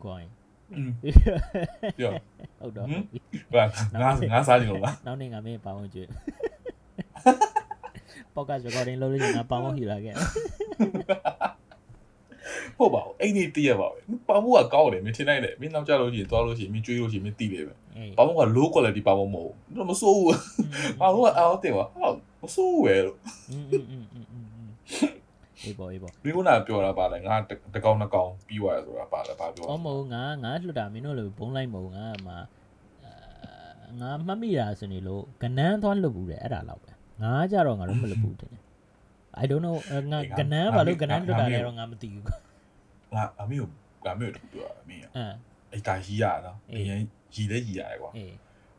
[0.03, 0.29] ကိုင်း
[1.99, 2.11] ပြော
[2.59, 2.87] ဟုတ်တော့
[3.53, 6.07] ဘာငါငါစားကြည့်လို့လားနောက်နေ့ငါမင်းပေါင်းကျွေး
[8.35, 10.15] podcast recording လုပ်လို့ငါပေါင်းဖို့ဟီလာခဲ့
[12.77, 17.73] ဟုတ်ပါဘူးအဲ့ဒီတည့်ရပါပဲပါမိုးကကောင်းတယ်မင်းထင်နိုင်တယ်မင်းနောက်ကြလို့ရှိရင်သွားလို့ရှိရင်မင်းကြွေးလို့ရှိရင်မင်းတည်တယ်ပဲ
[18.17, 20.27] ပါမိုးက low quality ပါမိုးမဟုတ်ဘူးမစိုးဘူး
[20.99, 22.07] ပါမိုးကအောက်တင်ပါဟာ
[22.41, 23.17] မစိုးဘူးပဲလို့
[25.63, 27.35] အေးပေါ့အေးပေါ့မင်းကပြောတာပါလေငါ
[27.75, 32.33] တကောင်နှကောင်ပြီးွားရဆိုတာပါလေပါပြောအော်မဟုတ်ငါငါလွတ်တာမင်းတို့လိုဘုံလိုက်မဟုတ်ငါမှ
[34.01, 36.89] ငါမှတ်မိတာဆိုနေလို့ကနန်းသွားလွတ်ဘူးတယ်အဲ့ဒါတော့ပဲ
[37.23, 38.51] ငါကြတော့ငါတို့မလွတ်ဘူးတယ်
[39.41, 39.77] I don't know
[40.11, 42.23] ငါကနန်းဘာလို့ကနန်းလွတ်တာလဲတော့ငါမသိဘူး
[43.15, 43.69] ငါအမေကို
[44.05, 45.33] ငါမေကိုပြောအမေအမ်
[45.71, 46.99] အဲ့ဒါရီးရနော်အရင်
[47.33, 48.33] ရီးလဲရီးရတယ်ကွာအေး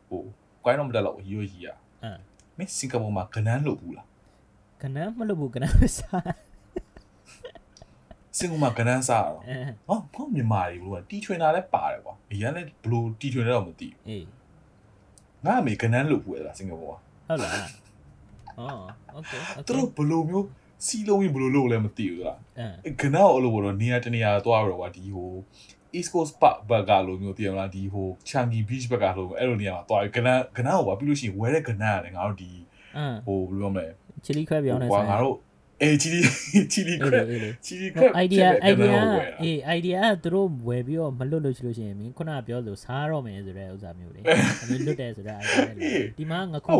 [0.09, 0.21] ဟို
[0.63, 1.67] ကွိုင်းတော့မတက်တော့ရီးရရီးရ
[2.03, 2.19] အမ်
[2.57, 4.07] မင်းစင်ကာပူမှာကနန်းလို့ဘူးလား
[4.81, 6.23] ကနန်းမလွတ်ဘူးကနန်းမစား
[8.37, 14.25] စင်ကာပူမှာကနန်းစားတော့အမ်ဟောဘာမြန်မာတွေဘလို့တီထွင်တာလဲပါတယ်ကွာအရင်လဲဘလို့တီထွင်လဲတော့မသိဘူးအေး
[15.45, 16.95] ငါအမေကနန်းလို့ဘူးလားစင်ကာပူကဟု
[17.35, 17.55] တ်လား
[18.58, 20.46] အော်โอเคโอเค သူတို့ဘလို့မျိုး
[20.86, 25.32] စီလုံးကြီးဘလို့လို့လဲမသိဘူးလား အမ် အဲ့ကနန်းကိုအဲ့လိုဘောတော့နေရာတနေရာသွားတော့ကွာဒီဟို
[25.96, 32.50] East Coast Park ဘက်ကလိုမျိုးတည်မလားဒီဟို Changi Beach ဘက်ကလိုမျိုးအဲ့လိုနေရာမှာသွားပြီးကနန်းကနန်းကိုပါပြီးလို့ရှိရင်ဝဲတဲ့ကနန်းရတယ်ငါတို့ဒီ
[32.96, 33.86] အမ် ဟိုဘယ်လိုပြောမလဲ
[34.24, 35.36] ချီလီခွဲပြောင်းနေ ဟို ဆိုင် ငါတို့
[35.82, 36.20] အေးချီလီ
[36.72, 44.20] ချီလီခ အေး ရ လေ က် အေးလေ ချီလီခ ဟို ရက် idea ဖြစ်တဲ့ကန idea န်းကိုဝဲတာ အေး idea ကသူတို့ဝယ်ပြီးတော့မလွတ်လို့ရှိလို့ရှိရင်မင်းခုနကပြောလို့စားတော့မယ်ဆိုတဲ့ဥစ္စာမျိုးလေ
[44.62, 46.72] အမင်းလွတ်တယ်ဆိုတဲ့ idea လေဒီမှာငခုင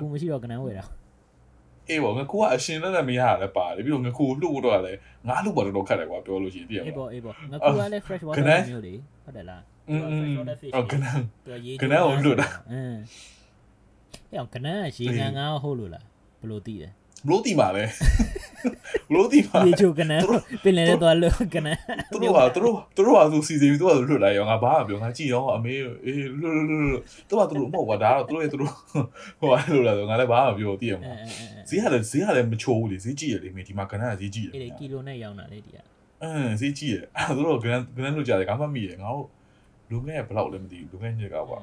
[0.00, 0.84] ခုမရှိတော့ကနန်းဝယ်တာ
[1.89, 8.93] အေးပေါ့ငါကူကအရှင်လက်နဲ့မရတာလည်းပါတယ်ပြီးတော့ငါကူလှုပ်တော့လည်းငါလှုပ်ပါတော့ခက်တယ်ကွာပြောလို့ရှိရင်တည်ရမအေးလားပေါ့အေးပေါ့ငခုကလည်း fresh က water နန်းမျိုးလေ
[9.25, 12.99] ဟုတ်တယ်လားอืม fresh water fish အော်ကနန်းသူရေးကနန်းကိုလွတ်တာအင်း
[14.29, 16.05] အေးအောင်ကနန်းကရေငန်းငါဟုတ်လို့လား
[16.39, 16.91] ဘယ်လိုသိတယ်
[17.26, 17.84] ဘလို့တီပါလဲ
[19.08, 20.22] ဘလို့တီပါ ရေချိုကနန်း
[20.64, 21.80] ပင်လယ်ထဲသွားလို့ကနန်း
[22.12, 25.74] သူတို့ဟာသူတို့သူတို့ဟာသူစီစီပြီးသူကလွတ်လိုက်ရောငါဘာမှပြောငါကြည့်ရောအမေ
[26.04, 28.72] အေးလွတ်လွတ်လွတ်လွတ်သူကသူတို့မဟုတ်ပါဒါတော့သူတို့ရဲ့သူတို့
[29.40, 35.76] ဟိုဟာလို့လာဆိုငါလည်းဘာမှပြောတည်ရ အဲ မှာ အဲအဲ ဈေးကလည်းဈေးကလည်းမချိုးဘူးလေဈေးကြည့်ရလေမင်းဒီမှာကနန်းကဈေးကြည့်ရ အေးလေကီလိုနဲ့ရောင်းတာလေဒီက
[36.22, 39.26] အင်းဈေးကြည့်ရအဲ့သူတို့ကနန်းကနန်းလွတ်ကြတယ်ငါမှမိရငါတို့
[39.90, 41.58] လူငယ်ဘယ်လောက်လဲမသိဘူးလူငယ်ညက်ကပါ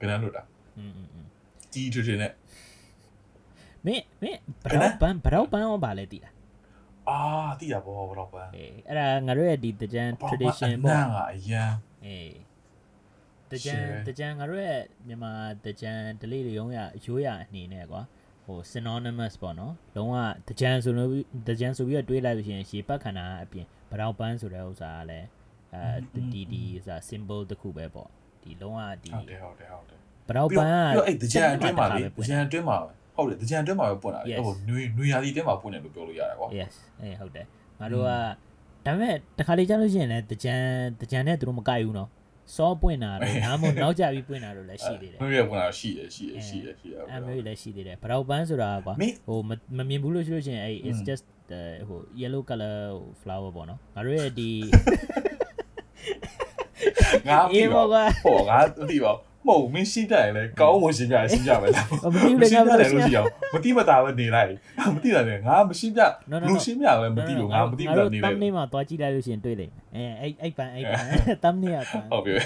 [0.00, 0.42] ကနန်းလွတ်တာ
[0.78, 1.26] อืมอืมอืม
[1.72, 2.32] ကြီးထွေးထွေးနဲ့
[3.85, 6.33] မင်းမင်းဘရောက်ပန်းဘရောက်ပန်းရောပါလဲတည်လား
[7.09, 7.19] အာ
[7.59, 11.71] တိရဘောဘယ်တော့ပန်းအေးအဲ့ဒါငါတို့ရဲ့ဒီတကြံ tradition ပေါ့ပေါ့နာကအရန်
[12.05, 12.33] အေး
[13.51, 15.31] တကြံ Share တကြံငါတို့ရဲ့မြန်မာ
[15.65, 18.01] တကြံ delay တွေရုံးရရိုးရအနေနဲ့ကွာ
[18.45, 20.15] ဟို synonymous ပေါ့နော်လုံးဝ
[20.49, 21.09] တကြံဆိုလို့
[21.49, 25.27] တကြံဆိုပြီးတော့တွေးလိုက်လို့ရှိရင်ရေပတ်ခန္ဓာအပြင်ဘရောက်ပန်းဆိုတဲ့ဥစ္စာကလည်း
[25.73, 25.83] အဲ
[26.33, 28.09] ဒီဒီဥစ္စာ symbol တစ်ခုပဲပေါ့
[28.43, 32.77] ဒီလုံးဝဒီဟုတ်တယ်ဟုတ်တယ်ဟုတ်တယ်ဘရောက်ပြီးပတော့န်းကပြီးတော့အဲ့တကြံအတွင်းမှာလေပွတင့်ကြံအတွင်းမှာ
[33.15, 34.39] ဟုတ်တယ်တကြံအတွင်းမှာပဲပွင့်လာတယ် Yes.
[34.45, 37.45] ဟိုနွေနွေရာသီအတွင်းမှာပွင့်တယ်လို့ပြောလို့ရတယ်ကွာ yes အေးဟုတ်တယ်
[37.79, 38.09] ငါတို့က
[38.85, 40.55] ဒါပေမဲ့တခါလေကြားလို့ရှိရင်လည်းတကြံ
[41.01, 42.09] တကြံနဲ့သူတို့မကြိုက်ဘူးနော်
[42.55, 52.75] စောပွင့်တာတော့ဒါမှမဟုတ်နောက်ကျပြီးပွင့်တာတော့လည်းရှိသေးတယ်နွေရပွင့်လာရှိတယ်ရှိတယ်ရှိတယ်ရှိတယ်အဲမျိုးတွေလည်းရှိသေးတယ်ဘရောက်ပန်းဆိုတာကွာမင်းဟိုမမမြင်ဘူးလို့ရှိလို့ရှိရင်အဲ့ it's อืม just the ဟို yellow color
[53.21, 54.49] flower ပေါ့နော်ငါတို့ရဲ့ဒီ
[57.27, 64.51] ငါအေးပြီးပေါ့တော့ကွာဟောငါမသိပါဘူး မဟုတ်မင်းရှင်းကြရင်လေကောင်းမွန်ရှင်းကြရင်ရှင်းကြမယ်လားအမသိဘူးလေရှငါင်းကြဘယ်တယ်လိုလို့ရှရှိင်းအောင်မတိမတာပဲနေလိုက်
[64.95, 66.59] မတိတာလေငါမရှင်းပြ No, no, လူ no.
[66.65, 71.07] ရှင်းပြပဲမတိလို့ငါမတိဘူးငါတို့နေတလိုမ်က်နေမှာတွားကြည့်လိုက်လို့ရှိရင်တွေ့လိမ့်မယ်အဲအဲ့အဲ့ပန်းအဲ့ပန်း
[71.43, 72.45] တမ်နေကပန်းဟုတ်ပြီအဲ့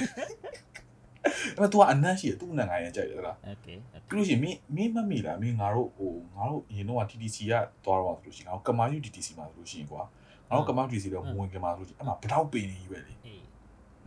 [1.60, 3.78] မဲ့ तू ကအနမ်းရှိတယ်သူ့နဲ့ငါရင်ကြိုက်တယ်လား okay
[4.10, 7.54] ပြီးလို့ရှိရင်မင်းမင်းမမိလားမင်းငါတို့ဟိုငါတို့အရင်တော့ TTC က
[7.86, 10.02] သွားတော့ဆိုလို့ရှိရင်ငါတို့ကမာယူ TTC မှာဆိုလို့ရှိရင်ကွာ
[10.50, 13.44] ငါတို့ကမာယူ TTC တော့မဝင်ကမာဆိုလို့ရှိရင်အမှဘတောက်ပင်နေကြီးပဲလေအေး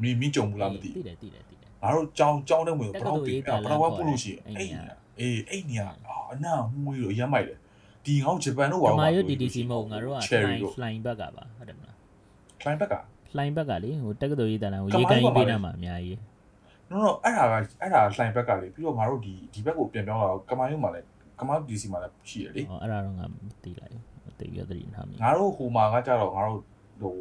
[0.03, 5.87] မင်းမင်းကြုံဘူးလားမသိသိတယ်သိတယ်သိတယ် ငါတို့ကြောင်းကြောင်းတဲ့ဝင်တဘက္ကတောသိုက်လ်ပင်ရေးအဲ့တာဘလမ်းတောက်ဝခေါ်ပုလို့ရှိရင်အဲ့အဲ့နေရာညာအေးအဲ့ညာ
[6.33, 6.55] အနာ
[6.85, 7.59] မွေးလို့ရမ်းမိုက်တယ်
[8.07, 11.97] ဒီငါတို့ဂျပန်တို့ကဘာလို့မာယုဆိုလို့ DDC မဟုတ်ငါတို့က cherry line တို့ line ဘက်ကပါဟုတ်တယ်မလား
[12.61, 12.95] client ဘက်က
[13.39, 16.19] line ဘက်ကလေဟိုတက္ကသိုလ်ရေးတာလမ်းဟိုကမာရေယုကန်ဘက်ရေးပါပေးလေတာမှာအများကြီး
[16.91, 21.07] no no အဲ့ဒါကအဲ့ဒါ client ဘက်ကလေပြီးတော့ငါတို့ဒီဒီဘက်ကိုပြန်ပြောင်းလာတော့ကမာယုမှာလည်း
[21.41, 26.61] ကမာယု DC မှာလည်းရှိရလေဟောအဲ့ဒါတော့ငါမသိလိုက်ဘူးသိရသတိထားမိငါတို့ဟိုမှာကကြတော့ငါတို့
[27.03, 27.17] ဟို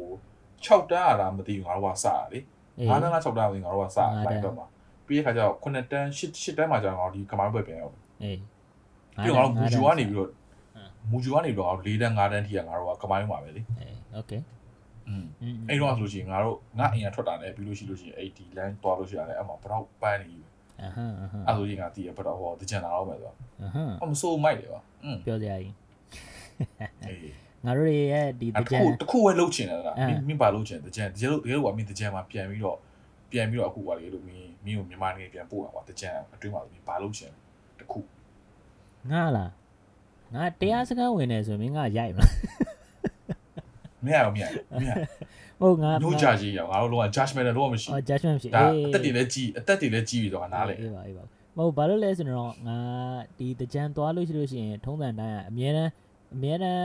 [0.66, 2.38] 6တန်းအလားမသိဘူးငါတို့ကစရလေ
[2.77, 4.65] အေး 9တန်းလား6တန်းဝင်ငါတို့ကစ ငါးတန်း လိုက်တော့မှာ
[5.07, 8.39] ပြီးတဲ့ခါကျတော့9တန်း10 10တန်းမှာကျတော့ငါတို့ဒီကမာယုဘက်ပြန်ရောက် အေး
[9.21, 10.35] ပြီးတော့ငါတို့မူဂျူကနေပြီးတော့ ဟမ်
[11.11, 14.41] မူဂျူကနေပြီးတော့ငါတို့4တန်း5တန်းထိကငါတို့ကကမာယုမှာပဲလေ အေး okay
[15.07, 20.39] อืม อืม အဲ့တော့ဆိုလို့ရှိရင်ငါတို့ငါအိမ်ကထွက်တာနဲ့ပြီးလို့ရှိလို့ရှိရင်အဲ့ဒီ line တွားလို့ရှိရတယ်အဲ့မှာဘတော့ပန်းနေပြီ
[20.81, 25.73] အဟမ်းအဟမ်း အဲ့ဆိုရင်ငါတည်ရဘတော့ဟောတကြံလာတော့မယ်ဆိုတော့ အဟမ်း အမဆိုးမိုက်တယ်ပါอืม ပြောစရာကြီး
[27.03, 27.31] အေး
[27.66, 32.78] ငါတို့တွေရဲ့ဒီတအဲ့ကြံခုတခုပဲလှုပ်ချင်တယ်လားအဲမင်းမင်းပါလှုပ်ချင်တယ်တကြံတကယ်လို့တကယ်လို့ကမင်းတကြံမှာပြန်ပြီးတော့
[33.30, 37.30] ပြန်ပြီးတော့အခုပါလေလို့မင်းမင်းကိုမြန်မာနိုင်ငံပြန်ပို့တာပါတကြံအတွင်းမှာမင်းပါလှုပ်ချင်
[37.80, 38.00] တခု
[39.10, 39.50] ငါလား
[40.34, 42.30] ငါတရားစကားဝင်နေဆိုရင်မင်းငါရိုက်မလား
[44.04, 44.92] မရဘူးမရဘူးမရ
[45.60, 51.24] ဟုတ်ငါဘူး no judge ကြီးရငါတို့လုံးဝ judgment လုံးဝမရှိအော် judgment ဖြစ်ဒါအေးအသက်တွေလည်းကြီးအသက်တွေလည်းကြီးပြီးတော့ငါနားလေအေးပါအေးပါ
[51.56, 52.78] မဟုတ်ဘာလို့လဲဆိုတော့ငါ
[53.38, 56.01] ဒီတကြံသွားလို့ရှိလို့ရှိရင်ထုံးစံတိုင်းကအမြဲတမ်းဟ
[56.33, 56.79] အများနဲ့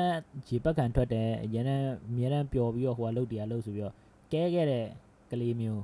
[0.48, 3.94] ရေပတ်ခံထွက်တယ်အရင်နဲ့အများနဲ့ပျော်ပြီးတော့ဟိုကလှုပ်တရားလှုပ်ဆိုပြီးတော့
[4.32, 4.86] ကဲခဲ့တဲ့
[5.30, 5.82] ကလေးမျိုး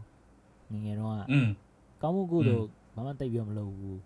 [0.72, 1.48] ငယ်ငယ်တော့က อืม
[2.02, 4.00] ကောင်းမှုကုသိုလ်ဘာမှတိတ်ပြီးတော့မလုပ်ဘူး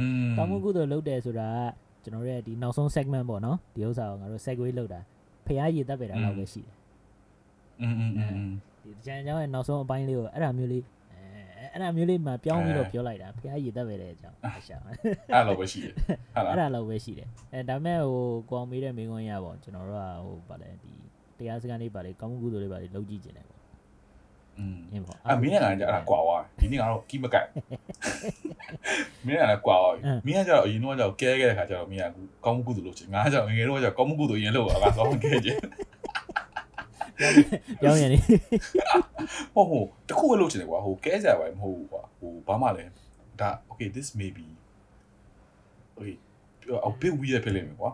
[0.00, 1.48] อืม ကောင်းမှုကုသိုလ်လုပ်တယ်ဆိုတာ
[2.02, 5.00] ကကျွန်တော်တို့ရဲ့ဒီနောက်ဆုံး segment ပေါ့နော်ဒီဥစ္စာကိုငါတို့ segue လုပ်တာ
[5.46, 6.74] ဖះရည်တက်ပေတာလောက်ပဲရှိတယ်
[7.82, 8.50] อืมอืมอืม
[8.82, 10.82] ဒီကြံကြောင်းရဲ့နောက်ဆုံးအပိုင်းလေးကိုအဲ့ဒါမျိုးလေး
[11.73, 20.93] အဲအဲ့ဒါမျိုးလေးမှပြောင်းပြီးတော့အဲပြောလိုက်တာဖះရည်တက်ပေတဲ့အကြောင်းအရှာအဲ့လိုပဲရှိတယ်ဟုတ်လားအဲ့ဒါလောက်ပဲရှိတယ်အဲဒါပေမဲ့ဟိုကွန်မေးတဲ့မိန်းခွန်းရပေါ့ကျွန်တော်တို့ကဟိုဗာလဲဒီ
[21.37, 23.61] တရားစခန်းလေးဗာလေကောင်းမှုကုသိုလ်လေးဗာလေလုပ်ကြည့်ခြင်းတယ်ပေါ့
[24.59, 27.47] อืมအင်းပေါ့အမင်းကလည်းအဲ့ဒါကွာသွားဒီနေ့ကတော့ကီးမကိုက်
[29.25, 29.95] မင်းကလည်းကွာသွား
[30.25, 32.05] မင်းကကျတော့အရင်တော့ကျတော့ကဲခဲ့တဲ့ခါကျတော့မင်းက
[32.45, 35.57] ကောင်းမှုကုသိုလ်လုပ်ချင်ငါကကျတော့ငယ်ငယ်တော့ကျတော့ကောင်းမှုကုသိုလ်ရင်လုပ်တာကတော့ကဲချင်
[37.81, 38.17] ပြောင်းရနေ
[39.55, 42.91] ဟိုဟိုတခုပဲလုပ်ချင်တယ်ကွာဟိုကဲကြပါမဟုတ်ဘူးကွာဟိုဘာမှလည်း
[43.41, 44.47] ဒါ okay this may be
[45.97, 46.15] okay
[46.87, 47.91] အဘိဝီရဖြစ်လိမ့်မယ်ကွာ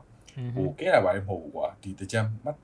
[0.55, 2.57] ဟိုကဲတာပါလည်းမဟုတ်ဘူးကွာဒီတကြံမတ်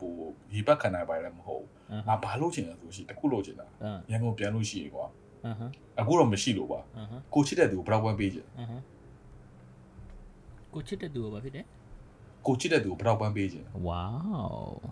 [0.00, 0.12] ဟို
[0.50, 5.04] ဒီဘက်ခန္ဓာပါလည်းမဟုတ်ဘူးငါဘာလုပ်ချင်လဲဆိုရှိတခုလုပ်ချင်တာအင်းရန်ကုန်ပြန်လို့ရှိရကွာ
[5.46, 8.82] အဟမ်းအခုတော့မရှိလို့ကွာအဟမ်းကိုချစ်တဲ့သူကိုဘယ်တော့ပန်းပေးချင်အဟမ်း
[10.74, 11.62] ကိုချစ်တဲ့သူကဘာဖြစ်လဲ
[12.46, 14.02] ကိုချစ်တဲ့သူကိုဘယ်တော့ပန်းပေးချင်ဝေါ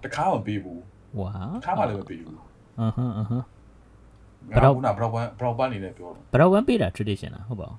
[0.05, 0.83] တခါမှမပေးဘူး
[1.21, 1.31] ဝါ
[1.65, 2.37] ထားမှလည်းမပေးဘူး
[2.79, 3.45] အဟမ်းအဟမ်း
[4.51, 7.79] ဘရောက်ကဘရောက်ဝမ်ဘရောက်ဝမ်နေနဲ့ပြောတော့ဘရောက်ဝမ်ပေးတာ tradition လားဟုတ်ပါဘူး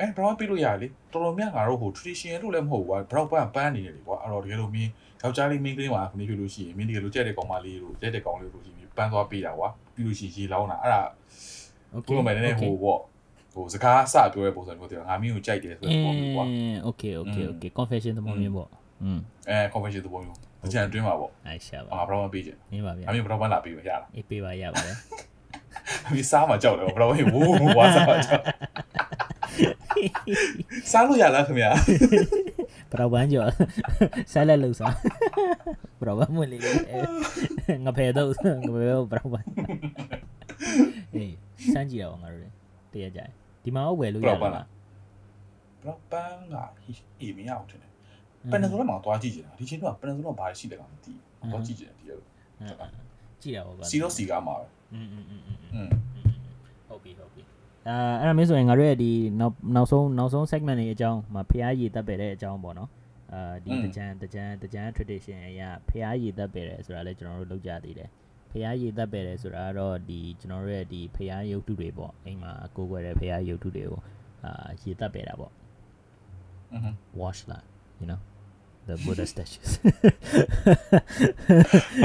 [0.00, 4.90] အဲဘရောက်ပေးလို့ရလေတော်တော်များငါတို့ဟို tradition လို့လည်းမဟုတ်ဘူးကွာဘရောက်ပန်းပန်းနေတယ်လေကွာအဲ့တော့တကယ်လို့မင်း
[5.22, 11.02] ယောက်ျားလေးမင်းကလေးမှာခုနေဖြစ်လို့ရှိရင်မင်းတကယ်လို့ကြက်တဲ့ကောင်မလေးလို့ကြက်တဲ့ကောင်လေးလို့ရှိရင်ပန်းသွားပေးတာကွာပြီးလို့ရှိရင်ရေလောင်းတာအဲ့ဒါ
[12.06, 13.00] ကိုယ်မှလည်းနည်းနည်းဟိုပေါ့
[13.54, 18.68] ဟိုစကားအစပြောတဲ့ပုံစံမျိုးတည်းငါမင်းကိုကြိုက်တယ်ဆိုတဲ့ပုံမျိုးကွာအင်း okay okay okay confession သဘောမျိုးပေါ့
[19.02, 19.18] อืม
[19.48, 20.38] အဲ confession သဘောမျိုး
[20.72, 24.96] ကြံအတွင်းမှာပေါ့အဲ့ရှာပါငါဘယ်တော့မှပေးချင်မင်းပါဗျာငါမင်းဘယ်တော့မှလာပေးမရလားအေးပေးပါရပါတယ်
[26.12, 28.44] မင်းစားမှကြောက်တယ်ဘယ်တော့မှဝူးဝူးဝါစားမှကြောက်
[30.90, 31.70] စားလို့ရလားခင်ဗျာ
[32.90, 33.44] ဘယ်တော့ဝန်ကြော
[34.32, 34.94] ဆက်လက်လို့စား
[35.98, 36.60] ဘယ်တော့ဝန်မလေး
[37.84, 39.46] ငါဖယ်တော့ငါဖယ်တော့ဘယ်တော့ဝန်
[41.14, 41.34] အေး
[41.72, 42.52] စမ်းကြည့်တော့ငါတို့
[42.92, 43.20] တရကြ
[43.62, 44.50] ဒီမှာဝယ်လို့ရလားဘယ်
[45.84, 46.56] တော့ပန်းက
[47.20, 47.85] အေးမရအောင်ထင်တယ်
[48.51, 52.19] ပန်နဆိုတော့မှသွားကြည့်ချင်တာဒီချင်းတော့ပန်နဆိုတော့ဘာရှိတယ်ကောင်မသိဘူးသွားကြည့်ချင်တယ်ဒီလို
[53.41, 55.89] ကြည့်တာပေါ့ဗျာ စီတော့စီကားမှာပဲ อืมอืมอืมอืม อืม
[56.87, 57.41] ဟုတ်ပြီဟုတ်ပြီ
[57.87, 62.89] အာအဲ့ဒါမျိုးဆိုရင်ငါတို့ရဲ့ဒီနောက်နောက်ဆုံးနောက်ဆုံး segment တွေအကြောင်းမှာဖျားရည်တက်ပယ်တဲ့အကြောင်းပေါ့နော်
[63.33, 68.09] အာဒီတကြံတကြံတကြံ tradition အရာဖျားရည်တက်ပယ်တယ်ဆိုတာလည်းကျွန်တော်တို့လုပ်ကြသေးတယ်
[68.51, 73.99] ဖျားရည်တက်ပယ်တယ်ဆိုတာကတော့ဒီကျွန်တော်တို့ရဲ့ဒီဖျားရုပ်တုတွေပေါ့အိမ်မှာကိုယ်ွယ်တဲ့ဖျားရုပ်တုတွေကို
[74.45, 74.51] အာ
[74.81, 75.51] ရည်တက်ပယ်တာပေါ့
[76.73, 77.59] อืม wash လာ
[77.99, 78.19] you know
[78.88, 79.70] the buddha statues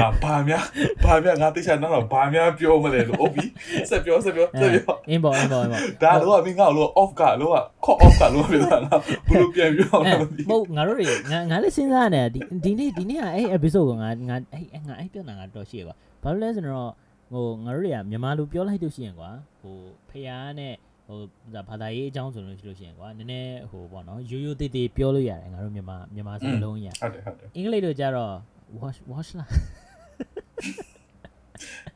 [0.00, 0.64] အာဘာများ
[1.04, 3.46] ဘာများငါတိကျတော့ဘာများပြောမလဲလို့ဟုတ်ပြီ
[3.90, 8.96] ဆက်ပြောဆက်ပြောဆက်ပြောအင်းပေါ့အင်းပေါ့အင်းပေါ့ဒါတော့မင်းငါ့လို့ off ကလို့က call off ကလို့ပြောတာငါ
[9.28, 16.90] ဘယ်လိုပြန်ပြောအဲလဲမသိမဟုတ်ငါတို့တွေငါငါလည်းစဉ်းစားနေတယ်ဒီဒီနေ့ဒီနေ့ကအဲ့ episode ကိုငါငါအဲ့ငါအဲ့ပြောတာငါတော့ရှိရကွာဘာလို့လဲဆိုတော့
[17.32, 19.30] ဟိုငါတို့တွေကမြန်မာလူပြောလိုက်လို့ရှိရင်ကွာ
[19.60, 19.76] ဟို
[20.08, 20.74] ဖះနဲ့
[21.06, 21.18] ဟို
[21.54, 28.32] ဒါဘာသာရေးအကြောင်းဆိုလို့ရှိလို့ရှိရင်ကွာနည်းနည်းဟိုပေါ့နော်ရိုးရိုးသေးသေးပြောလို့ရတယ်ငါတို့မြန်မာမြန်မာစကားလုံးရဟုတ်တယ်ဟုတ်တယ်အင်္ဂလိပ်လိုကြတော့
[28.80, 29.46] wash wash လာ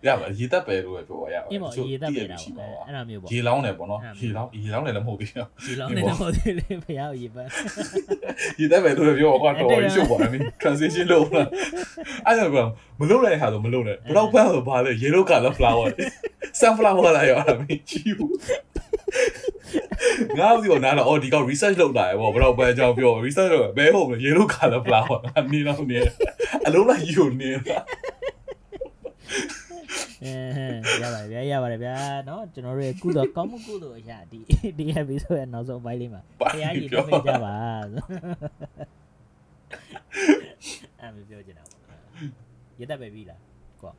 [0.06, 5.28] ရပါရေတက်ပဲလို့ပဲပြောပါရပါအင်းပေါ့ရေတက်ပေးတာရှိပေါ့ပါအဲ့ဒါမျိုးပေါ့ရေလောင်းတယ်ပေါ့နော်ရေလောင်းရေလောင်းတယ်လည်းမဟုတ်ဘူး
[5.66, 7.50] ဒီလောက်နေတော့ဒီလေဖះကိုရေပန်း
[8.60, 11.42] ရေတက်ပဲလို့ပြောကွာတော့ရှုပ်ပါမယ် transition လုပ်လာ
[12.26, 12.56] အဲ့ဒါက
[13.00, 15.86] မလုပ်လိုက်ဟာဆိုမလုပ်နဲ့ဘလောက်ပန်းဆိုဘာလဲ yellow color flower
[16.60, 18.34] sunflower လာရောအဲ့မင်းကြည့်ဘူး
[20.39, 25.19] ငါ့ဒီကနားတော့အော်ဒီကောင် research လုပ်လာရပေါ့ဘလောက်ပန်းအကြောင်းပြော research လုပ်ဘဲဟုတ်မလဲ yellow color flower
[25.51, 25.97] နေတော့နေ
[26.67, 27.83] အလုံးလိုက်ယူနေလား
[30.23, 30.33] အဲ
[31.01, 31.95] ရပါတယ်ဗျာရပါတယ်ဗျာ
[32.25, 34.39] เนาะကျွန်တော်တို့ရဲ့ကုသိုလ်ကောင်းမှုကုသိုလ်အရာဒီ
[34.77, 37.55] ဒီ episode ရဲ့နောက်ဆုံးပိုင်းလေးမှာ ဘာ ဖះကြီး ပြော တော့ကြပါ
[40.99, 41.79] အဲ့မပြောချင်တာပေါ့
[42.79, 43.39] ရတတ်ပဲပြီလား
[43.81, 43.93] ကော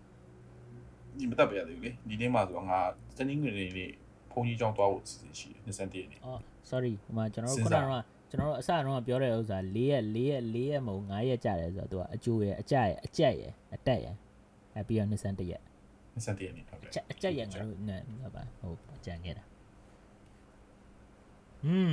[1.19, 2.79] ဒီမတက်ပြရသေးဘူးလေဒီနေ့မှဆိုတော့ငါ
[3.17, 4.06] စနေနေ့နေ့ဖု
[4.42, 14.16] န်းကြီးကြောင်းသွားဖို့အစီအစဉ်ရှိတယ်21ရက်နေ့အော် sorry ဟိုမှာကျွန်တော်တို့စဉ်းခုနစားကတော့ကျွန်တော်တို့အစတော့ပြောတဲ့ဥစ္စာ၄ရက်၄ရက်၄ရက်မဟုတ်၅ရက်ကြာတယ်ဆိုတော့သူကအကျိုးရယ်အကြက်ရယ်အကြက်ရယ်အတက်ရယ်
[14.76, 15.62] အဲပြီးတော့21ရက်
[16.16, 19.44] 21ရက်နေ့ဟုတ်တယ်အချက်အချက်ရငါတို့နဲ့ဟုတ်ပါဟုတ်ကြံခဲ့တာ
[21.66, 21.92] อืม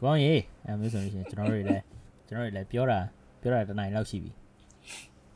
[0.00, 0.34] ကောင်းရေ
[0.64, 1.84] အဲမျိုးဆိုလို့ရှိရင်ကျွန်တော်တို့တွေလည်း
[2.28, 3.00] ကျွန်တော်တို့တွေလည်းပြောတာ
[3.40, 4.30] ပြောတာတစ်နိုင်လောက်ရှိပြီ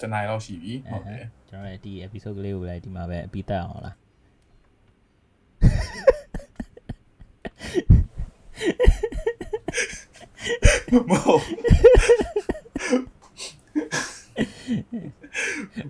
[0.01, 3.97] တနင်္လာလောက်ရှိပြီဟုတ်တယ်ကျွန်တော်တို့ဒီ episode ကလေးကိုလည်းဒီမှာပဲအပြီးတက်အောင်လား
[11.11, 11.45] မဟုတ်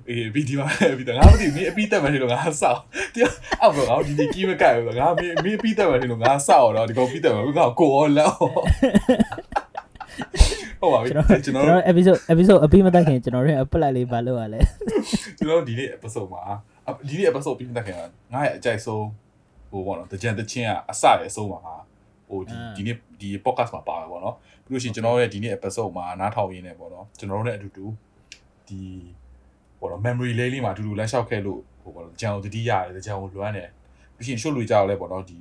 [0.09, 0.65] အေးဗီဒီယို
[0.99, 2.81] ဗီဒီယိုငါမသိဘူးမင်းအပြီးတက်မှနေလို့ငါဆောက်
[3.15, 8.37] တရားအော်ဘငါဒီဒီကြီးမကဲဘူးငါမင်းမင်းအပြီးတက်မှနေလို့ငါဆောက်တော့ဒီကောင်ပြီးတက်မှငါကိုရောလောက်
[10.81, 14.61] ဟုတ်ပါပြီကျွန်တော်ကျွန်ကျွန်တော်တော် episode episode အပြီးမတက်ခင်ကျွန်တော်တို့ရဲ့ apply လေးဘာလုပ်ရလဲ
[15.39, 16.43] ကျွန်တော်ဒီနေ့ episode မှာ
[16.89, 18.01] အဒီနေ့ episode ပြီးတဲ့ခင်က
[18.33, 19.05] ငါရဲ့အကြိုက်ဆုံး
[19.71, 21.75] ဟိုပေါ့နော်တကြံတချင်းကအစရဲ့အဆုံးမှာ
[22.31, 27.85] ဟိုဒီဒီနေ့ဒီ podcast မှာပါမှာပေါ့နော်ပြီးလို့ရှိရင်ကျွန်တော်ရဲ့ဒီနေ့ episode မှာနားထောင်ရင်းနေပေါ့နော်ကျွန်တော်တို့နဲ့အတူတူ
[28.69, 28.81] ဒီ
[29.81, 33.69] ပေါ့နော် memory လေးလေးမှာအတူတူလမ်းလျှောက်ခဲ့လို့ဟိုပေါ့နော်ကြံကိုတတိရတယ်ကြံကိုလွမ်းတယ်
[34.17, 35.41] ပြီးရှင်ရှုပ်လူကြတော့လဲပေါ့နော်ဒီ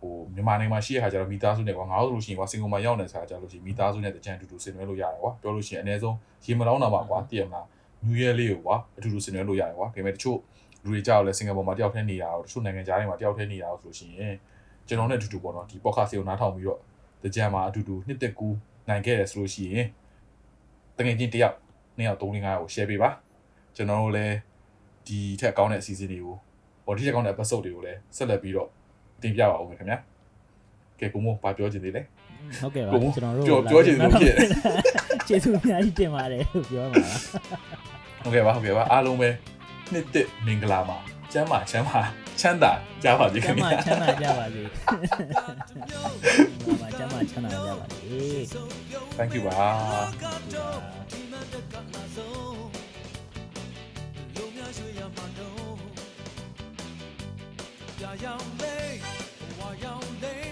[0.00, 7.66] ဟိုမြန်မာနိုင်ငံမှာရှိတဲ့ခါကျတော့မိသားစုနဲ့ကွာငါတို့လို့ရှိရင်ကွာစင်ကာပူမှာရောက်နေတဲ့ခါကျတော့လို့ရှိရင်မိသားစုနဲ့ကြံအတူတူဆင်နွှဲလို့ရတယ်ကွာပြောလို့ရှိရင်အနည်းဆုံးရေမလောင်းတာပါကွာတည်ရမလား
[8.04, 10.38] New Year လေးကိုကွာအတူတူဆင်နွှဲလို့ရတယ်ကွာဒါပေမဲ့တချို့
[10.82, 14.34] လူတွေကြောက်လဲစင်ကာပူမှာတယောက်တည်းနေတာတော့တချို့နိုင်ငံခြားတွေမှာတယောက်တည်းနေတာတော့ဆိုလို့ရှိရင်
[14.88, 16.78] ကျွန်တော်နဲ့အတူတူပေါ့နော်ဒီ podcast ကိုနားထောင်ပြီးတော့
[17.22, 18.48] တကြံမှာအတူတူနှစ်သက်ကူ
[18.88, 19.86] နိုင်ခဲ့တယ်ဆိုလို့ရှိရင်
[20.96, 21.56] တကယ်ချင်းတယောက်
[21.96, 23.10] နှစ်ယောက်သုံးလေးငါးယောက်ကို share ပေးပါ
[23.76, 24.36] ကျွန်တော်တို့လည်း
[25.06, 26.34] ဒီထက်ကောင်းတဲ့အစီအစဉ်တွေကို
[26.84, 28.68] ဟောဒီထက်ကောင်းတဲ့ episode တွေကိုလည်းဆက်လက်ပြီးတော့
[29.22, 29.98] တင်ပြပါဦးမယ်ခင်ဗျာ
[31.00, 32.02] ကဲကိုမို့ဘာပြောချင်သေးလဲ
[32.60, 34.34] ဟုတ်ကဲ့ပါကိုမို့ကျွန်တော်တို့ပြောပြောချင်လို့ဖြစ်
[35.28, 37.14] ကျေးဇူးအများကြီးတင်ပါတယ်လို့ပြောမှာပါ
[38.22, 39.28] ဟုတ်ကဲ့ပါဟုတ်ကဲ့ပါအားလုံးပဲ
[39.92, 40.96] နှစ်သက်မင်္ဂလာပါ
[41.32, 42.72] ကျမ်းမာချမ်းသာ ချမ်းသာ
[43.04, 44.62] ကြပါစေခင်ဗျာချမ်းသာချမ်းသာကြပါစေ
[46.80, 48.18] ဘာချမ်းသာချမ်းသာကြပါစေ
[49.18, 49.68] Thank you ပါ
[58.26, 58.90] Yang Lei,
[59.58, 60.48] Hua Yang Lei,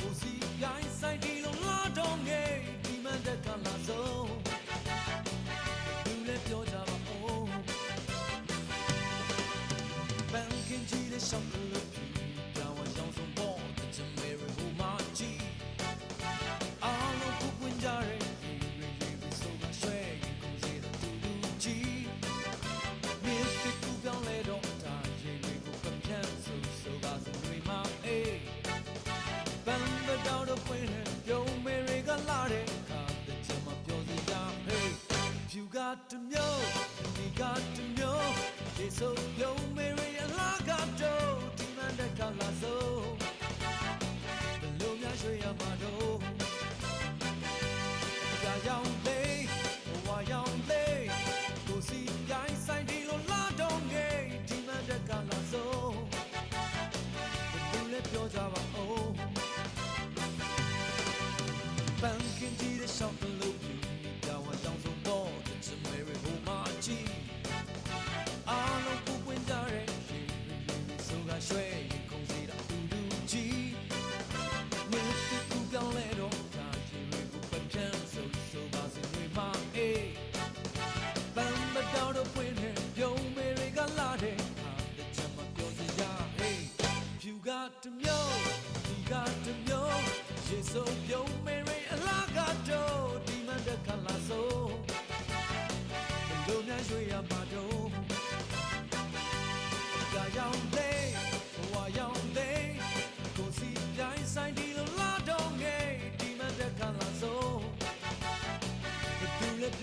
[0.00, 1.39] Hu Si Yang Sai Di.
[11.30, 11.79] something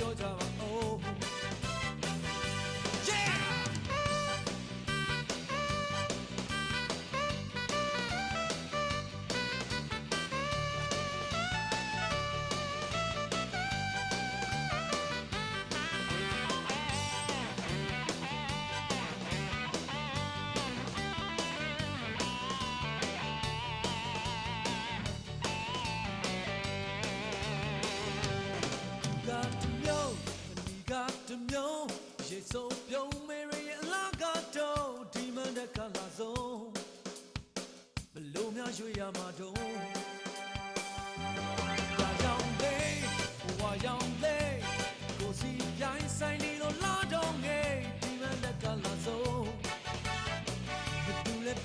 [0.06, 0.47] ယ်သူ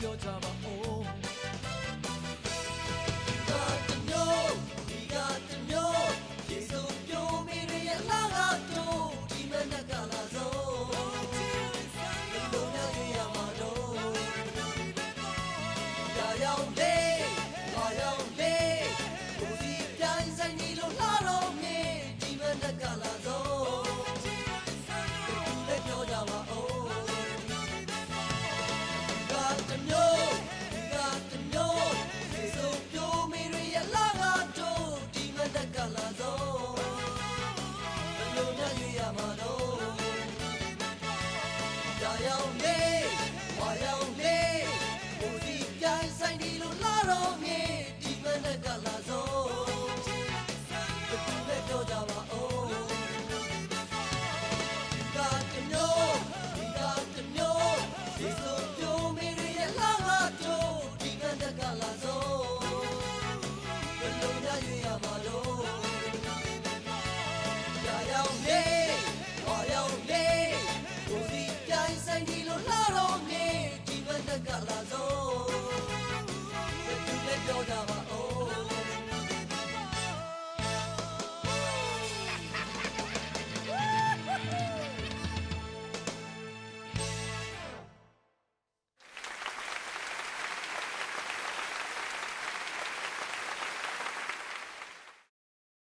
[0.04, 0.51] တော့င